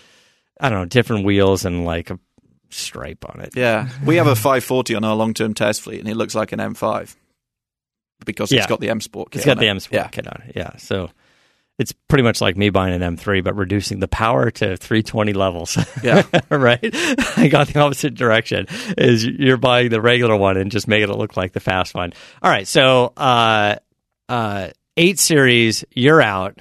I 0.58 0.68
don't 0.70 0.78
know 0.80 0.86
different 0.86 1.24
wheels 1.24 1.64
and 1.64 1.84
like 1.84 2.10
a 2.10 2.18
stripe 2.70 3.24
on 3.28 3.40
it. 3.42 3.50
Yeah, 3.54 3.90
we 4.06 4.16
have 4.16 4.26
a 4.26 4.34
540 4.34 4.94
on 4.94 5.04
our 5.04 5.14
long-term 5.14 5.52
test 5.54 5.82
fleet, 5.82 6.00
and 6.00 6.08
it 6.08 6.16
looks 6.16 6.34
like 6.34 6.52
an 6.52 6.58
M5 6.60 7.14
because 8.24 8.50
Yeah. 8.50 8.60
it's 8.60 8.66
got 8.68 8.80
the 8.80 8.88
M 8.88 9.00
Sport. 9.02 9.32
Kit 9.32 9.40
It's 9.40 9.46
got 9.46 9.58
the 9.58 9.66
it. 9.66 9.70
M 9.70 9.80
Sport 9.80 10.00
Yeah. 10.02 10.08
kit 10.08 10.26
on 10.26 10.42
it. 10.46 10.52
Yeah, 10.56 10.76
so 10.78 11.10
it's 11.82 11.92
pretty 12.08 12.22
much 12.22 12.40
like 12.40 12.56
me 12.56 12.70
buying 12.70 12.94
an 13.00 13.16
M3 13.16 13.44
but 13.44 13.54
reducing 13.56 14.00
the 14.00 14.08
power 14.08 14.50
to 14.50 14.76
320 14.78 15.32
levels. 15.34 15.76
Yeah. 16.02 16.22
right? 16.50 16.80
I 17.36 17.48
got 17.48 17.68
the 17.68 17.80
opposite 17.80 18.14
direction. 18.14 18.66
Is 18.96 19.26
you're 19.26 19.58
buying 19.58 19.90
the 19.90 20.00
regular 20.00 20.36
one 20.36 20.56
and 20.56 20.70
just 20.70 20.88
making 20.88 21.10
it 21.10 21.16
look 21.18 21.36
like 21.36 21.52
the 21.52 21.60
fast 21.60 21.94
one. 21.94 22.12
All 22.42 22.50
right, 22.50 22.66
so 22.66 23.12
uh, 23.16 23.76
uh, 24.28 24.68
eight 24.96 25.18
series, 25.18 25.84
you're 25.92 26.22
out. 26.22 26.58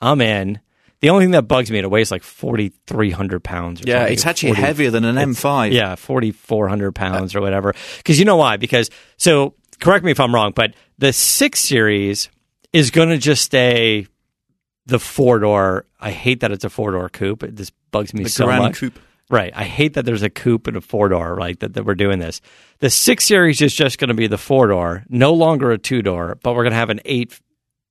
I'm 0.00 0.20
in. 0.20 0.60
The 1.00 1.10
only 1.10 1.24
thing 1.24 1.30
that 1.32 1.42
bugs 1.42 1.70
me, 1.70 1.78
it 1.78 1.88
weighs 1.90 2.10
like 2.10 2.22
4,300 2.24 3.44
pounds. 3.44 3.80
Or 3.82 3.84
Yeah, 3.86 3.98
something. 3.98 4.12
it's 4.12 4.26
actually 4.26 4.50
40 4.54 4.60
heavier 4.62 4.90
than 4.90 5.04
an 5.04 5.16
M5. 5.16 5.72
yeah, 5.72 5.94
4,400 5.94 6.92
pounds 6.94 7.34
or 7.36 7.40
whatever. 7.40 7.72
Because 7.98 8.18
you 8.18 8.24
know 8.24 8.36
why? 8.36 8.56
Because, 8.56 8.90
so 9.16 9.54
correct 9.80 10.04
me 10.04 10.10
if 10.10 10.18
I'm 10.20 10.34
wrong, 10.34 10.52
but 10.54 10.74
the 10.98 11.12
six 11.12 11.60
series 11.60 12.28
is 12.72 12.90
going 12.90 13.10
to 13.10 13.18
just 13.18 13.42
stay 13.44 14.06
the 14.88 14.98
four 14.98 15.38
door. 15.38 15.86
I 16.00 16.10
hate 16.10 16.40
that 16.40 16.50
it's 16.50 16.64
a 16.64 16.70
four 16.70 16.90
door 16.92 17.08
coupe. 17.08 17.42
It 17.42 17.54
just 17.54 17.72
bugs 17.90 18.12
me 18.12 18.24
the 18.24 18.30
so 18.30 18.46
Grand 18.46 18.64
much. 18.64 18.80
Coupe. 18.80 18.98
Right. 19.30 19.52
I 19.54 19.64
hate 19.64 19.94
that 19.94 20.06
there's 20.06 20.22
a 20.22 20.30
coupe 20.30 20.66
and 20.66 20.76
a 20.76 20.80
four 20.80 21.10
door, 21.10 21.36
like 21.38 21.58
that, 21.60 21.74
that 21.74 21.84
we're 21.84 21.94
doing 21.94 22.18
this. 22.18 22.40
The 22.78 22.88
six 22.90 23.26
series 23.26 23.60
is 23.60 23.74
just 23.74 23.98
going 23.98 24.08
to 24.08 24.14
be 24.14 24.26
the 24.26 24.38
four 24.38 24.68
door, 24.68 25.04
no 25.08 25.34
longer 25.34 25.70
a 25.70 25.78
two 25.78 26.00
door, 26.02 26.38
but 26.42 26.54
we're 26.54 26.62
going 26.62 26.72
to 26.72 26.78
have 26.78 26.90
an 26.90 27.00
eight 27.04 27.38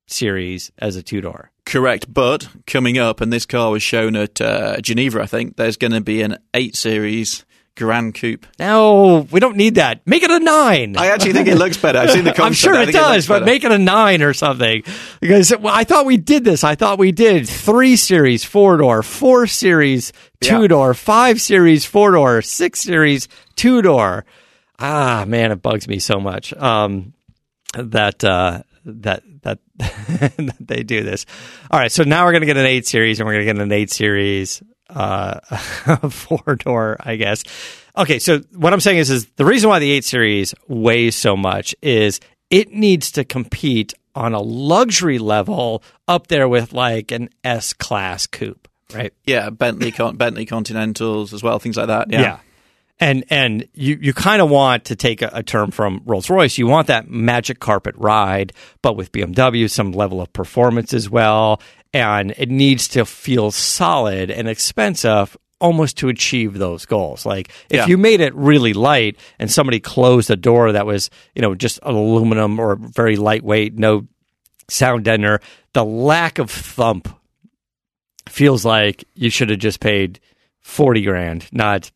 series 0.08 0.72
as 0.80 0.96
a 0.96 1.04
two 1.04 1.22
door. 1.22 1.52
Correct, 1.66 2.12
but 2.12 2.48
coming 2.66 2.98
up, 2.98 3.20
and 3.22 3.32
this 3.32 3.46
car 3.46 3.72
was 3.72 3.84
shown 3.84 4.16
at 4.16 4.40
uh, 4.40 4.80
Geneva, 4.80 5.22
I 5.22 5.26
think, 5.26 5.58
there's 5.58 5.76
going 5.76 5.92
to 5.92 6.00
be 6.02 6.22
an 6.22 6.38
8 6.54 6.78
Series 6.78 7.46
Grand 7.78 8.14
Coupe. 8.14 8.46
No, 8.60 9.28
we 9.32 9.40
don't 9.40 9.56
need 9.56 9.76
that. 9.76 10.06
Make 10.06 10.24
it 10.24 10.32
a 10.32 10.40
nine. 10.40 10.98
I 10.98 11.08
actually 11.08 11.34
think 11.34 11.48
it 11.48 11.56
looks 11.58 11.78
better. 11.78 12.00
I've 12.00 12.12
seen 12.12 12.26
the 12.26 12.32
concept. 12.34 12.46
I'm 12.46 12.54
sure 12.54 12.82
it 12.82 12.92
does, 12.92 13.16
looks 13.16 13.28
but 13.28 13.34
better. 13.40 13.46
make 13.46 13.64
it 13.64 13.72
a 13.72 13.78
nine 13.78 14.22
or 14.22 14.34
something. 14.34 14.84
Because 15.22 15.56
well, 15.58 15.74
I 15.74 15.84
thought 15.86 16.06
we 16.06 16.18
did 16.18 16.44
this. 16.44 16.64
I 16.66 16.76
thought 16.76 17.00
we 17.00 17.12
did 17.14 17.48
three 17.48 17.96
series 17.96 18.44
four 18.44 18.78
door, 18.78 19.02
four 19.04 19.48
series 19.48 20.12
two 20.42 20.64
Yeah. 20.64 20.68
door, 20.68 20.94
five 20.94 21.40
series 21.40 21.86
four 21.86 22.12
door, 22.12 22.42
six 22.42 22.82
series 22.82 23.28
two 23.56 23.82
door. 23.82 24.26
Ah, 24.80 25.24
man, 25.28 25.52
it 25.52 25.62
bugs 25.62 25.88
me 25.88 26.00
so 26.00 26.20
much 26.20 26.54
um, 26.54 27.14
that 27.74 28.24
uh, 28.24 28.62
that 28.86 29.24
that 29.44 29.60
that 29.78 30.56
they 30.60 30.84
do 30.84 31.04
this. 31.04 31.26
All 31.72 31.80
right, 31.80 31.92
so 31.92 32.04
now 32.04 32.26
we're 32.26 32.34
gonna 32.34 32.46
get 32.46 32.58
an 32.58 32.66
eight 32.66 32.86
series, 32.88 33.20
and 33.20 33.28
we're 33.28 33.34
gonna 33.34 33.46
get 33.46 33.58
an 33.58 33.72
eight 33.72 33.92
series 33.92 34.62
uh, 34.90 35.40
four 36.10 36.56
door, 36.56 36.98
I 37.00 37.16
guess. 37.16 37.44
Okay, 37.98 38.20
so 38.20 38.40
what 38.56 38.74
I'm 38.74 38.80
saying 38.80 38.98
is, 39.00 39.10
is 39.10 39.26
the 39.38 39.46
reason 39.46 39.70
why 39.70 39.80
the 39.80 39.92
eight 39.92 40.06
series 40.06 40.54
weighs 40.68 41.16
so 41.16 41.36
much 41.36 41.76
is 41.82 42.20
it 42.50 42.72
needs 42.72 43.12
to 43.12 43.24
compete 43.24 43.94
on 44.16 44.34
a 44.34 44.42
luxury 44.42 45.20
level 45.20 45.84
up 46.08 46.28
there 46.28 46.48
with 46.48 46.74
like 46.74 47.12
an 47.12 47.30
S 47.44 47.74
class 47.74 48.26
coupe, 48.28 48.68
right? 48.94 49.14
Yeah, 49.26 49.50
Bentley 49.50 49.92
Con- 49.92 50.16
Bentley 50.18 50.46
Continentals 50.46 51.34
as 51.34 51.44
well, 51.44 51.60
things 51.60 51.78
like 51.78 51.88
that. 51.88 52.10
Yeah. 52.10 52.40
And 53.00 53.26
and 53.30 53.68
you, 53.74 54.00
you 54.02 54.12
kind 54.12 54.42
of 54.42 54.50
want 54.50 54.86
to 54.86 54.96
take 54.96 55.22
a, 55.22 55.30
a 55.32 55.44
term 55.44 55.70
from 55.70 56.02
Rolls 56.06 56.32
Royce. 56.32 56.58
You 56.58 56.66
want 56.66 56.88
that 56.88 57.08
magic 57.08 57.60
carpet 57.60 57.94
ride, 57.96 58.54
but 58.82 58.96
with 58.96 59.12
BMW, 59.12 59.70
some 59.70 59.92
level 59.92 60.20
of 60.20 60.34
performance 60.34 60.96
as 60.96 61.08
well. 61.08 61.62
And 61.94 62.34
it 62.38 62.50
needs 62.50 62.88
to 62.90 63.06
feel 63.06 63.52
solid 63.52 64.30
and 64.30 64.48
expensive 64.48 65.36
almost 65.60 65.98
to 65.98 66.10
achieve 66.10 66.54
those 66.58 66.86
goals. 66.86 67.26
Like 67.26 67.50
if 67.70 67.78
Yeah. 67.78 67.88
you 67.88 67.98
made 67.98 68.22
it 68.22 68.36
really 68.36 68.74
light 68.74 69.18
and 69.40 69.50
somebody 69.52 69.80
closed 69.80 70.30
a 70.30 70.36
door 70.36 70.72
that 70.74 70.86
was, 70.86 71.10
you 71.34 71.42
know, 71.42 71.56
just 71.56 71.80
aluminum 71.82 72.60
or 72.60 72.76
very 72.76 73.16
lightweight, 73.16 73.76
no 73.78 74.06
sound 74.70 75.06
deadener, 75.06 75.42
the 75.74 75.84
lack 75.84 76.38
of 76.38 76.52
thump 76.52 77.08
feels 78.30 78.66
like 78.66 79.04
you 79.16 79.30
should 79.30 79.50
have 79.50 79.60
just 79.60 79.80
paid 79.80 80.20
40 80.62 81.02
grand, 81.04 81.48
not 81.52 81.92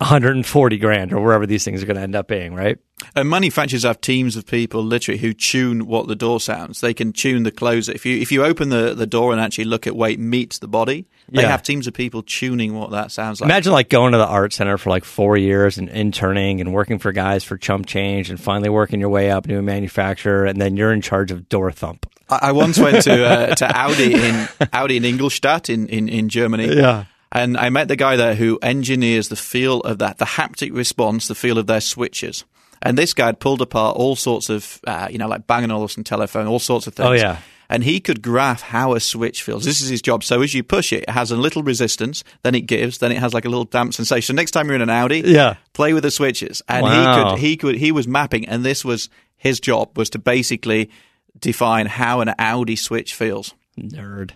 140 0.00 0.78
grand 0.78 1.12
or 1.12 1.20
wherever 1.22 1.46
these 1.46 1.64
things 1.64 1.82
are 1.82 1.86
going 1.86 1.96
to 1.96 2.02
end 2.02 2.16
up 2.16 2.26
being, 2.26 2.54
right? 2.54 2.78
And 3.14 3.28
manufacturers 3.30 3.82
have 3.84 4.00
teams 4.00 4.34
of 4.36 4.46
people 4.46 4.82
literally 4.82 5.18
who 5.18 5.32
tune 5.32 5.86
what 5.86 6.08
the 6.08 6.16
door 6.16 6.40
sounds. 6.40 6.80
They 6.80 6.92
can 6.94 7.12
tune 7.12 7.42
the 7.44 7.50
closer. 7.50 7.92
If 7.92 8.04
you 8.06 8.18
if 8.20 8.30
you 8.32 8.44
open 8.44 8.68
the, 8.70 8.94
the 8.94 9.06
door 9.06 9.32
and 9.32 9.40
actually 9.40 9.64
look 9.64 9.86
at 9.86 9.94
weight 9.96 10.18
meets 10.18 10.58
the 10.58 10.68
body, 10.68 11.06
they 11.28 11.42
Yeah. 11.42 11.48
have 11.48 11.62
teams 11.62 11.86
of 11.86 11.94
people 11.94 12.22
tuning 12.22 12.74
what 12.74 12.90
that 12.92 13.12
sounds 13.12 13.40
like. 13.40 13.46
Imagine 13.48 13.72
like 13.72 13.88
going 13.88 14.12
to 14.12 14.18
the 14.18 14.26
art 14.26 14.52
center 14.52 14.76
for 14.78 14.90
like 14.90 15.04
four 15.04 15.36
years 15.36 15.78
and 15.78 15.88
interning 15.88 16.60
and 16.60 16.72
working 16.72 16.98
for 16.98 17.12
guys 17.12 17.44
for 17.44 17.56
chump 17.56 17.86
change 17.86 18.30
and 18.30 18.40
finally 18.40 18.68
working 18.70 19.00
your 19.00 19.10
way 19.10 19.30
up 19.30 19.46
to 19.46 19.58
a 19.58 19.62
manufacturer 19.62 20.44
and 20.46 20.60
then 20.60 20.76
you're 20.76 20.92
in 20.92 21.00
charge 21.00 21.30
of 21.30 21.48
door 21.48 21.70
thump. 21.72 22.06
I, 22.28 22.38
I 22.48 22.52
once 22.52 22.78
went 22.78 23.02
to 23.04 23.24
uh, 23.24 23.54
to 23.54 23.66
Audi 23.78 24.14
in 24.14 24.48
Audi 24.72 24.96
in 24.98 25.04
Ingolstadt 25.04 25.68
in, 25.70 25.88
in, 25.88 26.08
in 26.08 26.28
Germany. 26.28 26.74
Yeah. 26.76 27.04
And 27.32 27.56
I 27.56 27.70
met 27.70 27.88
the 27.88 27.96
guy 27.96 28.16
there 28.16 28.34
who 28.34 28.58
engineers 28.60 29.28
the 29.28 29.36
feel 29.36 29.80
of 29.80 29.98
that, 29.98 30.18
the 30.18 30.24
haptic 30.24 30.74
response, 30.74 31.28
the 31.28 31.34
feel 31.34 31.58
of 31.58 31.66
their 31.66 31.80
switches. 31.80 32.44
And 32.82 32.96
this 32.98 33.14
guy 33.14 33.26
had 33.26 33.40
pulled 33.40 33.60
apart 33.60 33.96
all 33.96 34.16
sorts 34.16 34.48
of, 34.48 34.80
uh, 34.86 35.08
you 35.10 35.18
know, 35.18 35.28
like 35.28 35.46
Bang 35.46 35.70
& 35.70 35.72
Olufsen 35.72 36.02
telephone, 36.02 36.46
all 36.46 36.58
sorts 36.58 36.86
of 36.86 36.94
things. 36.94 37.08
Oh, 37.08 37.12
yeah. 37.12 37.38
And 37.68 37.84
he 37.84 38.00
could 38.00 38.20
graph 38.20 38.62
how 38.62 38.94
a 38.94 39.00
switch 39.00 39.44
feels. 39.44 39.64
This 39.64 39.80
is 39.80 39.88
his 39.88 40.02
job. 40.02 40.24
So 40.24 40.42
as 40.42 40.54
you 40.54 40.64
push 40.64 40.92
it, 40.92 41.04
it 41.04 41.10
has 41.10 41.30
a 41.30 41.36
little 41.36 41.62
resistance, 41.62 42.24
then 42.42 42.56
it 42.56 42.62
gives, 42.62 42.98
then 42.98 43.12
it 43.12 43.18
has 43.18 43.32
like 43.32 43.44
a 43.44 43.48
little 43.48 43.64
damp 43.64 43.94
sensation. 43.94 44.34
Next 44.34 44.50
time 44.50 44.66
you're 44.66 44.74
in 44.74 44.82
an 44.82 44.90
Audi, 44.90 45.20
Yeah. 45.24 45.54
play 45.72 45.92
with 45.92 46.02
the 46.02 46.10
switches. 46.10 46.62
And 46.68 46.82
Wow. 46.82 46.90
he 46.90 47.30
could, 47.30 47.38
he 47.38 47.56
could, 47.56 47.74
he 47.76 47.92
was 47.92 48.08
mapping, 48.08 48.48
and 48.48 48.64
this 48.64 48.84
was 48.84 49.08
his 49.36 49.60
job 49.60 49.96
was 49.96 50.10
to 50.10 50.18
basically 50.18 50.90
define 51.38 51.86
how 51.86 52.22
an 52.22 52.34
Audi 52.40 52.74
switch 52.74 53.14
feels. 53.14 53.54
Nerd. 53.78 54.32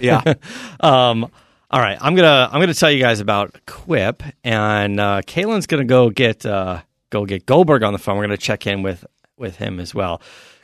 Yeah. 0.00 0.34
Um, 0.80 1.30
all 1.72 1.80
right, 1.80 1.96
I'm 2.00 2.14
gonna 2.14 2.50
I'm 2.52 2.60
gonna 2.60 2.74
tell 2.74 2.90
you 2.90 3.00
guys 3.00 3.20
about 3.20 3.58
Quip, 3.66 4.22
and 4.44 5.00
uh, 5.00 5.22
Kaylin's 5.22 5.66
gonna 5.66 5.84
go 5.84 6.10
get 6.10 6.44
uh, 6.44 6.82
go 7.08 7.24
get 7.24 7.46
Goldberg 7.46 7.82
on 7.82 7.94
the 7.94 7.98
phone. 7.98 8.16
We're 8.18 8.24
gonna 8.24 8.36
check 8.36 8.66
in 8.66 8.82
with 8.82 9.06
with 9.38 9.56
him 9.56 9.80
as 9.80 9.94
well. 9.94 10.20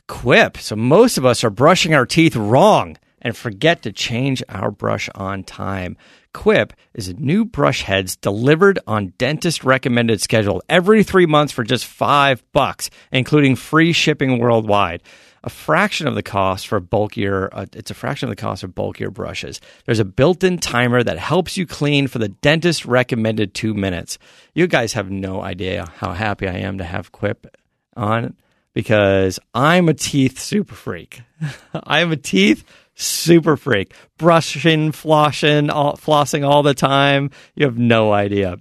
Quip. 0.06 0.58
So 0.58 0.76
most 0.76 1.16
of 1.16 1.24
us 1.24 1.44
are 1.44 1.50
brushing 1.50 1.94
our 1.94 2.04
teeth 2.04 2.36
wrong 2.36 2.98
and 3.22 3.34
forget 3.34 3.82
to 3.82 3.92
change 3.92 4.42
our 4.50 4.70
brush 4.70 5.08
on 5.14 5.44
time. 5.44 5.96
Quip 6.34 6.74
is 6.92 7.12
new 7.14 7.44
brush 7.46 7.82
heads 7.82 8.14
delivered 8.14 8.78
on 8.86 9.14
dentist 9.16 9.64
recommended 9.64 10.20
schedule 10.20 10.62
every 10.68 11.02
three 11.02 11.26
months 11.26 11.54
for 11.54 11.64
just 11.64 11.86
five 11.86 12.44
bucks, 12.52 12.90
including 13.12 13.56
free 13.56 13.92
shipping 13.92 14.38
worldwide 14.38 15.02
a 15.44 15.50
fraction 15.50 16.06
of 16.06 16.14
the 16.14 16.22
cost 16.22 16.66
for 16.66 16.80
bulkier 16.80 17.48
uh, 17.52 17.66
it's 17.72 17.90
a 17.90 17.94
fraction 17.94 18.28
of 18.28 18.36
the 18.36 18.40
cost 18.40 18.62
of 18.62 18.74
bulkier 18.74 19.10
brushes. 19.10 19.60
There's 19.86 19.98
a 19.98 20.04
built-in 20.04 20.58
timer 20.58 21.02
that 21.02 21.18
helps 21.18 21.56
you 21.56 21.66
clean 21.66 22.08
for 22.08 22.18
the 22.18 22.28
dentist 22.28 22.84
recommended 22.84 23.54
two 23.54 23.74
minutes. 23.74 24.18
You 24.54 24.66
guys 24.66 24.92
have 24.94 25.10
no 25.10 25.42
idea 25.42 25.90
how 25.96 26.12
happy 26.12 26.48
i 26.48 26.54
am 26.54 26.78
to 26.78 26.84
have 26.84 27.12
quip 27.12 27.56
on 27.96 28.36
because 28.74 29.38
i'm 29.54 29.88
a 29.88 29.94
teeth 29.94 30.38
super 30.38 30.74
freak. 30.74 31.22
I 31.74 32.00
am 32.00 32.12
a 32.12 32.16
teeth 32.16 32.64
super 32.94 33.56
freak. 33.56 33.94
Brushing 34.18 34.92
flossing 34.92 35.70
all, 35.70 35.96
flossing 35.96 36.46
all 36.46 36.62
the 36.62 36.74
time. 36.74 37.30
You 37.54 37.66
have 37.66 37.78
no 37.78 38.12
idea 38.12 38.58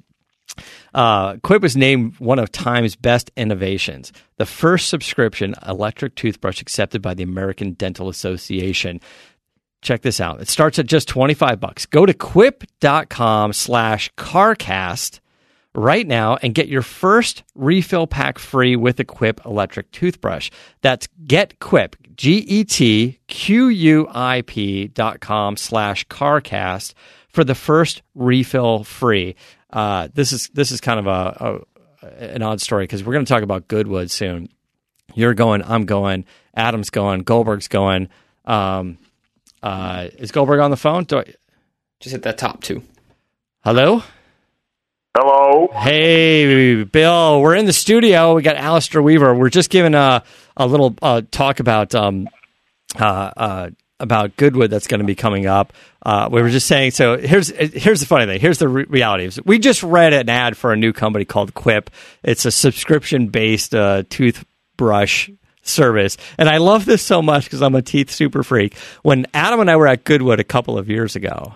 uh, 0.94 1.38
Quip 1.38 1.62
was 1.62 1.76
named 1.76 2.16
one 2.20 2.40
of 2.40 2.52
Time's 2.52 2.96
best 2.96 3.32
innovations, 3.36 4.12
the 4.38 4.46
first 4.46 4.90
subscription 4.90 5.56
electric 5.68 6.16
toothbrush 6.16 6.62
accepted 6.62 7.02
by 7.02 7.14
the 7.14 7.24
American 7.24 7.74
Dental 7.74 8.10
Association. 8.10 9.00
Check 9.82 10.02
this 10.02 10.20
out. 10.20 10.42
It 10.42 10.48
starts 10.48 10.80
at 10.80 10.88
just 10.88 11.08
25 11.08 11.60
bucks. 11.60 11.86
Go 11.86 12.06
to 12.06 12.14
quip.com 12.14 13.54
slash 13.54 14.12
carcast 14.16 15.20
right 15.78 16.08
now 16.08 16.38
and 16.42 16.56
get 16.56 16.68
your 16.68 16.82
first 16.82 17.44
refill 17.56 18.08
pack 18.08 18.40
free 18.40 18.76
with 18.76 19.00
a 19.00 19.06
Quip 19.06 19.40
electric 19.46 19.92
toothbrush. 19.92 20.50
That's 20.82 21.08
get 21.26 21.60
Quip, 21.60 21.96
G 22.16 22.38
E 22.40 22.64
T 22.64 23.20
Q 23.28 23.68
U 23.68 24.08
I 24.12 24.42
P 24.42 24.88
dot 24.88 25.20
com 25.20 25.56
slash 25.56 26.06
carcast 26.08 26.94
for 27.30 27.44
the 27.44 27.56
first 27.56 28.02
refill 28.16 28.84
free. 28.84 29.36
Uh, 29.72 30.08
this 30.14 30.32
is 30.32 30.50
this 30.50 30.72
is 30.72 30.82
kind 30.82 31.00
of 31.00 31.08
a, 31.08 31.62
a 32.02 32.08
an 32.36 32.42
odd 32.42 32.62
story 32.62 32.84
because 32.84 33.04
we're 33.04 33.14
going 33.14 33.26
to 33.26 33.32
talk 33.32 33.44
about 33.44 33.68
Goodwood 33.68 34.10
soon. 34.12 34.50
You're 35.16 35.34
going, 35.34 35.64
I'm 35.64 35.86
going, 35.86 36.26
Adam's 36.56 36.90
going, 36.90 37.22
Goldberg's 37.22 37.68
going. 37.68 38.10
Um, 38.46 38.98
uh, 39.64 40.08
is 40.18 40.32
Goldberg 40.32 40.60
on 40.60 40.70
the 40.72 40.78
phone? 40.78 41.06
Do 41.06 41.20
I, 41.20 41.34
Just 42.00 42.14
hit 42.14 42.24
that 42.24 42.38
top 42.38 42.62
two. 42.62 42.84
hello? 43.64 44.04
Hello. 45.18 45.70
Hey, 45.74 46.84
Bill, 46.84 47.42
we're 47.42 47.56
in 47.56 47.66
the 47.66 47.74
studio. 47.74 48.36
We 48.36 48.44
got 48.44 48.56
Alistair 48.56 49.02
Weaver. 49.02 49.34
We're 49.34 49.50
just 49.50 49.72
giving 49.72 49.96
a, 49.96 50.24
a 50.56 50.68
little 50.68 50.96
uh, 51.02 51.24
talk 51.32 51.60
about 51.60 51.96
um, 51.96 52.30
uh, 53.00 53.32
uh, 53.36 53.70
about 54.00 54.38
Goodwood 54.38 54.70
that's 54.70 54.88
going 54.88 55.00
to 55.00 55.06
be 55.06 55.16
coming 55.16 55.46
up. 55.46 55.74
Uh, 56.04 56.30
we 56.32 56.42
were 56.42 56.50
just 56.50 56.68
saying. 56.68 56.92
So 56.92 57.18
here's 57.18 57.50
here's 57.50 58.00
the 58.00 58.06
funny 58.06 58.26
thing. 58.26 58.40
Here's 58.40 58.60
the 58.60 58.68
re- 58.68 58.86
reality. 58.88 59.30
We 59.46 59.60
just 59.60 59.84
read 59.84 60.14
an 60.14 60.30
ad 60.30 60.56
for 60.56 60.72
a 60.72 60.78
new 60.78 60.94
company 60.94 61.26
called 61.26 61.54
Quip. 61.54 61.90
It's 62.24 62.46
a 62.46 62.52
subscription 62.52 63.28
based 63.28 63.74
uh, 63.74 64.04
toothbrush 64.10 65.30
service, 65.64 66.18
and 66.38 66.48
I 66.48 66.58
love 66.58 66.86
this 66.86 67.02
so 67.02 67.22
much 67.22 67.46
because 67.46 67.62
I'm 67.62 67.76
a 67.76 67.82
teeth 67.82 68.12
super 68.12 68.44
freak. 68.44 68.76
When 69.02 69.26
Adam 69.34 69.60
and 69.60 69.70
I 69.70 69.76
were 69.76 69.88
at 69.88 70.04
Goodwood 70.04 70.40
a 70.40 70.46
couple 70.46 70.78
of 70.78 70.90
years 70.90 71.16
ago, 71.16 71.56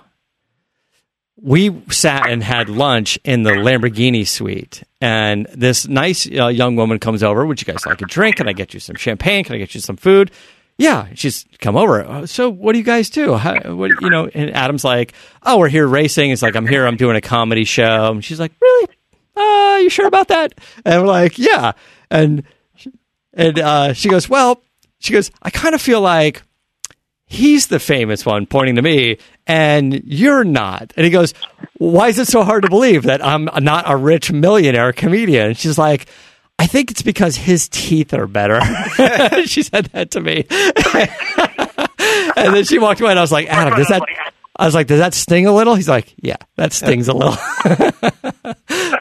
we 1.42 1.82
sat 1.90 2.30
and 2.30 2.44
had 2.44 2.70
lunch 2.70 3.18
in 3.24 3.44
the 3.44 3.52
Lamborghini 3.52 4.28
suite. 4.28 4.84
And 5.00 5.48
this 5.56 5.88
nice 5.88 6.30
uh, 6.32 6.48
young 6.48 6.76
woman 6.76 7.00
comes 7.00 7.24
over. 7.24 7.46
Would 7.46 7.62
you 7.62 7.66
guys 7.66 7.86
like 7.86 8.02
a 8.02 8.06
drink? 8.06 8.36
Can 8.36 8.48
I 8.48 8.54
get 8.54 8.74
you 8.74 8.80
some 8.80 8.96
champagne? 8.96 9.44
Can 9.44 9.56
I 9.56 9.58
get 9.58 9.74
you 9.74 9.82
some 9.82 9.98
food? 9.98 10.32
Yeah, 10.82 11.08
she's 11.14 11.46
come 11.60 11.78
over. 11.78 12.04
"Oh, 12.04 12.26
So, 12.26 12.50
what 12.50 12.74
do 12.74 12.80
you 12.80 12.84
guys 12.84 13.10
do? 13.10 13.36
How, 13.36 13.54
what, 13.76 13.92
you 14.02 14.10
know, 14.10 14.28
and 14.34 14.50
Adam's 14.52 14.84
like, 14.84 15.14
"Oh, 15.44 15.60
we're 15.60 15.70
here 15.70 15.88
racing." 15.88 16.32
It's 16.32 16.42
like, 16.42 16.56
"I'm 16.56 16.68
here. 16.68 16.86
I'm 16.88 16.98
doing 16.98 17.16
a 17.16 17.22
comedy 17.22 17.64
show." 17.66 18.12
And 18.12 18.24
she's 18.24 18.40
like, 18.40 18.52
"Really? 18.60 18.88
Uh, 19.36 19.78
you 19.82 19.90
sure 19.90 20.08
about 20.08 20.30
that?" 20.30 20.54
And 20.84 21.02
we're 21.02 21.08
like, 21.08 21.38
"Yeah." 21.38 21.74
And 22.10 22.44
and 23.34 23.60
uh, 23.60 23.94
she 23.94 24.10
goes, 24.10 24.28
"Well," 24.28 24.62
she 25.00 25.14
goes, 25.14 25.32
"I 25.42 25.50
kind 25.50 25.76
of 25.76 25.82
feel 25.82 26.02
like." 26.02 26.42
he's 27.32 27.68
the 27.68 27.80
famous 27.80 28.26
one, 28.26 28.46
pointing 28.46 28.76
to 28.76 28.82
me, 28.82 29.18
and 29.48 30.04
you're 30.04 30.44
not. 30.44 30.92
And 30.98 31.06
he 31.06 31.10
goes, 31.10 31.34
Why 31.78 32.10
is 32.10 32.20
it 32.20 32.28
so 32.28 32.44
hard 32.44 32.64
to 32.64 32.70
believe 32.70 33.04
that 33.04 33.26
I'm 33.26 33.50
not 33.62 33.90
a 33.90 33.96
rich 33.96 34.34
millionaire 34.34 34.92
comedian? 34.92 35.48
And 35.48 35.58
she's 35.58 35.78
like, 35.78 36.08
I 36.62 36.68
think 36.68 36.92
it's 36.92 37.02
because 37.02 37.36
his 37.36 37.68
teeth 37.70 38.14
are 38.14 38.28
better. 38.28 38.62
she 39.48 39.64
said 39.64 39.86
that 39.86 40.12
to 40.12 40.22
me. 40.22 40.46
and 42.38 42.56
then 42.56 42.66
she 42.66 42.78
walked 42.78 43.02
away, 43.02 43.10
and 43.10 43.18
I 43.18 43.24
was 43.24 43.32
like, 43.32 43.48
Adam, 43.48 43.76
does 43.76 43.88
that. 43.88 44.04
I 44.56 44.66
was 44.66 44.76
like, 44.76 44.86
does 44.86 45.00
that 45.00 45.16
sting 45.16 45.48
a 45.48 45.52
little? 45.52 45.74
He's 45.74 45.90
like, 45.90 46.14
yeah, 46.22 46.36
that 46.58 46.72
stings 46.72 47.08
a 47.08 47.14
little. 47.14 47.34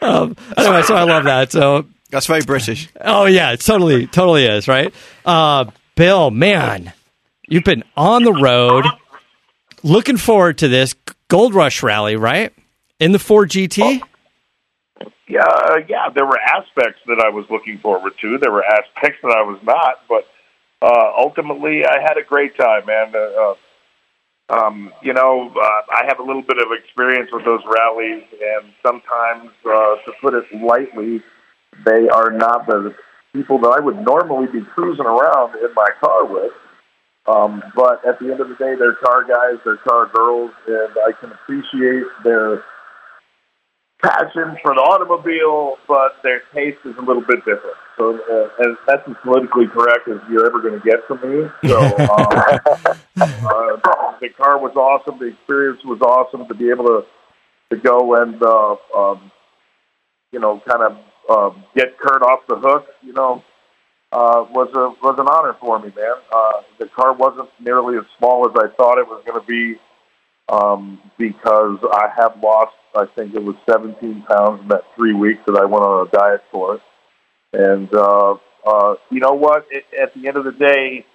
um, 0.01 0.35
anyway, 0.57 0.81
so 0.81 0.95
I 0.95 1.03
love 1.03 1.25
that. 1.25 1.51
So 1.51 1.85
That's 2.09 2.25
very 2.25 2.41
British. 2.41 2.89
Oh 2.99 3.25
yeah, 3.25 3.51
it 3.51 3.59
totally, 3.59 4.07
totally 4.07 4.45
is 4.45 4.67
right. 4.67 4.91
Uh, 5.23 5.65
Bill, 5.95 6.31
man, 6.31 6.93
you've 7.47 7.63
been 7.63 7.83
on 7.95 8.23
the 8.23 8.33
road, 8.33 8.85
looking 9.83 10.17
forward 10.17 10.57
to 10.59 10.67
this 10.67 10.95
Gold 11.27 11.53
Rush 11.53 11.83
rally, 11.83 12.15
right? 12.15 12.51
In 12.99 13.11
the 13.11 13.19
Ford 13.19 13.51
GT. 13.51 14.01
Yeah, 15.31 15.47
uh, 15.47 15.77
yeah. 15.87 16.09
There 16.13 16.25
were 16.25 16.39
aspects 16.39 16.99
that 17.07 17.23
I 17.25 17.29
was 17.29 17.45
looking 17.49 17.77
forward 17.79 18.13
to. 18.19 18.37
There 18.37 18.51
were 18.51 18.65
aspects 18.65 19.19
that 19.23 19.31
I 19.31 19.41
was 19.43 19.59
not, 19.63 20.03
but 20.09 20.27
uh, 20.81 21.13
ultimately, 21.17 21.85
I 21.85 22.01
had 22.01 22.17
a 22.17 22.23
great 22.23 22.57
time, 22.57 22.85
man. 22.85 23.13
Uh, 23.15 23.53
uh, 23.53 23.55
um, 24.53 24.91
you 25.01 25.13
know, 25.13 25.49
uh, 25.55 25.81
I 25.95 26.03
have 26.07 26.19
a 26.19 26.23
little 26.23 26.41
bit 26.41 26.57
of 26.57 26.67
experience 26.77 27.29
with 27.31 27.45
those 27.45 27.61
rallies, 27.63 28.23
and 28.33 28.73
sometimes, 28.85 29.51
uh, 29.65 29.95
to 30.03 30.11
put 30.21 30.33
it 30.33 30.43
lightly, 30.61 31.23
they 31.85 32.09
are 32.09 32.31
not 32.31 32.67
the 32.67 32.93
people 33.31 33.57
that 33.59 33.69
I 33.69 33.79
would 33.79 34.03
normally 34.03 34.47
be 34.51 34.65
cruising 34.75 35.05
around 35.05 35.55
in 35.55 35.73
my 35.73 35.87
car 36.03 36.25
with. 36.25 36.51
Um, 37.25 37.63
but 37.73 38.03
at 38.05 38.19
the 38.19 38.31
end 38.31 38.41
of 38.41 38.49
the 38.49 38.55
day, 38.55 38.75
they're 38.75 38.95
car 38.95 39.23
guys, 39.23 39.61
they're 39.63 39.77
car 39.77 40.11
girls, 40.13 40.51
and 40.67 40.91
I 41.07 41.13
can 41.21 41.31
appreciate 41.31 42.03
their 42.25 42.65
passion 44.01 44.57
for 44.61 44.73
the 44.73 44.81
automobile, 44.81 45.77
but 45.87 46.17
their 46.23 46.41
taste 46.53 46.79
is 46.85 46.95
a 46.97 47.01
little 47.01 47.21
bit 47.21 47.39
different. 47.45 47.77
So 47.97 48.17
uh, 48.17 48.49
and 48.59 48.77
that's 48.87 49.07
as 49.07 49.15
politically 49.23 49.67
correct 49.67 50.07
as 50.07 50.19
you're 50.29 50.45
ever 50.45 50.61
going 50.61 50.79
to 50.79 50.85
get 50.85 51.05
from 51.07 51.21
me. 51.21 51.49
So 51.65 51.79
um, 51.79 52.27
uh, 53.21 54.17
the 54.19 54.29
car 54.35 54.59
was 54.59 54.75
awesome. 54.75 55.19
The 55.19 55.27
experience 55.27 55.81
was 55.85 56.01
awesome 56.01 56.47
to 56.47 56.53
be 56.53 56.69
able 56.69 56.85
to 56.85 57.05
to 57.71 57.77
go 57.77 58.15
and 58.21 58.41
uh, 58.41 58.75
um, 58.95 59.31
you 60.31 60.39
know 60.39 60.61
kind 60.67 60.83
of 60.83 60.97
uh, 61.29 61.59
get 61.75 61.97
Kurt 61.97 62.21
off 62.21 62.41
the 62.47 62.55
hook. 62.55 62.87
You 63.01 63.13
know. 63.13 63.43
Uh, 64.13 64.43
was 64.51 64.67
a 64.75 64.91
was 65.01 65.15
an 65.19 65.25
honor 65.31 65.55
for 65.61 65.79
me, 65.79 65.85
man. 65.95 66.15
Uh, 66.35 66.61
the 66.79 66.85
car 66.87 67.13
wasn't 67.13 67.47
nearly 67.61 67.97
as 67.97 68.03
small 68.17 68.45
as 68.45 68.51
I 68.57 68.67
thought 68.75 68.99
it 68.99 69.07
was 69.07 69.23
going 69.25 69.39
to 69.39 69.47
be 69.47 69.79
um, 70.51 70.99
because 71.17 71.79
I 71.93 72.09
have 72.17 72.35
lost 72.43 72.73
I 72.95 73.05
think 73.15 73.33
it 73.33 73.43
was 73.43 73.55
17 73.69 74.23
pounds 74.23 74.61
in 74.61 74.67
that 74.69 74.83
three 74.95 75.13
weeks 75.13 75.41
that 75.47 75.57
I 75.57 75.65
went 75.65 75.83
on 75.83 76.07
a 76.07 76.11
diet 76.11 76.43
for 76.51 76.75
it. 76.75 76.81
And 77.53 77.93
uh, 77.93 78.35
uh, 78.65 78.95
you 79.09 79.19
know 79.19 79.33
what? 79.33 79.65
It, 79.69 79.85
at 79.99 80.13
the 80.13 80.27
end 80.27 80.37
of 80.37 80.45
the 80.45 80.51
day, 80.51 81.05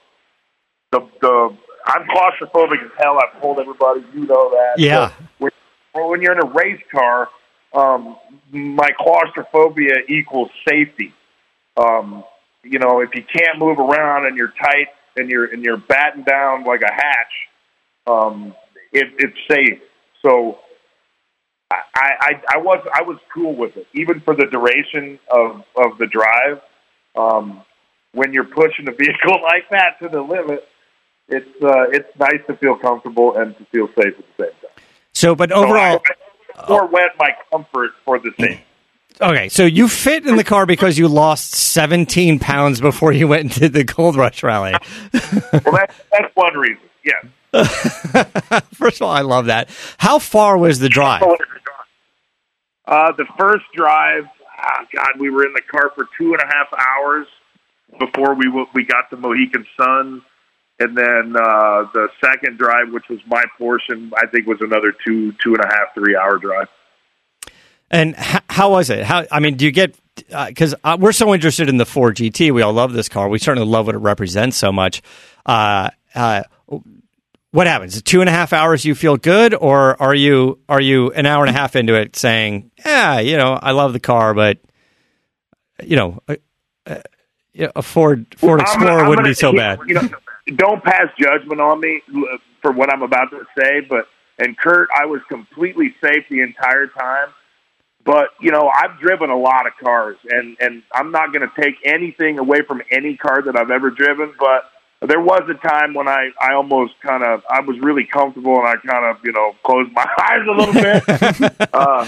the 0.93 1.01
the 1.21 1.57
I'm 1.87 2.07
claustrophobic 2.09 2.85
as 2.85 2.91
hell. 2.99 3.19
I've 3.19 3.41
told 3.41 3.59
everybody, 3.59 4.01
you 4.15 4.27
know 4.27 4.51
that. 4.51 4.75
Yeah. 4.79 5.13
But 5.41 5.53
when, 5.93 6.11
when 6.11 6.23
you're 6.23 6.33
in 6.33 6.43
a 6.43 6.53
race 6.53 6.83
car, 6.93 7.29
um, 7.73 8.17
my 8.51 8.91
claustrophobia 8.99 9.95
equals 10.09 10.51
safety. 10.69 11.13
Um, 11.77 12.25
you 12.65 12.79
know, 12.79 13.01
if 13.01 13.11
you 13.15 13.23
can't 13.23 13.59
move 13.59 13.79
around 13.79 14.27
and 14.27 14.37
you're 14.37 14.53
tight 14.61 14.89
and 15.17 15.31
you're 15.31 15.47
and 15.47 15.63
you're 15.63 15.77
batting 15.77 16.25
down 16.25 16.65
like 16.65 16.83
a 16.83 16.93
hatch, 16.93 17.33
um, 18.07 18.55
it, 18.93 19.07
it's 19.19 19.39
safe. 19.49 19.81
So 20.23 20.59
I, 21.71 21.81
I 21.95 22.33
I 22.55 22.59
was 22.59 22.87
I 22.95 23.03
was 23.03 23.19
cool 23.35 23.55
with 23.55 23.77
it, 23.77 23.87
even 23.93 24.21
for 24.21 24.35
the 24.35 24.47
duration 24.47 25.19
of 25.31 25.65
of 25.77 25.99
the 25.99 26.07
drive. 26.07 26.61
Um, 27.17 27.63
when 28.13 28.33
you're 28.33 28.45
pushing 28.45 28.89
a 28.89 28.93
vehicle 28.93 29.41
like 29.43 29.69
that 29.71 29.99
to 30.03 30.09
the 30.09 30.21
limit, 30.23 30.67
it's 31.29 31.49
uh, 31.63 31.91
it's 31.91 32.09
nice 32.19 32.41
to 32.47 32.57
feel 32.57 32.77
comfortable 32.77 33.37
and 33.37 33.57
to 33.59 33.65
feel 33.67 33.89
safe 33.89 34.15
at 34.19 34.25
the 34.37 34.45
same 34.45 34.53
time. 34.53 34.85
So, 35.13 35.35
but 35.35 35.51
So 35.51 35.57
overall, 35.57 36.01
I, 36.57 36.63
I 36.63 36.67
forewent 36.67 37.13
my 37.19 37.31
comfort 37.51 37.91
for 38.05 38.19
the 38.19 38.31
safety. 38.39 38.65
okay. 39.21 39.49
So 39.49 39.65
you 39.65 39.89
fit 39.89 40.27
in 40.27 40.37
the 40.37 40.45
car 40.45 40.67
because 40.67 40.99
you 40.99 41.09
lost 41.09 41.55
17 41.55 42.39
pounds 42.39 42.81
before 42.81 43.13
you 43.13 43.27
went 43.29 43.45
into 43.45 43.69
the 43.69 43.83
Gold 43.83 44.15
Rush 44.17 44.43
Rally. 44.43 44.75
Well, 45.13 45.73
that's 45.73 45.95
that's 46.13 46.35
one 46.35 46.55
reason. 46.57 46.79
Yes. 47.05 47.25
First 48.75 48.97
of 49.01 49.03
all, 49.03 49.11
I 49.11 49.23
love 49.23 49.47
that. 49.47 49.71
How 49.99 50.19
far 50.19 50.59
was 50.59 50.79
the 50.79 50.89
drive? 50.89 51.23
Uh, 52.87 53.13
the 53.17 53.27
first 53.39 53.65
drive, 53.75 54.25
ah, 54.59 54.85
God, 54.95 55.19
we 55.19 55.29
were 55.31 55.45
in 55.45 55.53
the 55.55 55.63
car 55.63 55.91
for 55.95 56.07
two 56.19 56.33
and 56.35 56.41
a 56.41 56.47
half 56.47 56.69
hours 56.73 57.27
before 57.99 58.35
we 58.35 58.45
w- 58.47 58.67
we 58.75 58.85
got 58.85 59.11
to 59.11 59.17
Mohegan 59.17 59.67
Sun, 59.77 60.23
and 60.79 60.97
then 60.97 61.35
uh, 61.37 61.85
the 61.93 62.09
second 62.25 62.59
drive, 62.59 62.93
which 62.93 63.05
was 63.09 63.19
my 63.27 63.43
portion, 63.59 64.13
I 64.17 64.27
think 64.27 64.47
was 64.47 64.59
another 64.61 64.93
two 65.05 65.33
two 65.43 65.55
and 65.55 65.65
a 65.65 65.67
half 65.67 65.95
three 65.95 66.17
hour 66.17 66.39
drive. 66.39 66.69
And 67.91 68.15
h- 68.19 68.43
how 68.49 68.71
was 68.71 68.91
it? 68.91 69.05
How 69.05 69.25
I 69.33 69.41
mean, 69.41 69.57
do 69.57 69.65
you 69.65 69.73
get 69.73 69.97
because 70.47 70.75
uh, 70.85 70.97
we're 70.99 71.13
so 71.13 71.35
interested 71.35 71.69
in 71.69 71.77
the 71.79 71.87
Ford 71.87 72.17
GT? 72.17 72.53
We 72.53 72.63
all 72.63 72.73
love 72.73 72.93
this 72.93 73.09
car. 73.09 73.29
We 73.29 73.39
certainly 73.39 73.69
love 73.69 73.87
what 73.87 73.95
it 73.95 73.99
represents 73.99 74.57
so 74.57 74.71
much. 74.71 75.03
Uh, 75.45 75.91
uh, 76.15 76.45
what 77.53 77.67
happens? 77.67 78.01
Two 78.03 78.21
and 78.21 78.29
a 78.29 78.33
half 78.33 78.53
hours, 78.53 78.85
you 78.85 78.95
feel 78.95 79.17
good, 79.17 79.55
or 79.55 80.01
are 80.03 80.15
you 80.15 80.59
are 80.69 80.81
you 80.81 81.11
an 81.13 81.27
hour 81.27 81.45
and 81.45 81.55
a 81.55 81.59
half 81.59 81.77
into 81.77 81.95
it 81.95 82.17
saying, 82.17 82.71
"Yeah, 82.85 83.21
you 83.21 83.37
know, 83.37 83.59
I 83.61 83.71
love 83.73 83.93
the 83.93 84.01
car, 84.01 84.35
but 84.35 84.59
you 85.83 85.97
know, 85.97 86.23
a, 86.29 86.39
a, 86.87 87.03
a 87.77 87.83
Ford 87.83 88.27
Ford 88.37 88.61
Explorer 88.61 88.89
gonna- 88.99 89.09
wouldn't 89.09 89.25
gonna- 89.25 89.29
be 89.31 89.35
so 89.35 89.53
bad." 89.53 89.79
You 89.87 89.95
know, 89.95 90.09
don't 90.57 90.83
pass 90.85 91.07
judgment 91.19 91.61
on 91.61 91.81
me 91.81 92.03
uh, 92.15 92.37
for 92.63 92.73
what 92.73 92.93
I'm 92.93 93.03
about 93.03 93.31
to 93.31 93.45
say, 93.59 93.81
but 93.81 94.07
and 94.39 94.57
Kurt, 94.59 94.89
I 94.95 95.07
was 95.07 95.21
completely 95.29 95.95
safe 96.03 96.25
the 96.29 96.41
entire 96.43 96.89
time. 96.89 97.29
But 98.05 98.29
you 98.41 98.53
know, 98.53 98.71
I've 98.73 99.01
driven 99.01 99.31
a 99.31 99.37
lot 99.39 99.67
of 99.67 99.73
cars, 99.83 100.17
and 100.29 100.57
and 100.61 100.83
I'm 100.93 101.11
not 101.11 101.33
going 101.33 101.49
to 101.49 101.61
take 101.61 101.75
anything 101.85 102.39
away 102.39 102.63
from 102.63 102.81
any 102.91 103.17
car 103.17 103.43
that 103.43 103.57
I've 103.57 103.71
ever 103.71 103.91
driven. 103.91 104.33
But 104.39 104.71
there 105.03 105.21
was 105.21 105.43
a 105.49 105.69
time 105.69 105.95
when 105.95 106.09
I 106.09 106.31
I 106.41 106.55
almost 106.55 106.95
kind 107.01 107.23
of 107.23 107.43
I 107.51 107.61
was 107.61 107.79
really 107.81 108.07
comfortable, 108.07 108.57
and 108.59 108.67
I 108.67 108.77
kind 108.77 109.05
of 109.05 109.25
you 109.25 109.33
know 109.33 109.55
closed 109.65 109.93
my 109.93 110.07
eyes 110.19 110.47
a 110.47 110.53
little 110.53 110.75
bit. 110.75 111.69
uh, 111.75 112.07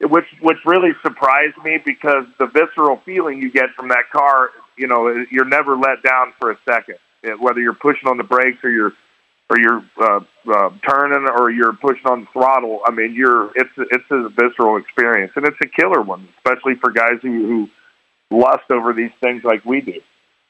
which 0.00 0.26
which 0.40 0.58
really 0.64 0.92
surprised 1.02 1.56
me 1.64 1.78
because 1.84 2.24
the 2.38 2.46
visceral 2.46 3.00
feeling 3.04 3.40
you 3.40 3.50
get 3.50 3.70
from 3.76 3.88
that 3.88 4.10
car, 4.12 4.50
you 4.76 4.86
know, 4.86 5.24
you're 5.30 5.44
never 5.44 5.76
let 5.76 6.02
down 6.02 6.32
for 6.38 6.50
a 6.50 6.58
second. 6.68 6.96
Whether 7.38 7.60
you're 7.60 7.74
pushing 7.74 8.08
on 8.08 8.16
the 8.16 8.24
brakes 8.24 8.58
or 8.62 8.70
you're 8.70 8.92
or 9.50 9.58
you're 9.58 9.84
uh, 10.00 10.20
uh, 10.50 10.70
turning 10.88 11.28
or 11.28 11.50
you're 11.50 11.74
pushing 11.74 12.06
on 12.06 12.20
the 12.22 12.26
throttle, 12.32 12.80
I 12.86 12.90
mean, 12.90 13.14
you're 13.14 13.50
it's 13.54 13.70
it's 13.76 14.10
a 14.10 14.28
visceral 14.30 14.76
experience 14.78 15.32
and 15.36 15.46
it's 15.46 15.56
a 15.62 15.68
killer 15.68 16.02
one, 16.02 16.28
especially 16.38 16.74
for 16.80 16.90
guys 16.90 17.18
who, 17.22 17.68
who 18.30 18.36
lust 18.36 18.70
over 18.70 18.92
these 18.92 19.12
things 19.22 19.42
like 19.44 19.64
we 19.64 19.80
do. 19.80 20.00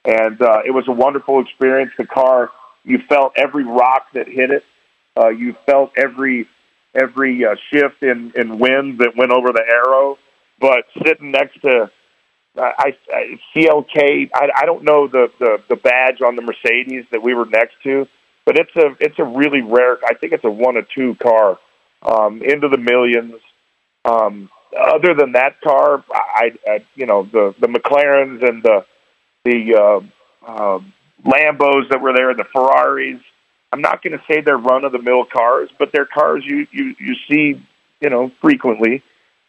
And 0.05 0.41
uh, 0.41 0.61
it 0.67 0.71
was 0.71 0.87
a 0.89 0.93
wonderful 0.93 1.41
experience. 1.41 1.93
The 1.97 2.07
car, 2.07 2.51
you 2.85 2.99
felt 3.09 3.33
every 3.37 3.65
rock 3.65 4.09
that 4.15 4.29
hit 4.29 4.51
it. 4.51 4.65
Uh, 5.17 5.29
you 5.29 5.57
felt 5.67 5.93
every 5.97 6.49
every 6.95 7.45
uh, 7.45 7.57
shift 7.73 8.03
in, 8.03 8.33
in 8.37 8.59
wind 8.59 8.99
that 8.99 9.17
went 9.17 9.33
over 9.33 9.49
the 9.49 9.65
arrow. 9.69 10.19
But 10.61 10.85
sitting 11.05 11.33
next 11.33 11.61
to 11.63 11.91
I, 12.57 12.97
I 13.13 13.41
CLK, 13.55 14.31
I, 14.35 14.49
I 14.57 14.65
don't 14.65 14.85
know 14.85 15.09
the, 15.09 15.31
the 15.39 15.59
the 15.69 15.77
badge 15.77 16.21
on 16.23 16.37
the 16.37 16.43
Mercedes 16.43 17.05
that 17.11 17.23
we 17.23 17.35
were 17.35 17.47
next 17.47 17.75
to, 17.83 18.07
but 18.45 18.57
it's 18.57 18.75
a 18.77 18.95
it's 19.01 19.19
a 19.19 19.25
really 19.25 19.61
rare. 19.61 19.99
I 20.05 20.15
think 20.15 20.33
it's 20.33 20.45
a 20.45 20.51
one 20.51 20.77
of 20.77 20.87
two 20.91 21.17
car 21.17 21.59
um, 22.03 22.43
into 22.43 22.69
the 22.69 22.79
millions. 22.79 23.35
Um, 24.05 24.51
other 24.79 25.15
than 25.15 25.33
that 25.33 25.61
car, 25.63 26.05
I, 26.13 26.53
I 26.67 26.85
you 26.95 27.07
know 27.07 27.25
the 27.25 27.55
the 27.61 27.67
McLarens 27.67 28.47
and 28.49 28.63
the 28.63 28.87
the 29.45 29.75
uh, 29.75 30.47
uh, 30.47 30.79
Lambos 31.25 31.89
that 31.91 32.01
were 32.01 32.13
there, 32.15 32.35
the 32.35 32.45
Ferraris. 32.53 33.21
I'm 33.73 33.81
not 33.81 34.03
going 34.03 34.17
to 34.17 34.25
say 34.31 34.41
they're 34.41 34.57
run 34.57 34.85
of 34.85 34.93
the 34.93 35.03
mill 35.03 35.25
cars, 35.25 35.69
but 35.79 35.91
they're 35.93 36.07
cars 36.07 36.45
you 36.47 36.67
you 36.71 36.95
you 36.99 37.15
see 37.29 37.61
you 38.01 38.11
know 38.11 38.31
frequently, 38.41 39.03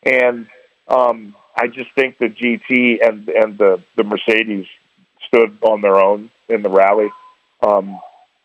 and 0.03 0.47
um, 0.87 1.35
I 1.55 1.67
just 1.67 1.91
think 1.95 2.17
the 2.17 2.27
GT 2.27 3.05
and 3.05 3.27
and 3.29 3.57
the 3.57 3.83
the 3.95 4.03
Mercedes 4.03 4.65
stood 5.27 5.57
on 5.61 5.81
their 5.81 5.97
own 5.97 6.31
in 6.49 6.61
the 6.61 6.69
rally. 6.69 7.09
Um, 7.61 7.99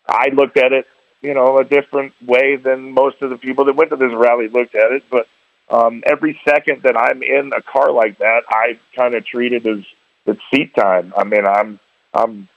I 0.09 0.29
looked 0.35 0.59
at 0.59 0.73
it, 0.73 0.87
you 1.21 1.35
know, 1.35 1.59
a 1.59 1.65
different 1.65 2.13
way 2.27 2.57
than 2.57 2.93
most 2.93 3.17
of 3.23 3.31
the 3.31 3.37
people 3.37 3.65
that 3.67 3.77
went 3.77 3.91
to 3.91 3.97
this 3.97 4.13
rally 4.15 4.49
looked 4.49 4.75
at 4.75 4.93
it. 4.93 5.05
But 5.11 5.27
um, 5.69 6.03
every 6.07 6.41
second 6.49 6.83
that 6.83 6.97
I'm 6.97 7.23
in 7.23 7.53
a 7.57 7.63
car 7.63 7.93
like 7.93 8.19
that, 8.19 8.43
I 8.49 8.79
kind 8.97 9.15
of 9.15 9.25
treat 9.25 9.53
it 9.53 9.67
as 9.67 9.85
it's 10.27 10.41
seat 10.53 10.75
time. 10.75 11.13
I 11.17 11.25
mean, 11.25 11.47
I'm 11.47 11.81
I'm 12.15 12.49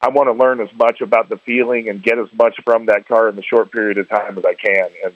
I 0.00 0.10
want 0.10 0.28
to 0.28 0.32
learn 0.32 0.60
as 0.60 0.68
much 0.76 1.00
about 1.00 1.28
the 1.28 1.38
feeling 1.46 1.88
and 1.88 2.02
get 2.02 2.18
as 2.18 2.28
much 2.36 2.56
from 2.64 2.86
that 2.86 3.08
car 3.08 3.28
in 3.28 3.36
the 3.36 3.42
short 3.42 3.72
period 3.72 3.98
of 3.98 4.08
time 4.08 4.36
as 4.38 4.44
I 4.44 4.54
can. 4.54 4.88
And 5.04 5.14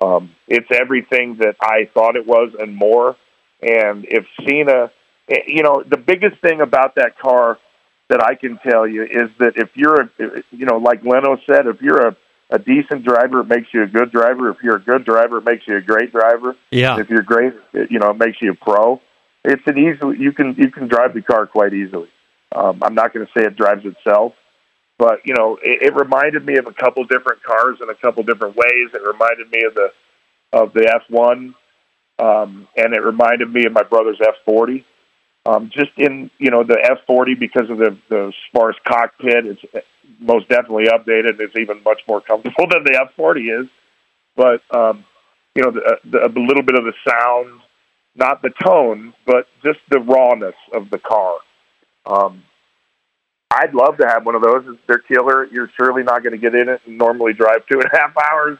um, 0.00 0.30
it's 0.46 0.68
everything 0.72 1.36
that 1.40 1.56
I 1.60 1.90
thought 1.92 2.16
it 2.16 2.26
was 2.26 2.52
and 2.58 2.74
more. 2.74 3.16
And 3.60 4.06
if 4.08 4.24
Cena, 4.46 4.90
eh, 5.30 5.40
you 5.46 5.62
know, 5.62 5.82
the 5.88 5.96
biggest 5.96 6.40
thing 6.42 6.60
about 6.60 6.94
that 6.96 7.18
car 7.18 7.58
that 8.08 8.22
I 8.22 8.34
can 8.34 8.58
tell 8.58 8.86
you 8.86 9.02
is 9.02 9.30
that 9.38 9.54
if 9.56 9.70
you're 9.74 10.02
a, 10.02 10.10
you 10.50 10.66
know, 10.66 10.76
like 10.76 11.02
Leno 11.02 11.36
said, 11.50 11.66
if 11.66 11.80
you're 11.80 12.08
a, 12.08 12.16
a 12.50 12.58
decent 12.58 13.04
driver, 13.04 13.40
it 13.40 13.48
makes 13.48 13.68
you 13.72 13.82
a 13.82 13.86
good 13.86 14.12
driver. 14.12 14.50
If 14.50 14.58
you're 14.62 14.76
a 14.76 14.82
good 14.82 15.04
driver, 15.04 15.38
it 15.38 15.44
makes 15.44 15.64
you 15.66 15.76
a 15.76 15.80
great 15.80 16.12
driver. 16.12 16.54
Yeah. 16.70 17.00
If 17.00 17.08
you're 17.08 17.22
great, 17.22 17.54
it, 17.72 17.90
you 17.90 17.98
know, 17.98 18.10
it 18.10 18.18
makes 18.18 18.38
you 18.40 18.52
a 18.52 18.54
pro. 18.54 19.00
It's 19.44 19.62
an 19.66 19.78
easy, 19.78 20.18
you 20.18 20.32
can, 20.32 20.54
you 20.56 20.70
can 20.70 20.88
drive 20.88 21.14
the 21.14 21.22
car 21.22 21.46
quite 21.46 21.74
easily. 21.74 22.08
Um, 22.54 22.80
I'm 22.82 22.94
not 22.94 23.12
going 23.12 23.26
to 23.26 23.32
say 23.36 23.44
it 23.44 23.56
drives 23.56 23.84
itself, 23.84 24.32
but 24.98 25.20
you 25.24 25.34
know, 25.34 25.58
it, 25.62 25.82
it 25.82 25.94
reminded 25.94 26.46
me 26.46 26.56
of 26.56 26.66
a 26.66 26.72
couple 26.72 27.04
different 27.04 27.42
cars 27.42 27.78
in 27.82 27.90
a 27.90 27.94
couple 27.94 28.22
different 28.22 28.56
ways. 28.56 28.90
It 28.94 29.02
reminded 29.06 29.50
me 29.50 29.64
of 29.66 29.74
the, 29.74 29.88
of 30.52 30.72
the 30.72 31.00
F1, 31.10 31.54
um, 32.18 32.68
and 32.76 32.94
it 32.94 33.02
reminded 33.02 33.52
me 33.52 33.66
of 33.66 33.72
my 33.72 33.82
brother's 33.82 34.18
F40 34.18 34.84
um, 35.46 35.70
just 35.72 35.90
in 35.96 36.30
you 36.38 36.50
know 36.50 36.64
the 36.64 36.78
F40 37.08 37.38
because 37.38 37.68
of 37.68 37.78
the 37.78 37.96
the 38.08 38.32
sparse 38.48 38.76
cockpit. 38.86 39.46
It's 39.46 39.62
most 40.18 40.48
definitely 40.48 40.86
updated. 40.86 41.30
And 41.30 41.40
it's 41.40 41.56
even 41.56 41.82
much 41.84 42.00
more 42.08 42.20
comfortable 42.20 42.66
than 42.70 42.84
the 42.84 43.06
F40 43.18 43.62
is. 43.62 43.68
But 44.36 44.62
um, 44.76 45.04
you 45.54 45.62
know 45.62 45.70
the, 45.70 45.98
the, 46.04 46.18
a 46.26 46.30
little 46.32 46.62
bit 46.62 46.76
of 46.76 46.84
the 46.84 46.94
sound, 47.08 47.60
not 48.14 48.42
the 48.42 48.50
tone, 48.64 49.14
but 49.26 49.46
just 49.62 49.80
the 49.90 50.00
rawness 50.00 50.54
of 50.72 50.90
the 50.90 50.98
car. 50.98 51.34
Um, 52.06 52.42
I'd 53.52 53.74
love 53.74 53.98
to 53.98 54.06
have 54.06 54.26
one 54.26 54.34
of 54.34 54.42
those. 54.42 54.76
They're 54.86 54.98
killer. 54.98 55.46
You're 55.46 55.70
surely 55.76 56.02
not 56.02 56.22
going 56.22 56.32
to 56.32 56.38
get 56.38 56.54
in 56.54 56.68
it 56.68 56.80
and 56.86 56.98
normally 56.98 57.32
drive 57.32 57.66
two 57.70 57.80
and 57.80 57.84
a 57.92 57.96
half 57.96 58.16
hours. 58.16 58.58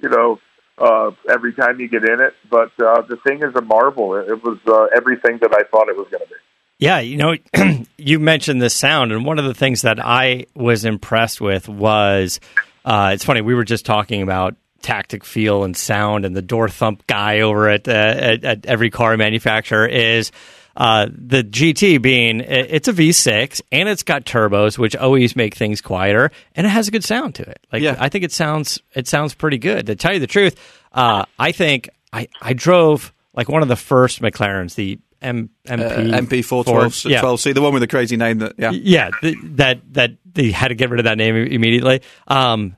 You 0.00 0.08
know, 0.08 0.40
uh, 0.78 1.10
every 1.28 1.52
time 1.52 1.80
you 1.80 1.88
get 1.88 2.04
in 2.04 2.20
it. 2.20 2.34
But 2.48 2.72
uh, 2.80 3.02
the 3.02 3.18
thing 3.26 3.42
is 3.42 3.54
a 3.54 3.62
marvel. 3.62 4.16
It, 4.16 4.42
was 4.42 4.58
uh, 4.66 4.86
everything 4.96 5.38
that 5.42 5.54
I 5.54 5.64
thought 5.70 5.88
it 5.88 5.96
was 5.96 6.08
going 6.10 6.22
to 6.22 6.28
be. 6.28 6.34
Yeah, 6.78 7.00
you 7.00 7.16
know, 7.18 7.34
you 7.98 8.18
mentioned 8.18 8.62
the 8.62 8.70
sound, 8.70 9.12
and 9.12 9.24
one 9.24 9.38
of 9.38 9.44
the 9.44 9.52
things 9.52 9.82
that 9.82 10.00
I 10.00 10.46
was 10.54 10.86
impressed 10.86 11.40
with 11.40 11.68
was 11.68 12.40
uh, 12.84 13.10
it's 13.12 13.24
funny, 13.24 13.42
we 13.42 13.54
were 13.54 13.64
just 13.64 13.84
talking 13.84 14.22
about 14.22 14.56
tactic 14.82 15.24
feel 15.24 15.64
and 15.64 15.76
sound, 15.76 16.24
and 16.24 16.34
the 16.36 16.42
door 16.42 16.68
thump 16.68 17.06
guy 17.06 17.40
over 17.40 17.68
at, 17.68 17.88
uh, 17.88 17.92
at, 17.92 18.44
at 18.44 18.66
every 18.66 18.90
car 18.90 19.16
manufacturer 19.16 19.86
is. 19.86 20.30
Uh, 20.76 21.08
the 21.10 21.42
GT 21.42 22.00
being 22.00 22.40
it's 22.40 22.86
a 22.86 22.92
V6 22.92 23.60
and 23.72 23.88
it's 23.88 24.04
got 24.04 24.24
turbos, 24.24 24.78
which 24.78 24.94
always 24.94 25.34
make 25.34 25.56
things 25.56 25.80
quieter, 25.80 26.30
and 26.54 26.64
it 26.64 26.70
has 26.70 26.86
a 26.86 26.92
good 26.92 27.02
sound 27.04 27.34
to 27.34 27.42
it. 27.42 27.58
Like 27.72 27.82
Yeah. 27.82 27.96
I 27.98 28.08
think 28.08 28.24
it 28.24 28.30
sounds 28.32 28.78
it 28.94 29.08
sounds 29.08 29.34
pretty 29.34 29.58
good. 29.58 29.86
To 29.86 29.96
tell 29.96 30.14
you 30.14 30.20
the 30.20 30.28
truth, 30.28 30.56
uh, 30.92 31.24
I 31.38 31.50
think 31.52 31.90
I 32.12 32.28
I 32.40 32.52
drove 32.52 33.12
like 33.34 33.48
one 33.48 33.62
of 33.62 33.68
the 33.68 33.76
first 33.76 34.22
McLarens, 34.22 34.76
the 34.76 35.00
M, 35.20 35.50
MP 35.66 36.14
Uh, 36.14 36.18
MP 36.20 36.42
four 36.44 36.62
twelve 36.64 36.94
twelve 37.02 37.40
C, 37.40 37.52
the 37.52 37.60
one 37.60 37.72
with 37.74 37.82
the 37.82 37.88
crazy 37.88 38.16
name 38.16 38.38
that 38.38 38.54
yeah. 38.56 38.70
yeah, 38.70 39.10
th- 39.20 39.36
that 39.42 39.80
that 39.94 40.12
they 40.24 40.52
had 40.52 40.68
to 40.68 40.74
get 40.76 40.88
rid 40.88 41.00
of 41.00 41.04
that 41.04 41.18
name 41.18 41.34
immediately. 41.36 42.00
Um, 42.28 42.76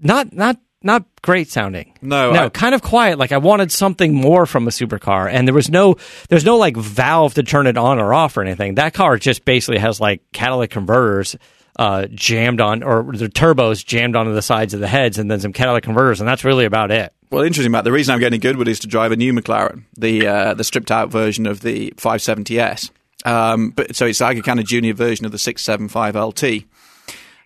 not 0.00 0.32
not 0.32 0.58
not 0.86 1.04
great 1.22 1.50
sounding. 1.50 1.92
No, 2.00 2.32
no, 2.32 2.44
I- 2.46 2.48
kind 2.48 2.74
of 2.74 2.80
quiet. 2.82 3.18
Like 3.18 3.32
I 3.32 3.38
wanted 3.38 3.70
something 3.70 4.14
more 4.14 4.46
from 4.46 4.66
a 4.66 4.70
supercar, 4.70 5.30
and 5.30 5.46
there 5.46 5.54
was 5.54 5.68
no 5.68 5.96
there's 6.30 6.44
no 6.44 6.56
like 6.56 6.76
valve 6.76 7.34
to 7.34 7.42
turn 7.42 7.66
it 7.66 7.76
on 7.76 7.98
or 7.98 8.14
off 8.14 8.36
or 8.38 8.42
anything. 8.42 8.76
That 8.76 8.94
car 8.94 9.18
just 9.18 9.44
basically 9.44 9.78
has 9.78 10.00
like 10.00 10.22
catalytic 10.32 10.70
converters. 10.70 11.36
Uh, 11.78 12.06
jammed 12.14 12.58
on, 12.58 12.82
or 12.82 13.02
the 13.14 13.28
turbos 13.28 13.84
jammed 13.84 14.16
onto 14.16 14.32
the 14.32 14.40
sides 14.40 14.72
of 14.72 14.80
the 14.80 14.86
heads, 14.88 15.18
and 15.18 15.30
then 15.30 15.40
some 15.40 15.52
catalytic 15.52 15.84
converters, 15.84 16.22
and 16.22 16.26
that's 16.26 16.42
really 16.42 16.64
about 16.64 16.90
it. 16.90 17.12
Well, 17.30 17.42
interesting, 17.44 17.70
Matt. 17.70 17.84
The 17.84 17.92
reason 17.92 18.14
I'm 18.14 18.18
getting 18.20 18.40
Goodwood 18.40 18.66
is 18.66 18.78
to 18.78 18.86
drive 18.86 19.12
a 19.12 19.16
new 19.16 19.30
McLaren, 19.34 19.82
the 19.94 20.26
uh, 20.26 20.54
the 20.54 20.64
stripped 20.64 20.90
out 20.90 21.10
version 21.10 21.44
of 21.46 21.60
the 21.60 21.90
570S. 21.98 22.90
Um, 23.26 23.70
but 23.76 23.94
so 23.94 24.06
it's 24.06 24.22
like 24.22 24.38
a 24.38 24.42
kind 24.42 24.58
of 24.58 24.64
junior 24.64 24.94
version 24.94 25.26
of 25.26 25.32
the 25.32 25.38
675 25.38 26.16
LT. 26.16 26.64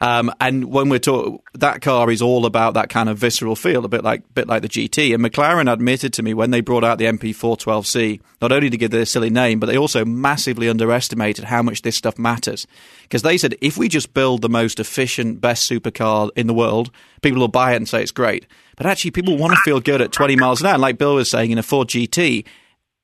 Um, 0.00 0.32
and 0.40 0.64
when 0.64 0.88
we're 0.88 0.98
talking, 0.98 1.40
that 1.54 1.82
car 1.82 2.10
is 2.10 2.22
all 2.22 2.46
about 2.46 2.74
that 2.74 2.88
kind 2.88 3.08
of 3.08 3.18
visceral 3.18 3.54
feel, 3.54 3.84
a 3.84 3.88
bit 3.88 4.02
like 4.02 4.22
bit 4.34 4.48
like 4.48 4.62
the 4.62 4.68
GT. 4.68 5.14
And 5.14 5.22
McLaren 5.22 5.70
admitted 5.70 6.14
to 6.14 6.22
me 6.22 6.32
when 6.32 6.50
they 6.50 6.62
brought 6.62 6.84
out 6.84 6.98
the 6.98 7.04
MP412C, 7.04 8.20
not 8.40 8.50
only 8.50 8.70
to 8.70 8.78
give 8.78 8.90
their 8.90 9.04
silly 9.04 9.28
name, 9.28 9.60
but 9.60 9.66
they 9.66 9.76
also 9.76 10.04
massively 10.04 10.70
underestimated 10.70 11.44
how 11.44 11.62
much 11.62 11.82
this 11.82 11.96
stuff 11.96 12.18
matters. 12.18 12.66
Because 13.02 13.22
they 13.22 13.36
said 13.36 13.56
if 13.60 13.76
we 13.76 13.88
just 13.88 14.14
build 14.14 14.40
the 14.40 14.48
most 14.48 14.80
efficient, 14.80 15.40
best 15.40 15.70
supercar 15.70 16.30
in 16.34 16.46
the 16.46 16.54
world, 16.54 16.90
people 17.20 17.40
will 17.40 17.48
buy 17.48 17.72
it 17.72 17.76
and 17.76 17.88
say 17.88 18.02
it's 18.02 18.10
great. 18.10 18.46
But 18.76 18.86
actually, 18.86 19.10
people 19.10 19.36
want 19.36 19.52
to 19.52 19.60
feel 19.60 19.80
good 19.80 20.00
at 20.00 20.12
20 20.12 20.36
miles 20.36 20.60
an 20.60 20.68
hour. 20.68 20.74
And 20.74 20.82
like 20.82 20.96
Bill 20.96 21.16
was 21.16 21.30
saying, 21.30 21.50
in 21.50 21.58
a 21.58 21.62
Ford 21.62 21.88
GT, 21.88 22.46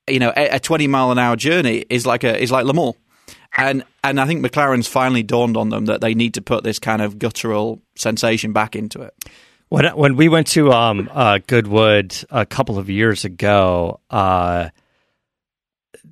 you 0.09 0.19
know, 0.19 0.33
a, 0.35 0.55
a 0.55 0.59
20 0.59 0.87
mile 0.87 1.11
an 1.11 1.19
hour 1.19 1.35
journey 1.35 1.85
is 1.89 2.07
like 2.07 2.23
a 2.23 2.41
is 2.41 2.51
like 2.51 2.65
Le 2.65 2.73
Mans. 2.73 2.95
And 3.57 3.83
and 4.03 4.19
I 4.21 4.25
think 4.27 4.45
McLaren's 4.45 4.87
finally 4.87 5.23
dawned 5.23 5.57
on 5.57 5.69
them 5.69 5.85
that 5.85 6.01
they 6.01 6.13
need 6.13 6.35
to 6.35 6.41
put 6.41 6.63
this 6.63 6.79
kind 6.79 7.01
of 7.01 7.17
guttural 7.17 7.81
sensation 7.95 8.53
back 8.53 8.75
into 8.75 9.01
it. 9.01 9.13
When 9.69 9.85
when 9.97 10.15
we 10.15 10.29
went 10.29 10.47
to 10.47 10.71
um, 10.71 11.09
uh, 11.11 11.39
Goodwood 11.45 12.15
a 12.29 12.45
couple 12.45 12.77
of 12.77 12.89
years 12.89 13.25
ago, 13.25 13.99
uh, 14.09 14.69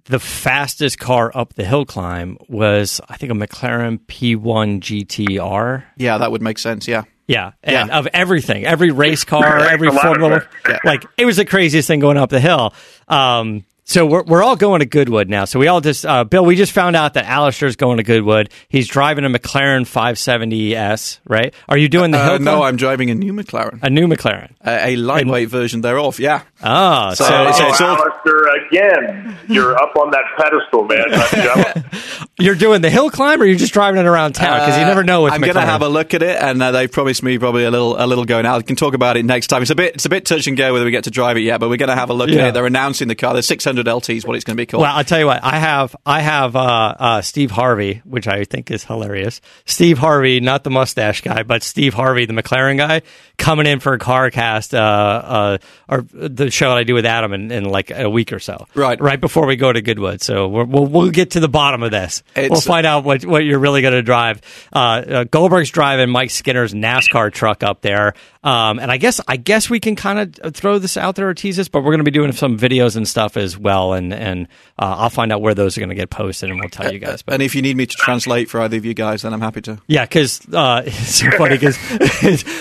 the 0.06 0.20
fastest 0.20 1.00
car 1.00 1.32
up 1.34 1.54
the 1.54 1.66
hill 1.66 1.86
climb 1.86 2.38
was 2.50 3.00
I 3.10 3.18
think 3.18 3.32
a 3.32 3.36
McLaren 3.36 4.00
P1 4.08 4.80
GTR. 4.82 5.84
Yeah, 5.98 6.18
that 6.18 6.32
would 6.32 6.42
make 6.42 6.58
sense. 6.60 6.88
Yeah. 6.88 7.04
Yeah, 7.28 7.54
and 7.64 7.90
Yeah. 7.90 7.98
of 7.98 8.08
everything, 8.14 8.66
every 8.66 8.92
race 8.92 9.24
car, 9.24 9.58
every 9.58 9.88
a 9.88 9.92
Formula, 9.94 10.48
it. 10.66 10.80
like 10.84 11.04
it 11.18 11.26
was 11.26 11.38
the 11.38 11.46
craziest 11.46 11.88
thing 11.88 12.00
going 12.00 12.18
up 12.18 12.30
the 12.30 12.40
hill. 12.40 12.72
Um, 13.08 13.66
so 13.88 14.06
we're 14.06 14.24
we're 14.24 14.44
all 14.44 14.56
going 14.56 14.80
to 14.80 14.86
Goodwood 14.86 15.30
now. 15.30 15.46
So 15.46 15.60
we 15.60 15.68
all 15.68 15.80
just 15.80 16.06
uh, 16.06 16.24
Bill, 16.24 16.44
we 16.44 16.56
just 16.56 16.72
found 16.72 16.96
out 16.96 17.14
that 17.14 17.26
Alistair's 17.26 17.76
going 17.76 17.98
to 17.98 18.04
Goodwood. 18.04 18.50
He's 18.68 18.88
driving 18.88 19.24
a 19.26 19.30
McLaren 19.30 19.86
570s, 19.86 21.20
right? 21.28 21.54
Are 21.70 21.78
you 21.78 21.88
doing 21.88 22.12
the 22.12 22.18
Uh, 22.18 22.30
hill? 22.32 22.40
no. 22.40 22.64
I'm 22.64 22.76
driving 22.78 23.10
a 23.12 23.16
new 23.16 23.32
McLaren, 23.34 23.80
a 23.84 23.90
new 23.90 24.08
McLaren. 24.08 24.52
a, 24.66 24.94
a 24.94 24.96
lightweight 24.96 25.50
version 25.50 25.82
thereof. 25.82 26.20
Yeah. 26.20 26.42
Oh, 26.64 27.14
so, 27.14 27.24
So- 27.26 27.36
Oh, 27.48 27.74
so 27.74 27.86
Alistair, 27.86 28.66
again, 28.68 29.38
you're 29.48 29.76
up 29.78 29.96
on 29.98 30.12
that 30.12 30.24
pedestal, 30.38 30.86
man. 30.86 31.86
You're 32.40 32.56
doing 32.56 32.82
the 32.82 32.90
hill 32.90 33.10
climb, 33.10 33.42
or 33.42 33.46
you're 33.46 33.58
just 33.58 33.72
driving 33.72 34.02
it 34.02 34.06
around 34.06 34.34
town? 34.34 34.60
Because 34.60 34.78
you 34.78 34.84
never 34.86 35.04
know 35.06 35.24
with 35.24 35.32
I'm 35.34 35.40
going 35.40 35.54
to 35.54 35.62
have 35.62 35.82
a 35.82 35.88
look 35.88 36.14
at 36.14 36.22
it, 36.22 36.36
and 36.42 36.62
uh, 36.62 36.72
they've 36.72 36.92
promised 36.92 37.24
me 37.24 37.38
probably 37.40 37.64
a 37.64 37.72
little 37.72 37.96
a 37.98 38.04
little 38.06 38.26
going 38.26 38.46
out. 38.46 38.60
I 38.60 38.62
can 38.64 38.76
talk 38.76 38.94
about 38.94 39.16
it 39.16 39.24
next 39.24 39.48
time. 39.48 39.62
It's 39.62 39.72
a 39.72 39.76
bit 39.76 39.96
it's 39.96 40.06
a 40.06 40.10
bit 40.10 40.26
touch 40.26 40.46
and 40.48 40.58
go 40.58 40.74
whether 40.74 40.84
we 40.84 40.92
get 40.92 41.06
to 41.06 41.12
drive 41.12 41.38
it 41.38 41.42
yet, 41.42 41.62
but 41.62 41.70
we're 41.70 41.78
going 41.78 41.90
to 41.90 41.96
have 41.96 42.10
a 42.10 42.14
look 42.14 42.30
Yeah. 42.30 42.42
at 42.42 42.48
it. 42.50 42.54
They're 42.54 42.66
announcing 42.66 43.08
the 43.08 43.16
car. 43.16 43.34
The 43.34 43.42
600 43.42 43.75
LT 43.84 44.12
is 44.12 44.26
what 44.26 44.36
it's 44.36 44.46
going 44.46 44.56
to 44.58 44.62
be 44.62 44.66
called. 44.66 44.82
Well, 44.82 44.96
I'll 44.96 45.04
tell 45.04 45.20
you 45.20 45.26
what. 45.26 45.44
I 45.44 45.60
have 45.60 45.96
I 46.06 46.22
have 46.22 46.56
uh, 46.56 46.60
uh, 47.00 47.22
Steve 47.22 47.52
Harvey, 47.52 48.02
which 48.06 48.28
I 48.28 48.44
think 48.44 48.72
is 48.72 48.84
hilarious. 48.84 49.42
Steve 49.66 49.98
Harvey, 49.98 50.40
not 50.40 50.64
the 50.64 50.70
mustache 50.70 51.22
guy, 51.22 51.44
but 51.44 51.64
Steve 51.64 51.94
Harvey, 51.94 52.26
the 52.26 52.34
McLaren 52.34 52.78
guy, 52.78 53.02
coming 53.38 53.66
in 53.68 53.80
for 53.80 53.94
a 53.94 54.00
car 54.00 54.32
cast, 54.32 54.74
uh, 54.74 54.78
uh, 54.78 55.58
or 55.90 56.06
the 56.12 56.50
show 56.52 56.70
that 56.70 56.78
I 56.78 56.84
do 56.84 56.94
with 56.94 57.06
Adam 57.06 57.34
in, 57.34 57.52
in 57.52 57.66
like 57.66 57.92
a 57.92 58.10
week 58.10 58.32
or 58.34 58.40
so. 58.40 58.66
Right. 58.76 59.00
right 59.00 59.20
before 59.20 59.46
we 59.46 59.56
go 59.56 59.72
to 59.72 59.82
Goodwood. 59.82 60.22
So 60.22 60.48
we're, 60.48 60.64
we'll 60.66 60.86
we'll 60.86 61.12
get 61.12 61.32
to 61.32 61.40
the 61.40 61.50
bottom 61.50 61.84
of 61.84 61.92
this. 61.92 62.24
It's- 62.36 62.50
we'll 62.52 62.62
find 62.62 62.86
out 62.86 63.04
what 63.04 63.26
what 63.26 63.44
you're 63.44 63.60
really 63.60 63.82
going 63.82 63.94
to 63.94 64.02
drive. 64.04 64.42
Uh, 64.74 64.80
uh, 64.80 65.24
Goldberg's 65.26 65.70
driving 65.72 66.10
Mike 66.10 66.32
Skinner's 66.32 66.74
NASCAR 66.74 67.32
truck 67.32 67.64
up 67.64 67.82
there. 67.82 68.14
Um, 68.44 68.78
and 68.78 68.92
I 68.92 68.98
guess 68.98 69.20
I 69.28 69.38
guess 69.38 69.70
we 69.72 69.80
can 69.80 69.96
kind 69.96 70.38
of 70.44 70.56
throw 70.56 70.78
this 70.78 70.98
out 70.98 71.16
there 71.16 71.28
or 71.28 71.34
tease 71.34 71.58
this, 71.58 71.68
but 71.68 71.80
we're 71.80 71.92
going 71.92 71.98
to 72.00 72.04
be 72.04 72.12
doing 72.12 72.32
some 72.32 72.60
videos 72.60 72.96
and 72.96 73.08
stuff 73.08 73.38
as 73.38 73.58
well, 73.66 73.92
and 73.92 74.14
and 74.14 74.48
uh, 74.80 74.96
I'll 75.00 75.10
find 75.10 75.34
out 75.34 75.42
where 75.42 75.54
those 75.54 75.78
are 75.78 75.82
going 75.82 75.90
to 75.90 75.96
get 75.96 76.10
posted, 76.10 76.50
and 76.50 76.60
we'll 76.60 76.70
tell 76.70 76.94
you 76.94 77.00
guys. 77.00 77.22
But 77.22 77.34
and 77.34 77.44
if 77.44 77.56
you 77.56 77.62
need 77.62 77.76
me 77.76 77.86
to 77.86 77.96
translate 77.98 78.50
for 78.50 78.62
either 78.62 78.78
of 78.78 78.86
you 78.86 78.94
guys, 78.94 79.24
then 79.24 79.34
I'm 79.34 79.42
happy 79.42 79.60
to. 79.62 79.82
yeah, 79.88 80.06
because 80.06 80.40
uh, 80.54 80.84
it's 80.86 81.16
so 81.16 81.30
funny 81.32 81.58
because 81.58 81.78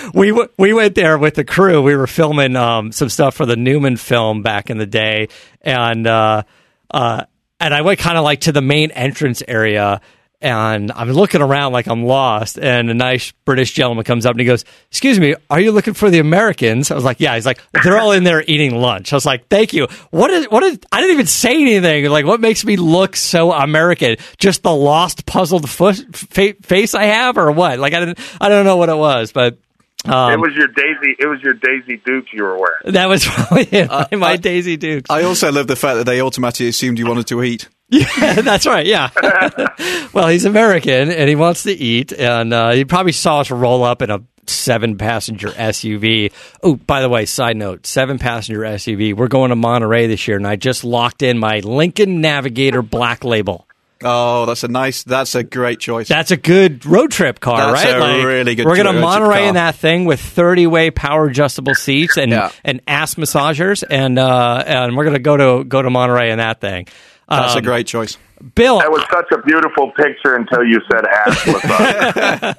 we 0.13 0.31
w- 0.31 0.49
we 0.57 0.73
went 0.73 0.95
there 0.95 1.17
with 1.17 1.35
the 1.35 1.45
crew. 1.45 1.81
We 1.81 1.95
were 1.95 2.07
filming 2.07 2.57
um, 2.57 2.91
some 2.91 3.07
stuff 3.07 3.35
for 3.35 3.45
the 3.45 3.55
Newman 3.55 3.95
film 3.95 4.41
back 4.41 4.69
in 4.69 4.77
the 4.77 4.85
day, 4.85 5.29
and 5.61 6.05
uh, 6.05 6.43
uh, 6.91 7.23
and 7.61 7.73
I 7.73 7.81
went 7.81 7.99
kind 7.99 8.17
of 8.17 8.25
like 8.25 8.41
to 8.41 8.51
the 8.51 8.61
main 8.61 8.91
entrance 8.91 9.41
area. 9.47 10.01
And 10.45 10.91
I'm 10.91 11.11
looking 11.11 11.41
around 11.41 11.73
like 11.73 11.87
I'm 11.87 12.03
lost, 12.03 12.59
and 12.59 12.91
a 12.91 12.93
nice 12.93 13.31
British 13.45 13.73
gentleman 13.73 14.03
comes 14.03 14.27
up 14.27 14.31
and 14.33 14.39
he 14.39 14.45
goes, 14.45 14.63
"Excuse 14.91 15.19
me, 15.19 15.33
are 15.49 15.59
you 15.59 15.71
looking 15.71 15.95
for 15.95 16.11
the 16.11 16.19
Americans?" 16.19 16.91
I 16.91 16.93
was 16.95 17.03
like, 17.03 17.19
"Yeah." 17.19 17.33
He's 17.33 17.47
like, 17.47 17.59
"They're 17.83 17.97
all 17.97 18.11
in 18.11 18.23
there 18.25 18.43
eating 18.47 18.75
lunch." 18.75 19.11
I 19.11 19.15
was 19.15 19.25
like, 19.25 19.47
"Thank 19.47 19.73
you." 19.73 19.87
What 20.11 20.29
is 20.29 20.45
what 20.51 20.61
is? 20.61 20.77
I 20.91 21.01
didn't 21.01 21.13
even 21.15 21.25
say 21.25 21.59
anything. 21.59 22.05
Like, 22.11 22.25
what 22.25 22.41
makes 22.41 22.63
me 22.63 22.75
look 22.75 23.15
so 23.15 23.53
American? 23.53 24.17
Just 24.37 24.61
the 24.61 24.71
lost, 24.75 25.25
puzzled 25.25 25.67
foot, 25.67 25.97
fa- 26.15 26.53
face 26.61 26.93
I 26.93 27.05
have, 27.05 27.39
or 27.39 27.51
what? 27.51 27.79
Like, 27.79 27.95
I 27.95 27.99
didn't, 28.01 28.19
I 28.39 28.47
don't 28.47 28.65
know 28.65 28.77
what 28.77 28.89
it 28.89 28.97
was, 28.97 29.31
but 29.31 29.57
um, 30.05 30.31
it 30.33 30.39
was 30.39 30.53
your 30.55 30.67
Daisy. 30.67 31.15
It 31.17 31.25
was 31.27 31.41
your 31.41 31.55
Daisy 31.55 31.99
Dukes 32.05 32.31
you 32.31 32.43
were 32.43 32.55
wearing. 32.55 32.93
that 32.93 33.09
was 33.09 33.25
probably 33.27 33.63
it. 33.63 33.89
my, 33.89 34.07
my 34.11 34.27
I- 34.33 34.37
Daisy 34.37 34.77
Dukes. 34.77 35.09
I 35.09 35.23
also 35.23 35.51
love 35.51 35.65
the 35.65 35.75
fact 35.75 35.95
that 35.97 36.03
they 36.05 36.21
automatically 36.21 36.67
assumed 36.67 36.99
you 36.99 37.07
wanted 37.07 37.25
to 37.27 37.41
eat. 37.41 37.67
Yeah, 37.89 38.41
that's 38.41 38.65
right. 38.65 38.85
Yeah. 38.85 39.09
well, 40.13 40.27
he's 40.27 40.45
American 40.45 41.11
and 41.11 41.29
he 41.29 41.35
wants 41.35 41.63
to 41.63 41.71
eat, 41.71 42.11
and 42.11 42.51
uh, 42.53 42.71
he 42.71 42.83
probably 42.83 43.11
saw 43.11 43.41
us 43.41 43.51
roll 43.51 43.83
up 43.83 44.01
in 44.01 44.09
a 44.09 44.21
seven-passenger 44.47 45.49
SUV. 45.49 46.31
Oh, 46.63 46.75
by 46.75 47.01
the 47.01 47.09
way, 47.09 47.25
side 47.25 47.57
note: 47.57 47.85
seven-passenger 47.85 48.61
SUV. 48.61 49.15
We're 49.15 49.27
going 49.27 49.49
to 49.49 49.55
Monterey 49.55 50.07
this 50.07 50.27
year, 50.27 50.37
and 50.37 50.47
I 50.47 50.55
just 50.55 50.83
locked 50.83 51.21
in 51.21 51.37
my 51.37 51.59
Lincoln 51.59 52.21
Navigator 52.21 52.81
Black 52.81 53.23
Label. 53.23 53.67
Oh, 54.03 54.45
that's 54.45 54.63
a 54.63 54.67
nice. 54.67 55.03
That's 55.03 55.35
a 55.35 55.43
great 55.43 55.79
choice. 55.79 56.07
That's 56.07 56.31
a 56.31 56.37
good 56.37 56.85
road 56.85 57.11
trip 57.11 57.39
car, 57.39 57.71
That's 57.71 57.85
right? 57.85 58.21
a 58.23 58.25
really 58.25 58.55
good 58.55 58.65
We're 58.65 58.75
going 58.75 58.93
to 58.93 58.99
Monterey 59.01 59.47
in 59.47 59.55
that 59.55 59.75
thing 59.75 60.05
with 60.05 60.19
30-way 60.19 60.91
power 60.91 61.25
adjustable 61.27 61.75
seats 61.75 62.17
and 62.17 62.31
Yeah. 62.31 62.51
and 62.63 62.81
ass 62.87 63.15
massagers, 63.15 63.83
and 63.89 64.19
uh, 64.19 64.63
and 64.65 64.97
we're 64.97 65.05
going 65.05 65.15
to 65.15 65.21
go 65.21 65.37
to 65.59 65.63
go 65.63 65.81
to 65.81 65.89
Monterey 65.89 66.31
in 66.31 66.39
that 66.39 66.59
thing. 66.59 66.87
That's 67.27 67.55
a 67.55 67.57
Um, 67.59 67.63
great 67.63 67.87
choice. 67.87 68.17
Bill. 68.53 68.79
That 68.79 68.91
was 68.91 69.01
such 69.11 69.31
a 69.31 69.41
beautiful 69.41 69.91
picture 69.91 70.35
until 70.35 70.63
you 70.65 70.79
said 70.91 71.05
ass. 71.07 72.55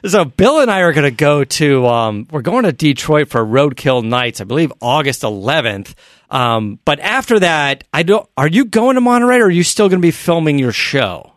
So 0.04 0.24
Bill 0.24 0.60
and 0.60 0.70
I 0.70 0.80
are 0.80 0.92
going 0.92 1.04
to 1.04 1.16
go 1.16 1.42
to 1.44 1.86
um, 1.86 2.28
we're 2.30 2.42
going 2.42 2.64
to 2.64 2.72
Detroit 2.72 3.28
for 3.28 3.44
Roadkill 3.44 4.04
Nights, 4.04 4.40
I 4.40 4.44
believe 4.44 4.72
August 4.80 5.22
11th. 5.22 5.94
Um, 6.30 6.78
but 6.84 7.00
after 7.00 7.38
that, 7.40 7.84
I 7.92 8.02
don't. 8.02 8.28
Are 8.36 8.48
you 8.48 8.64
going 8.66 8.96
to 8.96 9.00
Monterey, 9.00 9.38
or 9.38 9.44
are 9.46 9.50
you 9.50 9.62
still 9.62 9.88
going 9.88 10.00
to 10.00 10.06
be 10.06 10.10
filming 10.12 10.58
your 10.58 10.72
show? 10.72 11.32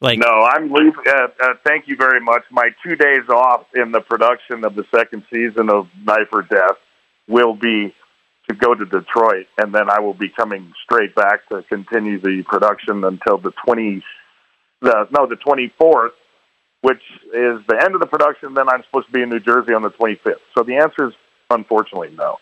Like, 0.00 0.18
no, 0.18 0.26
I'm 0.28 0.70
leaving. 0.72 0.94
Uh, 1.06 1.28
uh, 1.40 1.54
thank 1.64 1.86
you 1.86 1.96
very 1.96 2.20
much. 2.20 2.42
My 2.50 2.70
two 2.84 2.96
days 2.96 3.28
off 3.28 3.66
in 3.74 3.92
the 3.92 4.00
production 4.00 4.64
of 4.64 4.74
the 4.74 4.84
second 4.94 5.22
season 5.32 5.70
of 5.70 5.86
Knife 6.04 6.28
or 6.32 6.42
Death 6.42 6.76
will 7.28 7.54
be 7.54 7.94
to 8.48 8.54
go 8.54 8.74
to 8.74 8.84
Detroit, 8.84 9.46
and 9.58 9.74
then 9.74 9.90
I 9.90 10.00
will 10.00 10.14
be 10.14 10.28
coming 10.28 10.72
straight 10.84 11.14
back 11.14 11.48
to 11.48 11.62
continue 11.68 12.20
the 12.20 12.42
production 12.46 13.04
until 13.04 13.38
the 13.38 13.52
twenty, 13.64 14.02
the 14.80 15.06
no, 15.10 15.26
the 15.26 15.36
twenty 15.36 15.72
fourth, 15.78 16.12
which 16.80 17.02
is 17.26 17.60
the 17.68 17.80
end 17.82 17.94
of 17.94 18.00
the 18.00 18.06
production. 18.06 18.54
Then 18.54 18.68
I'm 18.68 18.82
supposed 18.84 19.06
to 19.06 19.12
be 19.12 19.22
in 19.22 19.30
New 19.30 19.40
Jersey 19.40 19.74
on 19.74 19.82
the 19.82 19.90
twenty 19.90 20.20
fifth. 20.22 20.42
So 20.56 20.64
the 20.64 20.76
answer 20.76 21.08
is 21.08 21.14
unfortunately 21.50 22.10
no. 22.16 22.36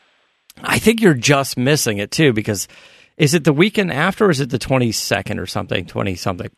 I 0.62 0.78
think 0.78 1.00
you're 1.00 1.14
just 1.14 1.56
missing 1.56 1.98
it 1.98 2.10
too 2.10 2.32
because 2.32 2.68
is 3.16 3.34
it 3.34 3.44
the 3.44 3.52
weekend 3.52 3.92
after, 3.92 4.26
or 4.26 4.30
is 4.30 4.40
it 4.40 4.48
the 4.48 4.58
22nd 4.58 5.38
or 5.38 5.46
something, 5.46 5.84
20 5.84 6.14
something? 6.14 6.50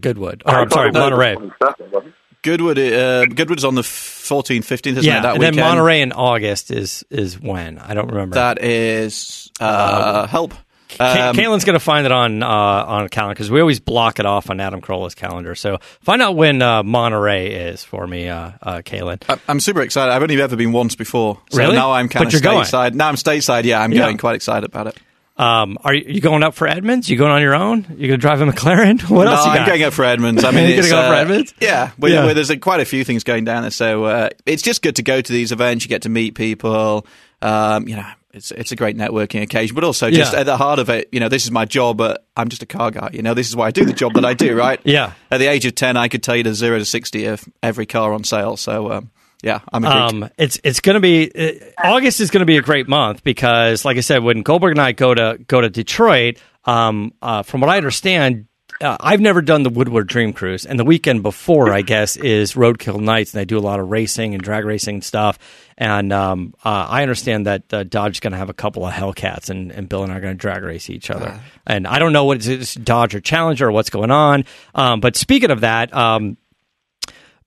Goodwood. 0.00 0.42
Or, 0.46 0.54
I'm 0.54 0.70
sorry, 0.70 0.90
thought 0.90 1.12
it 1.12 1.16
was 1.16 1.36
Monterey. 1.36 1.36
22nd, 1.36 1.92
wasn't 1.92 2.06
it? 2.06 2.14
Goodwood. 2.46 2.78
Uh, 2.78 3.26
Goodwood's 3.26 3.64
on 3.64 3.74
the 3.74 3.82
14th, 3.82 4.60
15th, 4.60 4.86
isn't 4.86 5.04
Yeah, 5.04 5.18
it? 5.18 5.22
That 5.22 5.30
and 5.34 5.38
weekend. 5.40 5.58
then 5.58 5.64
Monterey 5.64 6.00
in 6.00 6.12
August 6.12 6.70
is 6.70 7.04
is 7.10 7.38
when 7.40 7.78
I 7.78 7.92
don't 7.94 8.08
remember. 8.08 8.34
That 8.36 8.62
is 8.62 9.50
uh, 9.60 10.26
help. 10.26 10.54
Ca- 10.88 11.30
Um, 11.30 11.36
Caitlin's 11.36 11.64
going 11.64 11.74
to 11.74 11.80
find 11.84 12.06
it 12.06 12.12
on 12.12 12.44
uh, 12.44 12.46
on 12.48 13.04
a 13.04 13.08
calendar 13.08 13.34
because 13.34 13.50
we 13.50 13.60
always 13.60 13.80
block 13.80 14.20
it 14.20 14.24
off 14.26 14.48
on 14.50 14.60
Adam 14.60 14.80
Carolla's 14.80 15.16
calendar. 15.16 15.56
So 15.56 15.78
find 16.00 16.22
out 16.22 16.36
when 16.36 16.62
uh, 16.62 16.84
Monterey 16.84 17.52
is 17.70 17.82
for 17.82 18.06
me, 18.06 18.28
uh, 18.28 18.52
uh, 18.62 18.76
Caitlin. 18.82 19.20
I- 19.28 19.40
I'm 19.48 19.58
super 19.58 19.82
excited. 19.82 20.12
I've 20.12 20.22
only 20.22 20.40
ever 20.40 20.54
been 20.54 20.70
once 20.72 20.94
before. 20.94 21.40
So 21.50 21.58
Really? 21.58 21.74
now 21.74 21.90
I'm 21.92 22.08
kind 22.08 22.24
But 22.24 22.28
of 22.28 22.32
you're 22.34 22.52
going. 22.52 22.64
stateside. 22.64 22.94
Now 22.94 23.08
I'm 23.08 23.16
stateside. 23.16 23.64
Yeah, 23.64 23.80
I'm 23.82 23.92
Yeah. 23.92 24.04
going 24.04 24.16
quite 24.16 24.36
excited 24.36 24.64
about 24.64 24.86
it. 24.86 24.96
Um, 25.38 25.76
are 25.84 25.92
you, 25.92 26.04
you 26.14 26.20
going 26.20 26.42
up 26.42 26.54
for 26.54 26.66
Edmunds? 26.66 27.10
You 27.10 27.16
going 27.18 27.30
on 27.30 27.42
your 27.42 27.54
own? 27.54 27.84
You 27.98 28.08
going 28.08 28.10
to 28.12 28.16
drive 28.18 28.40
a 28.40 28.46
McLaren? 28.46 29.00
What 29.10 29.24
no, 29.24 29.32
else 29.32 29.44
you 29.44 29.52
I'm 29.52 29.66
going 29.66 29.82
up 29.82 29.92
for 29.92 30.04
Edmunds. 30.04 30.44
I 30.44 30.50
mean, 30.52 30.70
it's, 30.70 30.90
gonna 30.90 31.02
go 31.02 31.08
for 31.08 31.14
uh, 31.14 31.20
Edmunds? 31.20 31.54
Yeah, 31.60 31.90
well, 31.98 32.10
Yeah. 32.12 32.24
well, 32.24 32.34
there's 32.34 32.50
a, 32.50 32.56
quite 32.56 32.80
a 32.80 32.84
few 32.86 33.04
things 33.04 33.22
going 33.22 33.44
down 33.44 33.62
there, 33.62 33.70
so 33.70 34.04
uh, 34.04 34.30
it's 34.46 34.62
just 34.62 34.80
good 34.82 34.96
to 34.96 35.02
go 35.02 35.20
to 35.20 35.32
these 35.32 35.52
events. 35.52 35.84
You 35.84 35.88
get 35.90 36.02
to 36.02 36.08
meet 36.08 36.34
people. 36.34 37.06
Um, 37.42 37.86
you 37.86 37.96
know, 37.96 38.06
it's 38.32 38.50
it's 38.50 38.72
a 38.72 38.76
great 38.76 38.96
networking 38.96 39.42
occasion, 39.42 39.74
but 39.74 39.84
also 39.84 40.10
just 40.10 40.32
Yeah. 40.32 40.40
at 40.40 40.46
the 40.46 40.56
heart 40.56 40.78
of 40.78 40.88
it, 40.90 41.08
you 41.12 41.20
know, 41.20 41.28
this 41.28 41.44
is 41.44 41.50
my 41.50 41.64
job. 41.66 41.98
But 41.98 42.26
I'm 42.36 42.48
just 42.48 42.62
a 42.62 42.66
car 42.66 42.90
guy. 42.90 43.10
You 43.12 43.22
know, 43.22 43.34
this 43.34 43.48
is 43.48 43.54
why 43.56 43.66
I 43.66 43.70
do 43.70 43.84
the 43.84 43.92
job 43.92 44.14
that 44.14 44.24
I 44.24 44.32
do. 44.34 44.56
Right? 44.56 44.80
Yeah. 44.84 45.12
At 45.30 45.38
the 45.38 45.46
age 45.48 45.66
of 45.66 45.74
ten, 45.74 45.96
I 45.98 46.08
could 46.08 46.22
tell 46.22 46.36
you 46.36 46.42
the 46.44 46.54
zero 46.54 46.78
to 46.78 46.84
sixty 46.86 47.26
of 47.26 47.46
every 47.62 47.84
car 47.86 48.12
on 48.14 48.24
sale. 48.24 48.56
So 48.56 48.90
um, 48.92 49.10
yeah, 49.46 49.60
I'm 49.72 49.84
a. 49.84 49.88
Um, 49.88 50.30
it's 50.36 50.58
it's 50.64 50.80
going 50.80 50.94
to 50.94 51.00
be 51.00 51.30
uh, 51.32 51.52
August 51.78 52.20
is 52.20 52.32
going 52.32 52.40
to 52.40 52.46
be 52.46 52.56
a 52.56 52.62
great 52.62 52.88
month 52.88 53.22
because, 53.22 53.84
like 53.84 53.96
I 53.96 54.00
said, 54.00 54.24
when 54.24 54.42
Goldberg 54.42 54.72
and 54.72 54.80
I 54.80 54.90
go 54.90 55.14
to 55.14 55.38
go 55.46 55.60
to 55.60 55.70
Detroit, 55.70 56.38
um, 56.64 57.14
uh, 57.22 57.44
from 57.44 57.60
what 57.60 57.70
I 57.70 57.76
understand, 57.76 58.48
uh, 58.80 58.96
I've 58.98 59.20
never 59.20 59.42
done 59.42 59.62
the 59.62 59.70
Woodward 59.70 60.08
Dream 60.08 60.32
Cruise, 60.32 60.66
and 60.66 60.80
the 60.80 60.84
weekend 60.84 61.22
before, 61.22 61.72
I 61.72 61.82
guess, 61.82 62.16
is 62.16 62.54
Roadkill 62.54 62.98
Nights, 62.98 63.34
and 63.34 63.40
they 63.40 63.44
do 63.44 63.56
a 63.56 63.60
lot 63.60 63.78
of 63.78 63.88
racing 63.88 64.34
and 64.34 64.42
drag 64.42 64.64
racing 64.64 64.96
and 64.96 65.04
stuff. 65.04 65.38
And 65.78 66.12
um, 66.12 66.52
uh, 66.64 66.88
I 66.90 67.02
understand 67.02 67.46
that 67.46 67.72
uh, 67.72 67.84
Dodge 67.84 68.16
is 68.16 68.20
going 68.20 68.32
to 68.32 68.38
have 68.38 68.50
a 68.50 68.54
couple 68.54 68.84
of 68.84 68.92
Hellcats, 68.92 69.48
and, 69.48 69.70
and 69.70 69.88
Bill 69.88 70.02
and 70.02 70.10
I 70.10 70.16
are 70.16 70.20
going 70.20 70.34
to 70.34 70.38
drag 70.38 70.64
race 70.64 70.90
each 70.90 71.08
other. 71.08 71.40
and 71.68 71.86
I 71.86 72.00
don't 72.00 72.12
know 72.12 72.24
what 72.24 72.44
it's 72.44 72.74
Dodge 72.74 73.14
or 73.14 73.20
Challenger 73.20 73.68
or 73.68 73.72
what's 73.72 73.90
going 73.90 74.10
on. 74.10 74.44
Um, 74.74 74.98
but 74.98 75.14
speaking 75.14 75.52
of 75.52 75.60
that, 75.60 75.94
um, 75.94 76.36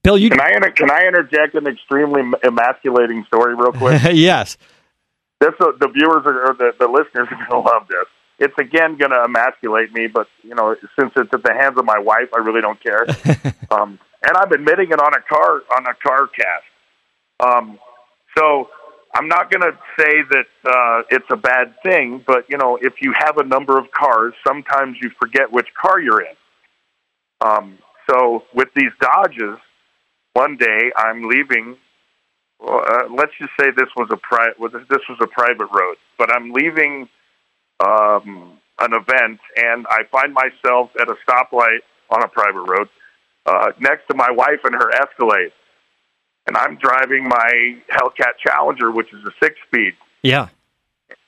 Bill, 0.02 0.16
you 0.16 0.30
Can 0.30 0.40
I 0.40 0.52
inter- 0.54 0.70
can 0.70 0.90
I 0.90 1.06
interject 1.06 1.54
an 1.54 1.66
extremely 1.66 2.22
emasculating 2.42 3.24
story 3.26 3.54
real 3.54 3.72
quick? 3.72 4.00
yes. 4.12 4.56
this 5.40 5.52
uh, 5.60 5.72
the 5.78 5.88
viewers 5.88 6.22
are, 6.24 6.50
or 6.50 6.54
the, 6.54 6.72
the 6.78 6.88
listeners 6.88 7.28
are 7.30 7.36
going 7.36 7.50
to 7.64 7.70
love 7.70 7.86
this. 7.88 8.06
It's 8.38 8.58
again 8.58 8.96
going 8.96 9.10
to 9.10 9.22
emasculate 9.24 9.92
me, 9.92 10.06
but 10.06 10.26
you 10.42 10.54
know, 10.54 10.74
since 10.98 11.12
it's 11.16 11.28
at 11.34 11.42
the 11.42 11.52
hands 11.52 11.76
of 11.76 11.84
my 11.84 11.98
wife, 11.98 12.28
I 12.34 12.38
really 12.38 12.62
don't 12.62 12.82
care. 12.82 13.02
um, 13.70 13.98
and 14.22 14.36
I'm 14.36 14.52
admitting 14.52 14.90
it 14.90 15.00
on 15.00 15.12
a 15.12 15.20
car 15.20 15.60
on 15.76 15.86
a 15.86 15.94
car 15.94 16.28
cast. 16.28 16.64
Um, 17.40 17.78
so 18.36 18.68
I'm 19.14 19.28
not 19.28 19.50
going 19.50 19.62
to 19.62 19.78
say 19.98 20.22
that 20.30 20.46
uh, 20.64 21.02
it's 21.10 21.26
a 21.30 21.36
bad 21.36 21.74
thing, 21.84 22.24
but 22.26 22.44
you 22.48 22.56
know, 22.56 22.78
if 22.80 22.94
you 23.02 23.12
have 23.18 23.36
a 23.36 23.44
number 23.44 23.78
of 23.78 23.90
cars, 23.90 24.32
sometimes 24.46 24.96
you 25.02 25.10
forget 25.20 25.52
which 25.52 25.66
car 25.80 26.00
you're 26.00 26.22
in. 26.22 26.34
Um, 27.42 27.78
so 28.08 28.44
with 28.54 28.68
these 28.74 28.92
Dodges, 29.00 29.58
one 30.40 30.56
day 30.56 30.90
I'm 30.96 31.28
leaving 31.28 31.76
well, 32.60 32.82
uh, 32.86 33.04
let's 33.20 33.32
just 33.40 33.52
say 33.58 33.68
this 33.76 33.88
was 33.96 34.08
a 34.12 34.16
pri- 34.18 34.52
this 34.94 35.04
was 35.08 35.18
a 35.22 35.26
private 35.26 35.68
road, 35.72 35.96
but 36.18 36.28
I'm 36.34 36.52
leaving 36.52 37.08
um, 37.80 38.58
an 38.78 38.92
event, 38.92 39.40
and 39.56 39.86
I 39.88 40.00
find 40.12 40.34
myself 40.34 40.90
at 41.00 41.08
a 41.08 41.16
stoplight 41.24 41.80
on 42.10 42.22
a 42.22 42.28
private 42.28 42.66
road 42.72 42.88
uh, 43.46 43.68
next 43.80 44.08
to 44.10 44.14
my 44.14 44.30
wife 44.30 44.60
and 44.64 44.74
her 44.74 44.90
Escalade, 45.02 45.52
and 46.46 46.56
I'm 46.56 46.76
driving 46.76 47.24
my 47.28 47.50
Hellcat 47.90 48.34
Challenger, 48.46 48.90
which 48.90 49.08
is 49.14 49.20
a 49.24 49.32
six-speed, 49.42 49.94
Yeah. 50.22 50.48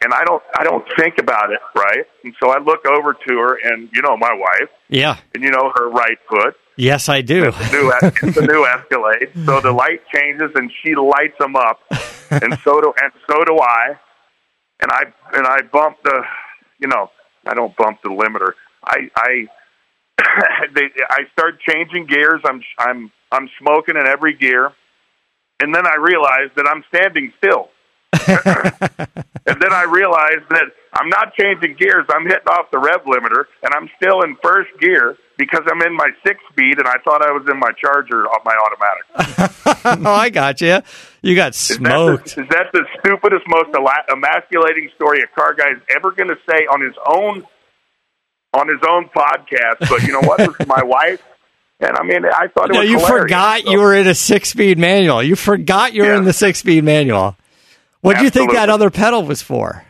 and 0.05 0.13
I 0.13 0.25
don't 0.25 0.43
I 0.61 0.65
don't 0.65 0.85
think 0.99 1.15
about 1.19 1.51
it, 1.51 1.61
right? 1.75 2.05
And 2.25 2.35
so 2.43 2.51
I 2.51 2.59
look 2.59 2.87
over 2.87 3.15
to 3.15 3.33
her, 3.39 3.59
and 3.65 3.89
you 3.95 4.03
know 4.03 4.17
my 4.19 4.35
wife, 4.35 4.71
Yeah. 4.89 5.17
and 5.35 5.43
you 5.43 5.51
know 5.51 5.73
her 5.77 5.89
right 5.89 6.19
foot, 6.29 6.57
Yes, 6.77 7.09
I 7.09 7.21
do. 7.21 7.45
new 7.45 7.93
it's 7.93 8.41
new 8.41 8.67
Escalade. 8.67 9.31
So 9.47 9.61
the 9.61 9.73
light 9.73 10.01
changes 10.15 10.51
and 10.55 10.71
she 10.83 10.95
lights 10.95 11.37
them 11.39 11.57
up, 11.57 11.81
and 12.31 12.59
so 12.65 12.81
do 12.81 12.93
and 13.01 13.13
so 13.29 13.45
do 13.45 13.59
I. 13.59 13.99
And 14.81 14.91
I 14.91 15.03
and 15.35 15.47
I 15.47 15.63
bump 15.63 15.99
the, 16.03 16.23
you 16.81 16.89
know, 16.89 17.11
I 17.47 17.55
don't 17.55 17.77
bump 17.77 18.01
the 18.03 18.09
limiter. 18.09 18.53
I 18.85 19.11
I 19.17 19.47
they, 20.75 20.89
I 21.09 21.25
start 21.33 21.61
changing 21.61 22.07
gears. 22.07 22.41
I'm 22.45 22.63
I'm 22.79 23.13
I'm 23.31 23.49
smoking 23.61 23.97
in 23.97 24.07
every 24.07 24.35
gear, 24.35 24.73
and 25.61 25.75
then 25.75 25.87
I 25.87 25.97
realize 25.97 26.51
that 26.57 26.67
I'm 26.67 26.85
standing 26.89 27.33
still. 27.39 27.69
and 28.27 29.57
then 29.61 29.73
I 29.73 29.85
realized 29.89 30.49
that 30.51 30.65
I'm 30.93 31.09
not 31.09 31.35
changing 31.35 31.77
gears. 31.79 32.07
I'm 32.11 32.25
hitting 32.25 32.47
off 32.49 32.71
the 32.71 32.79
rev 32.79 33.03
limiter, 33.05 33.45
and 33.63 33.73
I'm 33.75 33.89
still 33.97 34.21
in 34.23 34.37
first 34.43 34.71
gear 34.81 35.17
because 35.39 35.63
I'm 35.71 35.81
in 35.83 35.97
my 35.97 36.11
six 36.27 36.39
speed, 36.51 36.79
and 36.79 36.87
I 36.87 36.97
thought 37.05 37.23
I 37.23 37.33
was 37.33 37.47
in 37.51 37.59
my 37.59 37.71
Charger 37.83 38.27
on 38.27 38.41
my 38.45 38.55
automatic. 38.55 40.07
oh, 40.07 40.13
I 40.13 40.29
got 40.31 40.61
you. 40.61 40.81
You 41.23 41.35
got 41.35 41.55
Is 41.55 41.69
that, 41.69 41.75
smoked. 41.77 42.35
the, 42.37 42.43
is 42.43 42.49
that 42.51 42.67
the 42.73 42.85
stupidest, 43.01 43.45
most 43.49 43.71
emasculating 44.11 44.91
story 44.95 45.21
a 45.23 45.27
car 45.35 45.55
guy 45.55 45.71
is 45.71 45.83
ever 45.97 46.11
going 46.13 46.29
to 46.29 46.37
say 46.49 46.67
on 46.67 46.81
his 46.83 46.95
own 47.07 47.47
on 48.55 48.69
his 48.69 48.81
own 48.87 49.09
podcast? 49.09 49.89
But 49.89 50.03
you 50.03 50.13
know 50.13 50.21
what? 50.21 50.39
This 50.43 50.55
is 50.61 50.67
my 50.67 50.83
wife, 50.83 51.23
and 51.81 51.97
I 51.97 52.03
mean, 52.05 52.27
I 52.27 52.49
thought 52.49 52.69
it 52.69 52.75
No, 52.75 52.81
was 52.81 52.91
you 52.91 52.99
forgot 53.01 53.63
So- 53.63 53.71
you 53.71 53.81
were 53.81 53.95
in 53.95 54.07
a 54.07 54.15
six-speed 54.15 54.79
manual. 54.79 55.23
You 55.23 55.35
forgot 55.37 55.95
you 55.95 56.03
were 56.03 56.11
Yeah. 56.11 56.19
in 56.19 56.25
the 56.25 56.35
six-speed 56.35 56.85
manual. 56.85 57.37
What 58.03 58.19
do 58.19 58.25
you 58.25 58.31
think 58.31 58.53
that 58.53 58.69
other 58.69 58.91
pedal 58.91 59.25
was 59.25 59.43
for? 59.43 59.85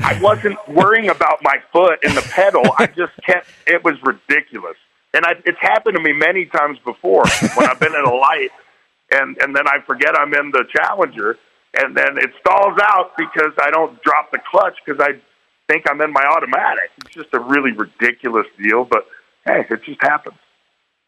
I 0.00 0.20
wasn't 0.20 0.58
worrying 0.68 1.08
about 1.08 1.38
my 1.42 1.58
foot 1.72 2.00
and 2.02 2.16
the 2.16 2.22
pedal. 2.22 2.64
I 2.78 2.86
just 2.86 3.12
kept. 3.24 3.46
It 3.66 3.84
was 3.84 3.94
ridiculous, 4.02 4.76
and 5.14 5.24
I, 5.24 5.34
it's 5.46 5.58
happened 5.60 5.96
to 5.96 6.02
me 6.02 6.12
many 6.12 6.46
times 6.46 6.78
before 6.84 7.24
when 7.54 7.70
I've 7.70 7.78
been 7.78 7.94
at 7.94 8.04
a 8.04 8.14
light, 8.14 8.50
and 9.12 9.38
and 9.38 9.54
then 9.54 9.68
I 9.68 9.78
forget 9.86 10.18
I'm 10.18 10.34
in 10.34 10.50
the 10.50 10.64
Challenger, 10.76 11.38
and 11.74 11.96
then 11.96 12.18
it 12.18 12.30
stalls 12.40 12.76
out 12.82 13.12
because 13.16 13.52
I 13.58 13.70
don't 13.70 14.02
drop 14.02 14.32
the 14.32 14.40
clutch 14.50 14.76
because 14.84 15.00
I 15.00 15.12
think 15.70 15.84
I'm 15.88 16.00
in 16.00 16.12
my 16.12 16.24
automatic. 16.24 16.90
It's 16.98 17.14
just 17.14 17.28
a 17.32 17.38
really 17.38 17.70
ridiculous 17.70 18.46
deal, 18.60 18.84
but 18.84 19.06
hey, 19.46 19.64
it 19.70 19.80
just 19.84 20.02
happens. 20.02 20.36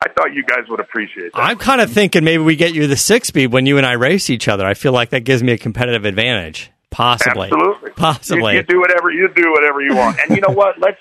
I 0.03 0.09
thought 0.11 0.34
you 0.34 0.44
guys 0.44 0.68
would 0.68 0.80
appreciate 0.80 1.32
that. 1.32 1.40
I'm 1.40 1.59
kind 1.59 1.80
of 1.80 1.90
thinking 1.90 2.22
maybe 2.22 2.42
we 2.42 2.57
get 2.57 2.74
you 2.74 2.86
the 2.86 2.97
six-speed 2.97 3.53
when 3.53 3.66
you 3.66 3.78
and 3.78 3.86
I 3.86 3.92
race 3.92 4.28
each 4.28 4.47
other. 4.47 4.66
I 4.66 4.74
feel 4.74 4.92
like 4.92 5.11
that 5.11 5.20
gives 5.20 5.42
me 5.42 5.53
a 5.53 5.59
competitive 5.59 6.05
advantage. 6.05 6.70
Possibly. 6.90 7.49
Absolutely, 7.53 7.90
Possibly. 7.90 8.53
You, 8.53 8.59
you 8.61 8.64
do 8.64 8.80
whatever 8.80 9.11
you 9.11 9.28
do 9.34 9.51
whatever 9.53 9.82
you 9.82 9.97
want. 9.97 10.18
And 10.20 10.36
you 10.36 10.42
know 10.47 10.55
what? 10.55 10.78
Let's 10.78 10.99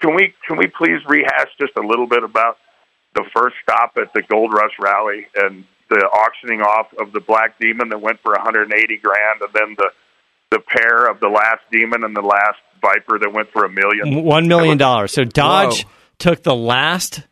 can 0.00 0.14
we 0.14 0.34
can 0.46 0.58
we 0.58 0.66
please 0.66 1.00
rehash 1.08 1.48
just 1.60 1.72
a 1.76 1.86
little 1.86 2.06
bit 2.06 2.22
about 2.22 2.58
the 3.14 3.24
first 3.34 3.56
stop 3.62 3.96
at 3.96 4.12
the 4.12 4.22
Gold 4.22 4.52
Rush 4.52 4.74
Rally 4.80 5.26
and 5.34 5.64
the 5.88 5.96
auctioning 5.96 6.60
off 6.60 6.92
of 6.98 7.12
the 7.12 7.20
Black 7.20 7.58
Demon 7.58 7.88
that 7.90 8.00
went 8.00 8.20
for 8.20 8.32
180 8.32 8.96
grand, 8.98 9.40
and 9.40 9.52
then 9.52 9.76
the 9.76 9.90
the 10.50 10.60
pair 10.60 11.10
of 11.10 11.20
the 11.20 11.28
last 11.28 11.62
Demon 11.72 12.04
and 12.04 12.14
the 12.14 12.22
last 12.22 12.58
Viper 12.80 13.18
that 13.18 13.32
went 13.32 13.50
for 13.50 13.64
a 13.64 13.68
million. 13.68 14.24
One 14.24 14.46
million 14.46 14.78
dollars. 14.78 15.12
So 15.12 15.24
Dodge 15.24 15.84
Whoa. 15.84 15.90
took 16.18 16.42
the 16.42 16.54
last 16.54 17.22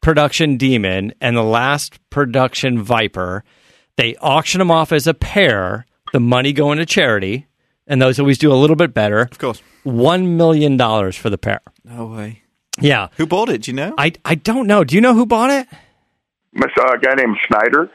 production 0.00 0.56
Demon 0.56 1.12
and 1.20 1.36
the 1.36 1.42
last 1.42 1.98
production 2.10 2.82
Viper. 2.82 3.44
They 3.96 4.16
auction 4.16 4.58
them 4.60 4.70
off 4.70 4.92
as 4.92 5.06
a 5.06 5.14
pair. 5.14 5.86
The 6.12 6.20
money 6.20 6.52
going 6.52 6.78
to 6.78 6.86
charity, 6.86 7.46
and 7.86 8.02
those 8.02 8.18
always 8.18 8.38
do 8.38 8.52
a 8.52 8.54
little 8.54 8.76
bit 8.76 8.92
better. 8.92 9.20
Of 9.20 9.38
course. 9.38 9.62
One 9.84 10.36
million 10.36 10.76
dollars 10.76 11.16
for 11.16 11.30
the 11.30 11.38
pair. 11.38 11.60
No 11.84 12.06
way. 12.06 12.42
Yeah, 12.80 13.08
Who 13.16 13.26
bought 13.26 13.48
it? 13.48 13.62
Do 13.62 13.70
you 13.70 13.76
know? 13.76 13.94
I 13.98 14.12
I 14.24 14.34
don't 14.36 14.66
know. 14.66 14.84
Do 14.84 14.94
you 14.94 15.00
know 15.00 15.14
who 15.14 15.26
bought 15.26 15.50
it? 15.50 15.68
Miss- 16.52 16.70
uh, 16.78 16.94
a 16.94 16.98
guy 16.98 17.14
named 17.14 17.36
Schneider. 17.46 17.90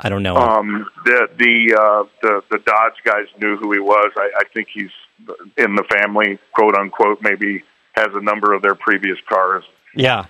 I 0.00 0.08
don't 0.08 0.22
know. 0.22 0.36
Um, 0.36 0.86
the 1.04 1.28
the 1.38 1.76
uh, 1.76 2.08
the 2.22 2.40
the 2.50 2.58
Dodge 2.64 2.94
guys 3.04 3.26
knew 3.40 3.56
who 3.56 3.72
he 3.72 3.80
was. 3.80 4.10
I, 4.16 4.30
I 4.36 4.42
think 4.54 4.68
he's 4.72 4.90
in 5.56 5.74
the 5.74 5.84
family, 5.92 6.38
quote 6.54 6.76
unquote. 6.76 7.18
Maybe 7.20 7.64
has 7.94 8.08
a 8.14 8.22
number 8.22 8.54
of 8.54 8.62
their 8.62 8.76
previous 8.76 9.18
cars. 9.28 9.64
yeah, 9.94 10.26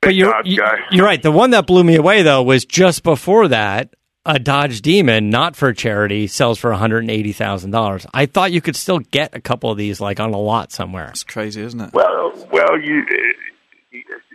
but 0.00 0.14
you're 0.14 0.30
Dodge 0.32 0.46
you, 0.46 0.56
guy. 0.58 0.76
you're 0.90 1.04
right. 1.04 1.22
The 1.22 1.32
one 1.32 1.50
that 1.50 1.66
blew 1.66 1.82
me 1.84 1.96
away 1.96 2.22
though 2.22 2.42
was 2.42 2.64
just 2.64 3.02
before 3.02 3.48
that. 3.48 3.94
A 4.28 4.40
Dodge 4.40 4.82
Demon, 4.82 5.30
not 5.30 5.54
for 5.54 5.72
charity, 5.72 6.26
sells 6.26 6.58
for 6.58 6.70
one 6.70 6.80
hundred 6.80 7.08
eighty 7.08 7.32
thousand 7.32 7.70
dollars. 7.70 8.06
I 8.12 8.26
thought 8.26 8.50
you 8.50 8.60
could 8.60 8.74
still 8.74 8.98
get 8.98 9.34
a 9.36 9.40
couple 9.40 9.70
of 9.70 9.78
these, 9.78 10.00
like 10.00 10.18
on 10.18 10.34
a 10.34 10.38
lot 10.38 10.72
somewhere. 10.72 11.10
It's 11.10 11.22
crazy, 11.22 11.62
isn't 11.62 11.80
it? 11.80 11.92
Well, 11.92 12.32
well, 12.50 12.76
you 12.80 13.04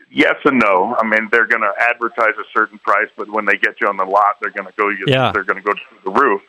yes 0.10 0.36
and 0.46 0.60
no. 0.60 0.96
I 0.98 1.06
mean, 1.06 1.28
they're 1.32 1.48
going 1.48 1.62
to 1.62 1.72
advertise 1.90 2.36
a 2.40 2.44
certain 2.58 2.80
price, 2.80 3.10
but 3.18 3.30
when 3.30 3.46
they 3.46 3.54
get 3.58 3.76
you 3.82 3.88
on 3.88 3.98
the 3.98 4.06
lot, 4.06 4.36
they're 4.42 4.52
going 4.52 4.68
to 4.68 4.74
go. 4.78 4.90
You, 4.90 5.06
Yeah. 5.08 5.32
they're 5.34 5.44
going 5.44 5.62
to 5.62 5.68
go 5.68 5.74
to 5.74 5.80
the 6.06 6.12
roof. 6.12 6.42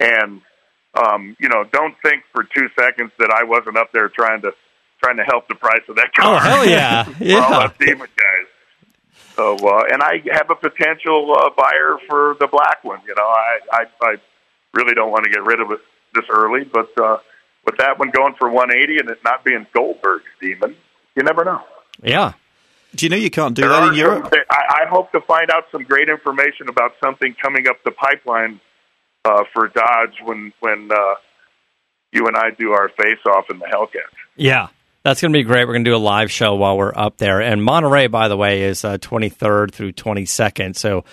And 0.00 0.42
um, 0.94 1.36
you 1.40 1.48
know, 1.48 1.64
don't 1.72 1.94
think 2.04 2.22
for 2.32 2.44
two 2.44 2.68
seconds 2.78 3.12
that 3.18 3.30
I 3.30 3.44
wasn't 3.44 3.78
up 3.78 3.92
there 3.92 4.08
trying 4.10 4.42
to 4.42 4.52
trying 5.04 5.16
to 5.18 5.24
help 5.24 5.48
the 5.48 5.54
price 5.54 5.82
of 5.88 5.96
that 5.96 6.12
car. 6.14 6.36
Oh 6.36 6.38
hell 6.38 6.66
yeah, 6.66 7.04
for 7.04 7.12
all 7.12 7.20
yeah. 7.20 7.58
us 7.58 7.72
demon 7.78 8.08
guys. 8.16 8.46
So, 9.36 9.56
uh, 9.56 9.82
and 9.90 10.00
I 10.02 10.22
have 10.32 10.48
a 10.50 10.54
potential 10.54 11.34
uh, 11.36 11.50
buyer 11.56 11.98
for 12.08 12.36
the 12.38 12.46
black 12.46 12.84
one. 12.84 13.00
You 13.06 13.14
know, 13.16 13.26
I, 13.26 13.58
I, 13.72 13.84
I 14.00 14.14
really 14.74 14.94
don't 14.94 15.10
want 15.10 15.24
to 15.24 15.30
get 15.30 15.42
rid 15.42 15.60
of 15.60 15.70
it 15.72 15.80
this 16.14 16.24
early, 16.30 16.64
but 16.64 16.88
uh, 17.02 17.18
with 17.64 17.76
that 17.78 17.98
one 17.98 18.10
going 18.10 18.34
for 18.38 18.48
180 18.48 19.00
and 19.00 19.10
it 19.10 19.18
not 19.24 19.44
being 19.44 19.66
Goldberg's 19.74 20.24
demon, 20.40 20.76
you 21.16 21.22
never 21.24 21.44
know. 21.44 21.62
Yeah. 22.00 22.34
Do 22.94 23.06
you 23.06 23.10
know 23.10 23.16
you 23.16 23.30
can't 23.30 23.54
do 23.56 23.62
There 23.62 23.70
that 23.70 23.88
in 23.88 23.94
Europe? 23.94 24.28
some- 24.30 24.44
I, 24.50 24.84
I 24.84 24.88
hope 24.88 25.10
to 25.12 25.20
find 25.22 25.50
out 25.50 25.64
some 25.72 25.82
great 25.82 26.08
information 26.08 26.68
about 26.68 26.92
something 27.02 27.34
coming 27.42 27.66
up 27.66 27.82
the 27.84 27.90
pipeline 27.90 28.60
uh, 29.24 29.42
for 29.52 29.66
Dodge 29.68 30.14
when 30.22 30.52
when 30.60 30.90
uh, 30.92 31.14
you 32.12 32.26
and 32.28 32.36
I 32.36 32.50
do 32.56 32.70
our 32.72 32.88
face 32.90 33.18
off 33.28 33.46
in 33.50 33.58
the 33.58 33.66
Hellcat. 33.66 34.12
Yeah. 34.36 34.68
That's 35.04 35.20
going 35.20 35.32
to 35.32 35.38
be 35.38 35.42
great. 35.42 35.66
We're 35.66 35.74
going 35.74 35.84
to 35.84 35.90
do 35.90 35.96
a 35.96 35.98
live 35.98 36.30
show 36.30 36.54
while 36.54 36.78
we're 36.78 36.94
up 36.96 37.18
there. 37.18 37.40
And 37.42 37.62
Monterey, 37.62 38.06
by 38.06 38.28
the 38.28 38.36
way, 38.38 38.62
is 38.62 38.84
uh, 38.84 38.96
23rd 38.98 39.70
through 39.72 39.92
22nd. 39.92 40.76
So, 40.76 41.04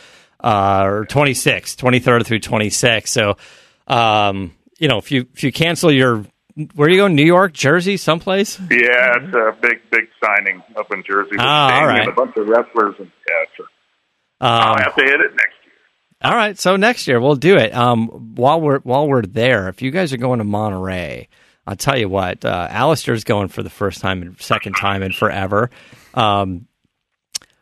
uh, 0.41 0.83
or 0.85 1.05
26th, 1.05 1.75
23rd 1.75 2.25
through 2.25 2.39
26th. 2.39 3.07
So, 3.09 3.35
um, 3.93 4.53
you 4.79 4.87
know, 4.87 4.97
if 4.97 5.11
you 5.11 5.27
if 5.33 5.43
you 5.43 5.51
cancel 5.51 5.91
your, 5.91 6.25
where 6.75 6.87
are 6.87 6.89
you 6.89 6.97
going? 6.97 7.15
New 7.15 7.25
York, 7.25 7.51
Jersey, 7.53 7.97
someplace? 7.97 8.59
Yeah, 8.61 9.17
it's 9.17 9.35
a 9.35 9.55
big 9.61 9.81
big 9.91 10.07
signing 10.23 10.63
up 10.77 10.91
in 10.93 11.03
Jersey 11.03 11.35
Ah, 11.37 11.81
all 11.81 11.87
right. 11.87 12.07
a 12.07 12.11
bunch 12.13 12.35
of 12.37 12.47
wrestlers 12.47 12.95
and 12.97 13.11
yeah, 13.29 13.65
a, 14.39 14.43
Um, 14.45 14.61
I'll 14.69 14.77
have 14.77 14.95
to 14.95 15.03
hit 15.03 15.19
it 15.19 15.31
next 15.35 15.53
year. 15.65 15.73
All 16.23 16.35
right, 16.35 16.57
so 16.57 16.75
next 16.77 17.07
year 17.07 17.19
we'll 17.19 17.35
do 17.35 17.57
it. 17.57 17.75
Um, 17.75 18.07
while 18.35 18.59
we're 18.61 18.79
while 18.79 19.07
we're 19.07 19.21
there, 19.21 19.67
if 19.67 19.81
you 19.81 19.91
guys 19.91 20.13
are 20.13 20.17
going 20.17 20.39
to 20.39 20.45
Monterey, 20.45 21.27
I'll 21.67 21.75
tell 21.75 21.97
you 21.97 22.09
what. 22.09 22.43
Uh, 22.43 22.67
Alistair's 22.69 23.23
going 23.23 23.49
for 23.49 23.63
the 23.63 23.69
first 23.69 24.01
time 24.01 24.21
and 24.21 24.41
second 24.41 24.73
time 24.73 25.03
in 25.03 25.11
forever. 25.11 25.69
Um, 26.13 26.67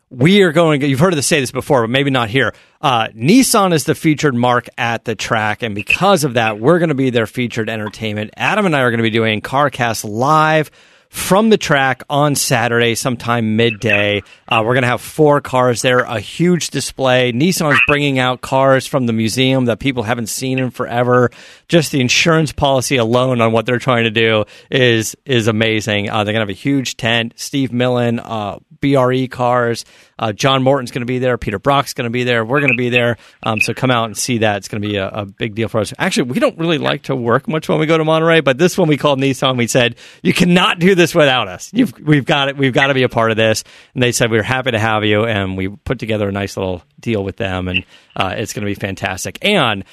we 0.10 0.42
are 0.42 0.52
going. 0.52 0.82
You've 0.82 1.00
heard 1.00 1.14
us 1.14 1.28
say 1.28 1.40
this 1.40 1.52
before, 1.52 1.84
but 1.84 1.92
maybe 1.92 2.10
not 2.10 2.30
here. 2.30 2.56
Uh, 2.82 3.10
Nissan 3.10 3.74
is 3.74 3.84
the 3.84 3.94
featured 3.94 4.34
marque 4.34 4.68
at 4.78 5.06
the 5.06 5.16
track, 5.16 5.62
and 5.62 5.76
because 5.76 6.24
of 6.24 6.34
that, 6.34 6.60
we're 6.60 6.80
going 6.80 6.90
to 6.90 6.96
be 6.96 7.12
their 7.12 7.28
featured 7.28 7.70
entertainment. 7.70 8.32
Adam 8.36 8.66
and 8.66 8.76
I 8.76 8.82
are 8.82 8.90
going 8.90 9.00
to 9.00 9.04
be 9.04 9.12
doing 9.12 9.42
CarCast 9.42 10.10
live 10.10 10.72
from 11.10 11.50
the 11.50 11.58
track 11.58 12.04
on 12.10 12.36
Saturday, 12.36 12.94
sometime 12.94 13.56
midday. 13.56 14.22
Uh, 14.48 14.62
we're 14.64 14.76
going 14.76 14.84
to 14.84 14.90
have 14.90 15.02
four 15.02 15.42
cars 15.42 15.82
there, 15.82 16.00
a 16.00 16.20
huge 16.20 16.70
display. 16.70 17.32
Nissan's 17.32 17.80
bringing 17.88 18.20
out 18.20 18.42
cars 18.42 18.86
from 18.86 19.08
the 19.08 19.14
museum 19.14 19.66
that 19.66 19.80
people 19.80 20.04
haven't 20.04 20.28
seen 20.28 20.60
in 20.60 20.70
forever. 20.70 21.32
Just 21.68 21.92
the 21.92 22.00
insurance 22.00 22.52
policy 22.52 22.98
alone 22.98 23.42
on 23.42 23.52
what 23.52 23.66
they're 23.66 23.80
trying 23.80 24.04
to 24.04 24.12
do 24.12 24.46
is 24.70 25.16
is 25.26 25.48
amazing. 25.48 26.10
Uh, 26.10 26.24
they're 26.24 26.34
going 26.34 26.46
to 26.46 26.50
have 26.50 26.50
a 26.50 26.54
huge 26.54 26.96
tent. 26.96 27.34
Steve 27.36 27.74
Millen, 27.74 28.20
uh, 28.20 28.60
BRE 28.82 29.28
cars. 29.30 29.86
Uh, 30.18 30.32
John 30.32 30.64
Morton's 30.64 30.92
going 30.92 31.02
to 31.02 31.06
be 31.06 31.20
there. 31.20 31.38
Peter 31.38 31.60
Brock's 31.60 31.94
going 31.94 32.06
to 32.06 32.12
be 32.12 32.24
there. 32.24 32.44
We're 32.44 32.60
going 32.60 32.72
to 32.72 32.78
be 32.78 32.90
there. 32.90 33.18
Um, 33.44 33.62
so 33.62 33.74
come 33.74 33.92
out 33.92 34.06
and 34.06 34.18
see 34.18 34.40
that. 34.40 34.58
It's 34.58 34.68
going 34.68 34.82
to 34.82 34.88
be 34.88 34.96
a, 34.98 35.08
a 35.08 35.26
big 35.26 35.56
deal 35.56 35.70
for 35.70 35.80
us. 35.80 35.94
Actually, 35.98 36.32
we 36.32 36.40
don't 36.40 36.58
really 36.58 36.78
like 36.78 37.04
to 37.04 37.16
work 37.16 37.48
much 37.48 37.70
when 37.70 37.80
we 37.80 37.86
go 37.86 37.98
to 37.98 38.06
Monterey, 38.06 38.42
but 38.42 38.58
this 38.58 38.78
one 38.78 38.88
we 38.88 38.98
called 38.98 39.20
Nissan. 39.20 39.58
We 39.58 39.68
said 39.68 39.96
you 40.22 40.34
cannot 40.34 40.80
do 40.80 40.96
this 40.96 41.16
without 41.16 41.48
us. 41.48 41.72
You've, 41.74 41.98
we've 42.00 42.26
got 42.26 42.50
it. 42.50 42.58
We've 42.58 42.74
got 42.74 42.88
to 42.88 42.94
be 42.94 43.04
a 43.04 43.10
part 43.10 43.32
of 43.32 43.38
this. 43.38 43.64
And 43.94 44.04
they 44.04 44.12
said 44.12 44.32
we 44.32 44.40
are 44.40 44.44
happy 44.44 44.72
to 44.72 44.80
have 44.80 45.04
you, 45.06 45.26
and 45.26 45.58
we 45.58 45.70
put 45.70 46.00
together 46.00 46.28
a 46.28 46.32
nice 46.32 46.58
little 46.58 46.84
deal 47.00 47.24
with 47.24 47.38
them, 47.38 47.68
and 47.68 47.86
uh, 48.16 48.34
it's 48.38 48.54
going 48.54 48.66
to 48.66 48.70
be 48.70 48.76
fantastic. 48.76 49.40
And 49.42 49.84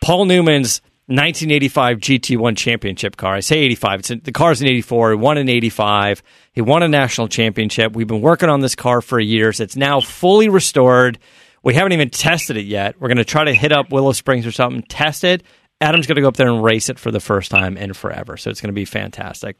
Paul 0.00 0.26
Newman's 0.26 0.80
1985 1.06 1.98
GT1 1.98 2.56
championship 2.56 3.16
car. 3.16 3.34
I 3.34 3.40
say 3.40 3.58
85. 3.58 4.00
It's 4.00 4.10
in, 4.10 4.20
the 4.24 4.32
car's 4.32 4.62
in 4.62 4.68
84. 4.68 5.10
He 5.10 5.16
won 5.16 5.36
in 5.36 5.50
85. 5.50 6.22
He 6.52 6.62
won 6.62 6.82
a 6.82 6.88
national 6.88 7.28
championship. 7.28 7.92
We've 7.92 8.06
been 8.06 8.22
working 8.22 8.48
on 8.48 8.60
this 8.60 8.74
car 8.74 9.02
for 9.02 9.20
years. 9.20 9.60
It's 9.60 9.76
now 9.76 10.00
fully 10.00 10.48
restored. 10.48 11.18
We 11.62 11.74
haven't 11.74 11.92
even 11.92 12.08
tested 12.08 12.56
it 12.56 12.64
yet. 12.64 12.98
We're 12.98 13.08
going 13.08 13.18
to 13.18 13.24
try 13.24 13.44
to 13.44 13.54
hit 13.54 13.70
up 13.70 13.92
Willow 13.92 14.12
Springs 14.12 14.46
or 14.46 14.52
something, 14.52 14.82
test 14.82 15.24
it. 15.24 15.42
Adam's 15.80 16.06
going 16.06 16.16
to 16.16 16.22
go 16.22 16.28
up 16.28 16.36
there 16.36 16.48
and 16.48 16.64
race 16.64 16.88
it 16.88 16.98
for 16.98 17.10
the 17.10 17.20
first 17.20 17.50
time 17.50 17.76
in 17.76 17.92
forever. 17.92 18.38
So 18.38 18.48
it's 18.48 18.62
going 18.62 18.68
to 18.68 18.74
be 18.74 18.86
fantastic. 18.86 19.56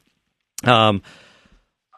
Um, 0.63 1.03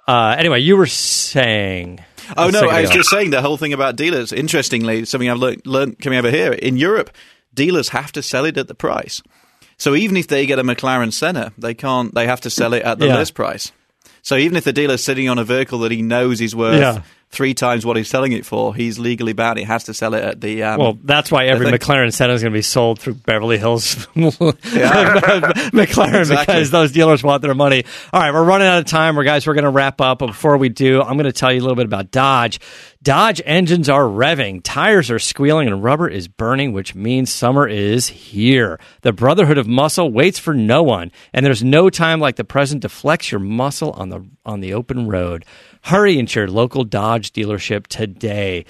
uh, 0.08 0.34
anyway, 0.38 0.60
you 0.60 0.76
were 0.76 0.86
saying. 0.86 2.00
Oh 2.36 2.50
no, 2.50 2.68
I 2.68 2.80
was 2.80 2.90
ago. 2.90 2.98
just 2.98 3.10
saying 3.10 3.30
the 3.30 3.42
whole 3.42 3.56
thing 3.56 3.72
about 3.72 3.94
dealers. 3.96 4.32
Interestingly, 4.32 5.04
something 5.04 5.30
I've 5.30 5.38
learned, 5.38 5.66
learned 5.66 5.98
coming 6.00 6.18
over 6.18 6.30
here 6.30 6.52
in 6.52 6.76
Europe, 6.76 7.10
dealers 7.54 7.90
have 7.90 8.12
to 8.12 8.22
sell 8.22 8.44
it 8.44 8.56
at 8.56 8.68
the 8.68 8.74
price. 8.74 9.22
So 9.78 9.94
even 9.94 10.16
if 10.16 10.26
they 10.28 10.46
get 10.46 10.58
a 10.58 10.64
McLaren 10.64 11.12
Senna, 11.12 11.52
they 11.58 11.74
can't. 11.74 12.14
They 12.14 12.26
have 12.26 12.40
to 12.42 12.50
sell 12.50 12.72
it 12.74 12.82
at 12.82 12.98
the 12.98 13.06
Yeah. 13.08 13.16
list 13.18 13.34
price. 13.34 13.72
So 14.22 14.36
even 14.36 14.56
if 14.56 14.64
the 14.64 14.72
dealer's 14.72 15.04
sitting 15.04 15.28
on 15.28 15.38
a 15.38 15.44
vehicle 15.44 15.78
that 15.80 15.92
he 15.92 16.02
knows 16.02 16.40
is 16.40 16.56
worth 16.56 16.80
Yeah. 16.80 17.02
three 17.30 17.54
times 17.54 17.86
what 17.86 17.96
he's 17.96 18.08
selling 18.08 18.32
it 18.32 18.44
for, 18.44 18.74
he's 18.74 18.98
legally 18.98 19.32
bound. 19.34 19.56
He 19.58 19.64
has 19.64 19.84
to 19.84 19.94
sell 19.94 20.14
it 20.14 20.24
at 20.24 20.40
the. 20.40 20.64
Um, 20.64 20.80
Well, 20.80 20.98
that's 21.04 21.30
why 21.30 21.44
every 21.46 21.66
McLaren 21.66 22.12
Senna 22.12 22.32
is 22.32 22.42
going 22.42 22.52
to 22.52 22.56
be 22.58 22.62
sold 22.62 22.98
through 22.98 23.14
Beverly 23.14 23.58
Hills 23.58 23.94
McLaren 24.16 26.20
Exactly. 26.20 26.54
because 26.54 26.70
those 26.70 26.92
dealers 26.92 27.22
want 27.22 27.42
their 27.42 27.54
money. 27.54 27.84
All 28.12 28.20
right, 28.20 28.32
we're 28.32 28.44
running 28.44 28.66
out 28.66 28.78
of 28.78 28.86
time. 28.86 29.16
We're 29.16 29.24
guys, 29.24 29.46
we're 29.46 29.54
going 29.54 29.64
to 29.64 29.70
wrap 29.70 30.00
up. 30.00 30.18
But 30.18 30.28
before 30.28 30.56
we 30.56 30.68
do, 30.68 31.00
I'm 31.02 31.14
going 31.16 31.24
to 31.24 31.32
tell 31.32 31.52
you 31.52 31.60
a 31.60 31.62
little 31.62 31.76
bit 31.76 31.86
about 31.86 32.10
Dodge. 32.10 32.60
Dodge 33.06 33.40
engines 33.44 33.88
are 33.88 34.02
revving, 34.02 34.62
tires 34.64 35.12
are 35.12 35.20
squealing, 35.20 35.68
and 35.68 35.80
rubber 35.80 36.08
is 36.08 36.26
burning, 36.26 36.72
which 36.72 36.96
means 36.96 37.32
summer 37.32 37.68
is 37.68 38.08
here. 38.08 38.80
The 39.02 39.12
Brotherhood 39.12 39.58
of 39.58 39.68
Muscle 39.68 40.10
waits 40.10 40.40
for 40.40 40.52
no 40.52 40.82
one, 40.82 41.12
and 41.32 41.46
there's 41.46 41.62
no 41.62 41.88
time 41.88 42.18
like 42.18 42.34
the 42.34 42.42
present 42.42 42.82
to 42.82 42.88
flex 42.88 43.30
your 43.30 43.38
muscle 43.38 43.92
on 43.92 44.08
the 44.08 44.26
on 44.44 44.58
the 44.58 44.74
open 44.74 45.06
road. 45.06 45.44
Hurry 45.82 46.18
into 46.18 46.40
your 46.40 46.48
local 46.48 46.82
Dodge 46.82 47.32
dealership 47.32 47.86
today. 47.86 48.64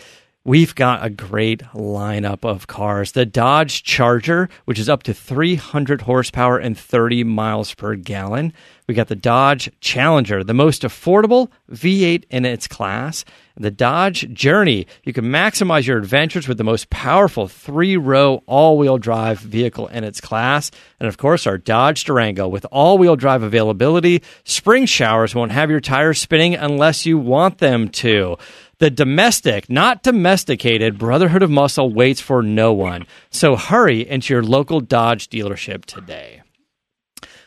We've 0.46 0.76
got 0.76 1.04
a 1.04 1.10
great 1.10 1.64
lineup 1.74 2.44
of 2.44 2.68
cars. 2.68 3.10
The 3.10 3.26
Dodge 3.26 3.82
Charger, 3.82 4.48
which 4.64 4.78
is 4.78 4.88
up 4.88 5.02
to 5.02 5.12
300 5.12 6.02
horsepower 6.02 6.56
and 6.56 6.78
30 6.78 7.24
miles 7.24 7.74
per 7.74 7.96
gallon. 7.96 8.52
We 8.86 8.94
got 8.94 9.08
the 9.08 9.16
Dodge 9.16 9.68
Challenger, 9.80 10.44
the 10.44 10.54
most 10.54 10.82
affordable 10.82 11.50
V8 11.72 12.26
in 12.30 12.44
its 12.44 12.68
class. 12.68 13.24
The 13.56 13.72
Dodge 13.72 14.32
Journey, 14.32 14.86
you 15.02 15.12
can 15.12 15.24
maximize 15.24 15.86
your 15.86 15.98
adventures 15.98 16.46
with 16.46 16.58
the 16.58 16.64
most 16.64 16.90
powerful 16.90 17.48
three 17.48 17.96
row 17.96 18.44
all 18.46 18.78
wheel 18.78 18.98
drive 18.98 19.40
vehicle 19.40 19.88
in 19.88 20.04
its 20.04 20.20
class. 20.20 20.70
And 21.00 21.08
of 21.08 21.16
course, 21.16 21.46
our 21.48 21.58
Dodge 21.58 22.04
Durango 22.04 22.46
with 22.46 22.66
all 22.70 22.98
wheel 22.98 23.16
drive 23.16 23.42
availability. 23.42 24.22
Spring 24.44 24.86
showers 24.86 25.34
won't 25.34 25.52
have 25.52 25.70
your 25.70 25.80
tires 25.80 26.20
spinning 26.20 26.54
unless 26.54 27.06
you 27.06 27.18
want 27.18 27.58
them 27.58 27.88
to. 27.88 28.36
The 28.78 28.90
domestic, 28.90 29.70
not 29.70 30.02
domesticated 30.02 30.98
Brotherhood 30.98 31.42
of 31.42 31.50
Muscle 31.50 31.90
waits 31.90 32.20
for 32.20 32.42
no 32.42 32.74
one. 32.74 33.06
So 33.30 33.56
hurry 33.56 34.06
into 34.06 34.34
your 34.34 34.42
local 34.42 34.80
Dodge 34.80 35.30
dealership 35.30 35.86
today. 35.86 36.42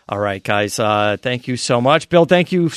All 0.07 0.17
right, 0.17 0.43
guys. 0.43 0.79
Uh, 0.79 1.17
thank 1.21 1.47
you 1.47 1.55
so 1.55 1.79
much, 1.79 2.09
Bill. 2.09 2.25
Thank 2.25 2.51
you 2.51 2.69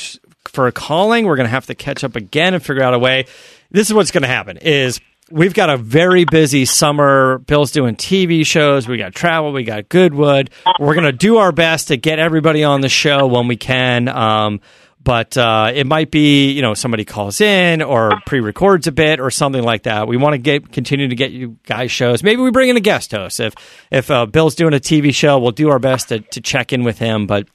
for 0.45 0.71
calling. 0.71 1.25
We're 1.25 1.35
going 1.35 1.47
to 1.47 1.51
have 1.51 1.65
to 1.65 1.75
catch 1.75 2.03
up 2.03 2.15
again 2.15 2.53
and 2.53 2.63
figure 2.63 2.83
out 2.83 2.93
a 2.93 2.99
way. 2.99 3.25
This 3.71 3.87
is 3.87 3.93
what's 3.93 4.11
going 4.11 4.21
to 4.21 4.27
happen: 4.27 4.57
is 4.57 5.01
we've 5.31 5.55
got 5.55 5.71
a 5.71 5.77
very 5.77 6.25
busy 6.25 6.65
summer. 6.65 7.39
Bill's 7.39 7.71
doing 7.71 7.95
TV 7.95 8.45
shows. 8.45 8.87
We 8.87 8.97
got 8.97 9.15
travel. 9.15 9.51
We 9.51 9.63
got 9.63 9.89
Goodwood. 9.89 10.51
We're 10.79 10.93
going 10.93 11.05
to 11.05 11.11
do 11.11 11.37
our 11.37 11.51
best 11.51 11.87
to 11.87 11.97
get 11.97 12.19
everybody 12.19 12.63
on 12.63 12.81
the 12.81 12.89
show 12.89 13.25
when 13.25 13.47
we 13.47 13.57
can. 13.57 14.07
Um, 14.07 14.61
but 15.03 15.37
uh, 15.37 15.71
it 15.73 15.85
might 15.85 16.11
be 16.11 16.51
you 16.51 16.61
know 16.61 16.73
somebody 16.73 17.05
calls 17.05 17.41
in 17.41 17.81
or 17.81 18.19
pre-records 18.25 18.87
a 18.87 18.91
bit 18.91 19.19
or 19.19 19.31
something 19.31 19.63
like 19.63 19.83
that. 19.83 20.07
We 20.07 20.17
want 20.17 20.33
to 20.33 20.37
get 20.37 20.71
continue 20.71 21.07
to 21.07 21.15
get 21.15 21.31
you 21.31 21.57
guys 21.65 21.91
shows. 21.91 22.23
Maybe 22.23 22.41
we 22.41 22.51
bring 22.51 22.69
in 22.69 22.77
a 22.77 22.81
guest 22.81 23.11
host 23.11 23.39
if 23.39 23.53
if 23.91 24.09
uh, 24.09 24.25
Bill's 24.25 24.55
doing 24.55 24.73
a 24.73 24.79
TV 24.79 25.13
show. 25.13 25.39
We'll 25.39 25.51
do 25.51 25.69
our 25.69 25.79
best 25.79 26.09
to, 26.09 26.19
to 26.19 26.41
check 26.41 26.73
in 26.73 26.83
with 26.83 26.99
him, 26.99 27.27
but. 27.27 27.47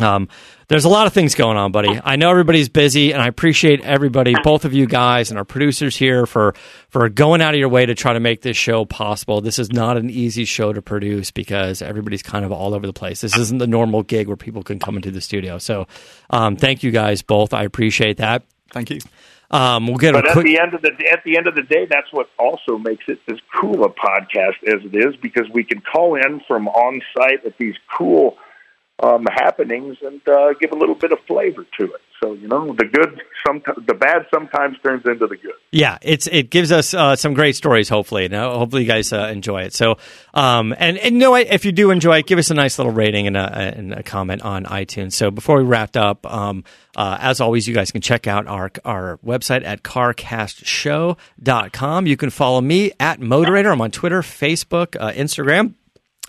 Um, 0.00 0.28
there's 0.68 0.86
a 0.86 0.88
lot 0.88 1.06
of 1.06 1.12
things 1.12 1.34
going 1.34 1.58
on, 1.58 1.70
buddy. 1.70 2.00
I 2.02 2.16
know 2.16 2.30
everybody's 2.30 2.70
busy, 2.70 3.12
and 3.12 3.20
I 3.20 3.26
appreciate 3.26 3.82
everybody, 3.82 4.34
both 4.42 4.64
of 4.64 4.72
you 4.72 4.86
guys 4.86 5.28
and 5.30 5.36
our 5.38 5.44
producers 5.44 5.94
here, 5.96 6.24
for 6.24 6.54
for 6.88 7.10
going 7.10 7.42
out 7.42 7.52
of 7.52 7.60
your 7.60 7.68
way 7.68 7.84
to 7.84 7.94
try 7.94 8.14
to 8.14 8.20
make 8.20 8.40
this 8.40 8.56
show 8.56 8.86
possible. 8.86 9.42
This 9.42 9.58
is 9.58 9.70
not 9.70 9.98
an 9.98 10.08
easy 10.08 10.46
show 10.46 10.72
to 10.72 10.80
produce 10.80 11.30
because 11.30 11.82
everybody's 11.82 12.22
kind 12.22 12.44
of 12.46 12.52
all 12.52 12.72
over 12.72 12.86
the 12.86 12.94
place. 12.94 13.20
This 13.20 13.36
isn't 13.36 13.58
the 13.58 13.66
normal 13.66 14.02
gig 14.02 14.28
where 14.28 14.36
people 14.36 14.62
can 14.62 14.78
come 14.78 14.96
into 14.96 15.10
the 15.10 15.20
studio. 15.20 15.58
So, 15.58 15.86
um, 16.30 16.56
thank 16.56 16.82
you 16.82 16.90
guys 16.90 17.20
both. 17.20 17.52
I 17.52 17.64
appreciate 17.64 18.16
that. 18.16 18.44
thank 18.70 18.88
you. 18.90 18.98
Um, 19.50 19.86
we'll 19.86 19.98
get 19.98 20.14
But 20.14 20.24
a 20.24 20.28
at 20.28 20.32
quick. 20.32 20.46
the 20.46 20.58
end 20.58 20.72
of 20.72 20.80
the 20.80 20.92
at 21.12 21.22
the 21.24 21.36
end 21.36 21.46
of 21.46 21.54
the 21.54 21.60
day, 21.64 21.84
that's 21.84 22.10
what 22.12 22.30
also 22.38 22.78
makes 22.78 23.04
it 23.08 23.18
as 23.30 23.36
cool 23.60 23.84
a 23.84 23.90
podcast 23.90 24.56
as 24.66 24.82
it 24.90 24.96
is 24.96 25.14
because 25.20 25.46
we 25.52 25.64
can 25.64 25.82
call 25.82 26.14
in 26.14 26.40
from 26.48 26.66
on 26.68 27.02
site 27.14 27.44
at 27.44 27.58
these 27.58 27.74
cool 27.94 28.38
um, 29.02 29.26
happenings 29.26 29.96
and 30.02 30.26
uh, 30.28 30.52
give 30.60 30.72
a 30.72 30.76
little 30.76 30.94
bit 30.94 31.12
of 31.12 31.18
flavor 31.26 31.64
to 31.78 31.84
it. 31.84 32.00
So 32.22 32.34
you 32.34 32.46
know, 32.46 32.72
the 32.72 32.84
good 32.84 33.20
sometimes 33.44 33.84
the 33.86 33.94
bad 33.94 34.26
sometimes 34.32 34.76
turns 34.84 35.04
into 35.04 35.26
the 35.26 35.36
good. 35.36 35.54
Yeah, 35.72 35.98
it's 36.02 36.28
it 36.28 36.50
gives 36.50 36.70
us 36.70 36.94
uh, 36.94 37.16
some 37.16 37.34
great 37.34 37.56
stories. 37.56 37.88
Hopefully, 37.88 38.26
and 38.26 38.34
uh, 38.34 38.56
hopefully 38.56 38.82
you 38.82 38.88
guys 38.88 39.12
uh, 39.12 39.28
enjoy 39.32 39.62
it. 39.62 39.74
So, 39.74 39.98
um, 40.32 40.72
and 40.78 40.98
and 40.98 41.18
know? 41.18 41.34
If 41.34 41.64
you 41.64 41.72
do 41.72 41.90
enjoy 41.90 42.18
it, 42.18 42.26
give 42.26 42.38
us 42.38 42.50
a 42.50 42.54
nice 42.54 42.78
little 42.78 42.92
rating 42.92 43.26
and 43.26 43.36
a, 43.36 43.74
and 43.76 43.92
a 43.92 44.04
comment 44.04 44.42
on 44.42 44.66
iTunes. 44.66 45.14
So 45.14 45.32
before 45.32 45.58
we 45.58 45.64
wrap 45.64 45.96
up, 45.96 46.24
um, 46.32 46.62
uh, 46.96 47.18
as 47.20 47.40
always, 47.40 47.66
you 47.66 47.74
guys 47.74 47.90
can 47.90 48.02
check 48.02 48.28
out 48.28 48.46
our 48.46 48.70
our 48.84 49.18
website 49.24 49.64
at 49.64 49.82
carcastshow.com. 49.82 52.06
You 52.06 52.16
can 52.16 52.30
follow 52.30 52.60
me 52.60 52.92
at 53.00 53.18
Motorator. 53.18 53.72
I'm 53.72 53.80
on 53.80 53.90
Twitter, 53.90 54.22
Facebook, 54.22 54.94
uh, 55.00 55.10
Instagram. 55.10 55.74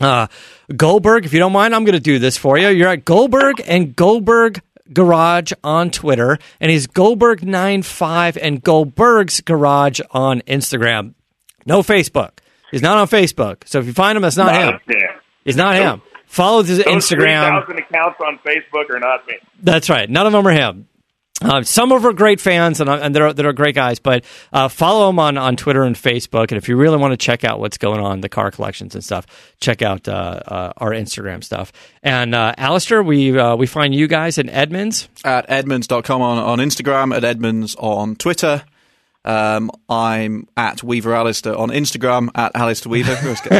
Uh, 0.01 0.27
Goldberg, 0.75 1.25
if 1.25 1.33
you 1.33 1.39
don't 1.39 1.51
mind, 1.53 1.75
I'm 1.75 1.83
going 1.85 1.93
to 1.93 1.99
do 1.99 2.19
this 2.19 2.37
for 2.37 2.57
you. 2.57 2.69
You're 2.69 2.89
at 2.89 3.05
Goldberg 3.05 3.61
and 3.67 3.95
Goldberg 3.95 4.61
Garage 4.91 5.53
on 5.63 5.91
Twitter, 5.91 6.37
and 6.59 6.71
he's 6.71 6.87
Goldberg95 6.87 8.37
and 8.41 8.61
Goldberg's 8.63 9.41
Garage 9.41 10.01
on 10.11 10.41
Instagram. 10.41 11.13
No 11.65 11.81
Facebook. 11.81 12.31
He's 12.71 12.81
not 12.81 12.97
on 12.97 13.07
Facebook. 13.07 13.67
So 13.67 13.79
if 13.79 13.85
you 13.85 13.93
find 13.93 14.15
him, 14.15 14.23
that's 14.23 14.35
not, 14.37 14.47
Not 14.51 14.81
him. 14.87 14.95
a. 14.97 15.19
He's 15.45 15.55
not 15.55 15.75
him. 15.75 16.01
Follow 16.25 16.63
his 16.63 16.77
Those 16.79 16.87
Instagram. 16.87 17.63
3,000 17.65 17.77
accounts 17.79 18.19
on 18.25 18.39
Facebook 18.45 18.89
are 18.89 18.99
not 18.99 19.27
me. 19.27 19.35
That's 19.61 19.89
right. 19.89 20.09
None 20.09 20.25
of 20.25 20.33
them 20.33 20.47
are 20.47 20.51
him. 20.51 20.87
Uh, 21.41 21.63
some 21.63 21.91
of 21.91 22.05
our 22.05 22.13
great 22.13 22.39
fans 22.39 22.79
and, 22.79 22.89
uh, 22.89 22.99
and 23.01 23.13
they're, 23.13 23.33
they're 23.33 23.51
great 23.53 23.75
guys, 23.75 23.99
but 23.99 24.23
uh, 24.53 24.67
follow 24.67 25.07
them 25.07 25.19
on, 25.19 25.37
on 25.37 25.55
Twitter 25.55 25.83
and 25.83 25.95
Facebook. 25.95 26.51
And 26.51 26.53
if 26.53 26.69
you 26.69 26.77
really 26.77 26.97
want 26.97 27.11
to 27.11 27.17
check 27.17 27.43
out 27.43 27.59
what's 27.59 27.77
going 27.77 27.99
on, 27.99 28.21
the 28.21 28.29
car 28.29 28.51
collections 28.51 28.93
and 28.95 29.03
stuff, 29.03 29.25
check 29.59 29.81
out 29.81 30.07
uh, 30.07 30.11
uh, 30.45 30.73
our 30.77 30.91
Instagram 30.91 31.43
stuff. 31.43 31.73
And 32.01 32.33
uh, 32.35 32.53
Alistair, 32.57 33.01
we 33.03 33.37
uh, 33.37 33.55
we 33.55 33.65
find 33.65 33.93
you 33.95 34.07
guys 34.07 34.37
in 34.37 34.47
Edmunds. 34.47 35.09
At 35.25 35.49
edmunds.com 35.49 36.21
on, 36.21 36.37
on 36.37 36.59
Instagram, 36.59 37.15
at 37.15 37.23
Edmunds 37.23 37.75
on 37.75 38.15
Twitter. 38.15 38.63
Um, 39.25 39.71
I'm 39.87 40.47
at 40.57 40.83
Weaver 40.83 41.13
Alistair 41.13 41.55
on 41.55 41.69
Instagram, 41.69 42.29
at 42.35 42.51
Alistair 42.55 42.89
Weaver 42.91 43.13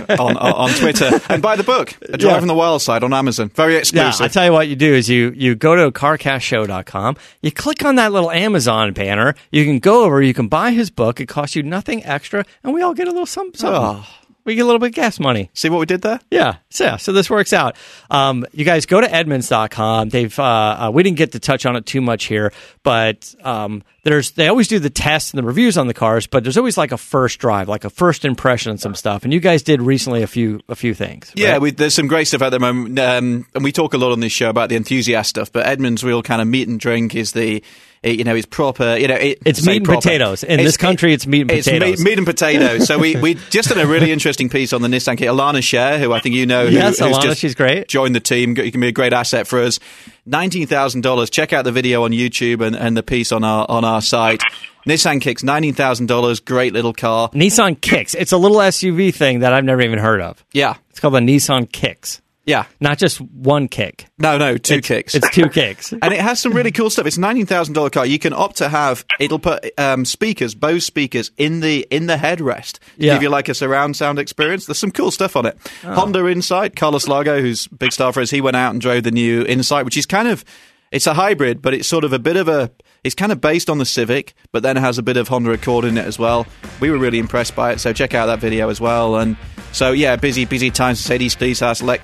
on, 0.10 0.18
on, 0.20 0.38
on 0.38 0.70
Twitter. 0.72 1.22
And 1.30 1.42
buy 1.42 1.56
the 1.56 1.64
book, 1.64 1.96
A 2.10 2.18
Drive 2.18 2.36
Yeah. 2.36 2.42
on 2.42 2.48
the 2.48 2.54
Wild 2.54 2.82
Side 2.82 3.04
on 3.04 3.14
Amazon. 3.14 3.50
Very 3.56 3.76
exclusive. 3.78 4.20
Yeah. 4.20 4.26
I 4.26 4.28
tell 4.28 4.46
you 4.46 4.52
what 4.52 4.68
you 4.68 4.76
do 4.76 4.94
is 4.94 5.10
you 5.10 5.32
you 5.36 5.56
go 5.56 5.76
to 5.76 5.92
carcastshow.com, 5.92 7.16
you 7.42 7.52
click 7.52 7.86
on 7.86 7.96
that 7.96 8.12
little 8.12 8.30
Amazon 8.32 8.94
banner, 8.94 9.36
you 9.52 9.64
can 9.66 9.80
go 9.80 10.04
over, 10.04 10.22
you 10.22 10.34
can 10.34 10.48
buy 10.48 10.72
his 10.72 10.90
book, 10.90 11.20
it 11.20 11.28
costs 11.28 11.56
you 11.56 11.64
nothing 11.64 12.04
extra, 12.06 12.46
and 12.64 12.74
we 12.74 12.82
all 12.82 12.94
get 12.94 13.08
a 13.08 13.12
little 13.12 13.26
something. 13.26 13.58
something. 13.60 14.04
We 14.46 14.56
get 14.56 14.62
a 14.62 14.66
little 14.66 14.80
bit 14.80 14.88
of 14.90 14.96
gas 14.96 15.20
money. 15.20 15.50
See 15.54 15.70
what 15.70 15.80
we 15.80 15.86
did 15.86 16.02
there? 16.02 16.20
Yeah, 16.30 16.58
so 16.70 16.84
yeah, 16.84 16.98
so 16.98 17.14
this 17.14 17.30
works 17.30 17.54
out. 17.54 17.78
Um, 18.10 18.46
you 18.52 18.66
guys 18.66 18.86
go 18.86 19.00
to 19.00 19.08
Edmunds.com. 19.08 20.10
They've 20.10 20.38
uh, 20.38 20.44
uh, 20.44 20.92
we 20.94 21.04
didn't 21.04 21.18
get 21.18 21.32
to 21.32 21.40
touch 21.40 21.66
on 21.66 21.76
it 21.76 21.86
too 21.86 22.02
much 22.02 22.26
here, 22.26 22.52
but 22.84 23.34
um, 23.44 23.84
there's 24.04 24.32
they 24.32 24.48
always 24.48 24.68
do 24.68 24.80
the 24.80 24.90
tests 24.90 25.32
and 25.32 25.38
the 25.38 25.44
reviews 25.44 25.78
on 25.78 25.88
the 25.88 25.94
cars, 25.94 26.28
but 26.28 26.44
there's 26.44 26.58
always 26.58 26.78
like 26.78 26.92
a 26.92 26.98
first 26.98 27.40
drive, 27.40 27.70
like 27.70 27.86
a 27.86 27.90
first 27.90 28.26
impression 28.26 28.72
and 28.72 28.80
some 28.80 28.96
stuff. 28.96 29.24
And 29.24 29.32
you 29.32 29.40
guys 29.40 29.64
did 29.64 29.82
recently 29.82 30.24
a 30.24 30.28
few 30.28 30.60
a 30.68 30.76
few 30.76 30.94
things. 30.94 31.32
Yeah, 31.36 31.60
we, 31.60 31.72
there's 31.72 31.96
some 31.96 32.08
great 32.08 32.28
stuff 32.28 32.42
at 32.42 32.50
the 32.50 32.60
moment, 32.60 33.00
um, 33.00 33.46
and 33.56 33.64
we 33.64 33.72
talk 33.72 33.94
a 33.94 33.98
lot 33.98 34.12
on 34.12 34.20
this 34.20 34.34
show 34.34 34.50
about 34.50 34.70
the 34.70 34.76
enthusiast 34.76 35.30
stuff. 35.30 35.52
But 35.52 35.66
Edmund's 35.66 36.04
real 36.04 36.22
kind 36.22 36.42
of 36.42 36.48
meat 36.48 36.68
and 36.68 36.80
drink 36.80 37.16
is 37.16 37.32
the, 37.32 37.64
eh, 38.04 38.12
you 38.12 38.24
know, 38.24 38.36
is 38.36 38.46
proper. 38.46 38.96
You 38.98 39.08
know, 39.08 39.16
it, 39.16 39.40
It's 39.46 39.66
meat 39.66 39.78
and 39.78 39.86
proper. 39.86 40.02
potatoes. 40.02 40.44
In 40.44 40.58
this 40.58 40.78
country, 40.78 41.14
it's 41.14 41.26
meat 41.28 41.42
and 41.42 41.52
it's 41.52 41.68
potatoes. 41.68 42.00
Meat, 42.00 42.06
meat 42.10 42.18
and 42.18 42.28
potatoes. 42.28 42.86
so 42.88 42.98
we 42.98 43.16
we 43.16 43.34
just 43.50 43.70
did 43.70 43.78
a 43.78 43.88
really 43.88 44.12
interesting 44.12 44.50
piece 44.50 44.74
on 44.74 44.82
the 44.82 44.88
Nissan 44.88 45.18
kit. 45.18 45.28
Elana 45.30 45.60
Scherr, 45.60 46.00
who 46.00 46.12
I 46.14 46.20
think 46.20 46.36
you 46.36 46.46
know, 46.46 46.66
who, 46.68 46.74
Yes, 46.74 47.00
who's 47.00 47.18
Elana, 47.18 47.36
she's 47.38 47.56
great. 47.56 47.88
Joined 47.88 48.16
the 48.16 48.20
team. 48.20 48.58
You 48.58 48.72
can 48.72 48.82
be 48.82 48.88
a 48.88 48.92
great 48.92 49.14
asset 49.14 49.48
for 49.48 49.60
us. 49.62 49.80
Nineteen 50.26 50.68
thousand 50.68 51.02
dollars. 51.02 51.30
Check 51.30 51.54
out 51.54 51.64
the 51.66 51.72
video 51.72 52.04
on 52.04 52.12
YouTube 52.12 52.66
and, 52.66 52.76
and 52.76 52.96
the 52.96 53.04
piece 53.04 53.32
on 53.32 53.44
our 53.44 53.66
on 53.70 53.84
our 53.84 54.02
site. 54.02 54.42
Nissan 54.88 55.22
kicks 55.22 55.44
nineteen 55.44 55.74
thousand 55.74 56.08
dollars. 56.08 56.40
Great 56.40 56.74
little 56.74 56.94
car. 56.94 57.30
Nissan 57.30 57.80
Kicks. 57.80 58.14
It's 58.16 58.32
a 58.32 58.38
little 58.38 58.58
SUV 58.58 59.14
thing 59.14 59.40
that 59.40 59.54
I've 59.54 59.64
never 59.64 59.82
even 59.82 60.00
heard 60.00 60.22
of. 60.22 60.44
Yeah, 60.52 60.76
It's 60.90 61.00
called 61.00 61.14
the 61.14 61.20
Nissan 61.20 61.72
Kicks, 61.72 62.22
yeah. 62.46 62.66
not 62.80 62.98
just 62.98 63.20
one 63.22 63.68
kick. 63.68 64.08
No, 64.18 64.38
no, 64.38 64.58
two 64.58 64.76
It's- 64.76 64.88
kicks. 64.88 65.16
It's 65.16 65.30
two 65.32 65.50
kicks. 65.50 65.92
and 66.02 66.14
it 66.14 66.20
has 66.20 66.40
some 66.40 66.54
really 66.54 66.72
cool 66.72 66.90
stuff. 66.90 67.06
It's 67.06 67.18
a 67.18 67.22
nineteen 67.22 67.46
thousand 67.46 67.74
dollar 67.74 67.90
car. 67.90 68.06
You 68.06 68.20
can 68.20 68.34
opt 68.34 68.58
to 68.58 68.70
have 68.70 69.06
it'll 69.20 69.40
put 69.40 69.66
um, 69.80 70.06
speakers, 70.06 70.56
Bose 70.56 70.86
speakers, 70.86 71.32
in 71.38 71.60
the 71.62 71.88
in 71.90 72.08
the 72.08 72.16
headrest. 72.16 72.74
to 72.74 72.80
Yeah. 72.98 73.14
Give 73.14 73.24
you 73.24 73.30
like 73.30 73.50
a 73.50 73.54
surround 73.54 73.96
sound 73.96 74.20
experience. 74.20 74.66
There's 74.66 74.80
some 74.80 74.92
cool 74.92 75.12
stuff 75.12 75.36
on 75.36 75.46
it. 75.46 75.58
Oh. 75.84 75.94
Honda 75.94 76.28
Insight, 76.28 76.76
Carlos 76.76 77.08
Lago, 77.08 77.42
who's 77.42 77.68
big 77.68 77.92
star 77.92 78.12
for 78.14 78.22
us, 78.22 78.30
he 78.30 78.42
went 78.42 78.56
out 78.56 78.72
and 78.72 78.82
drove 78.82 79.04
the 79.04 79.12
new 79.12 79.44
Insight, 79.44 79.86
which 79.86 79.98
is 79.98 80.06
kind 80.06 80.28
of 80.28 80.44
it's 80.92 81.08
a 81.08 81.14
hybrid, 81.16 81.62
but 81.62 81.74
it's 81.74 81.88
sort 81.88 82.04
of 82.04 82.14
a 82.14 82.20
bit 82.20 82.36
of 82.38 82.48
a 82.48 82.70
it's 83.04 83.16
kind 83.16 83.32
of 83.32 83.42
based 83.42 83.70
on 83.70 83.80
the 83.80 83.86
Civic, 83.86 84.34
but 84.52 84.64
then 84.64 84.78
it 84.78 84.80
has 84.80 84.98
a 84.98 85.04
bit 85.04 85.18
of 85.18 85.28
Honda 85.28 85.52
Accord 85.52 85.84
in 85.86 85.98
it 85.98 86.06
as 86.06 86.18
well. 86.18 86.46
We 86.80 86.90
were 86.90 86.98
really 86.98 87.20
impressed 87.20 87.56
by 87.56 87.74
it, 87.74 87.80
so 87.80 87.92
check 87.94 88.14
out 88.14 88.28
that 88.28 88.40
video 88.40 88.70
as 88.70 88.80
well. 88.80 89.18
And 89.18 89.36
so 89.74 89.92
yeah, 89.92 90.16
busy 90.16 90.46
busy 90.46 90.72
times. 90.72 91.00
Mercedes 91.00 91.38
C 91.38 91.54
class, 91.54 91.82
Le- 91.82 92.00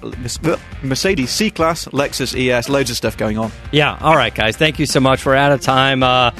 Mercedes 0.83 1.29
C 1.29 1.49
class, 1.49 1.85
Lexus 1.85 2.35
ES, 2.35 2.67
loads 2.67 2.89
of 2.89 2.97
stuff 2.97 3.15
going 3.15 3.37
on. 3.37 3.51
Yeah. 3.71 3.97
All 4.01 4.15
right, 4.15 4.33
guys. 4.35 4.57
Thank 4.57 4.79
you 4.79 4.85
so 4.85 4.99
much. 4.99 5.25
We're 5.25 5.35
out 5.35 5.51
of 5.53 5.61
time. 5.61 6.03
Uh, 6.03 6.31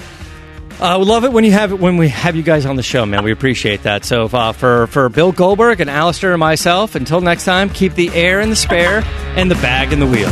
uh, 0.82 0.98
love 0.98 1.26
it 1.26 1.32
when 1.32 1.44
you 1.44 1.52
have 1.52 1.80
when 1.80 1.98
we 1.98 2.08
have 2.10 2.36
you 2.36 2.44
guys 2.44 2.66
on 2.66 2.76
the 2.76 2.84
show, 2.84 3.06
man. 3.06 3.24
We 3.24 3.32
appreciate 3.32 3.84
that. 3.84 4.06
So 4.06 4.26
uh, 4.26 4.54
for 4.54 4.88
for 4.88 5.10
Bill 5.10 5.32
Goldberg 5.32 5.82
and 5.82 5.90
Alistair 5.90 6.32
and 6.34 6.40
myself, 6.40 6.96
until 6.96 7.22
next 7.22 7.46
time, 7.46 7.70
keep 7.70 7.96
the 7.96 8.10
air 8.10 8.42
in 8.42 8.50
the 8.50 8.56
spare 8.56 9.04
and 9.36 9.52
the 9.52 9.56
bag 9.56 9.94
in 9.94 10.00
the 10.00 10.08
wheel. 10.08 10.32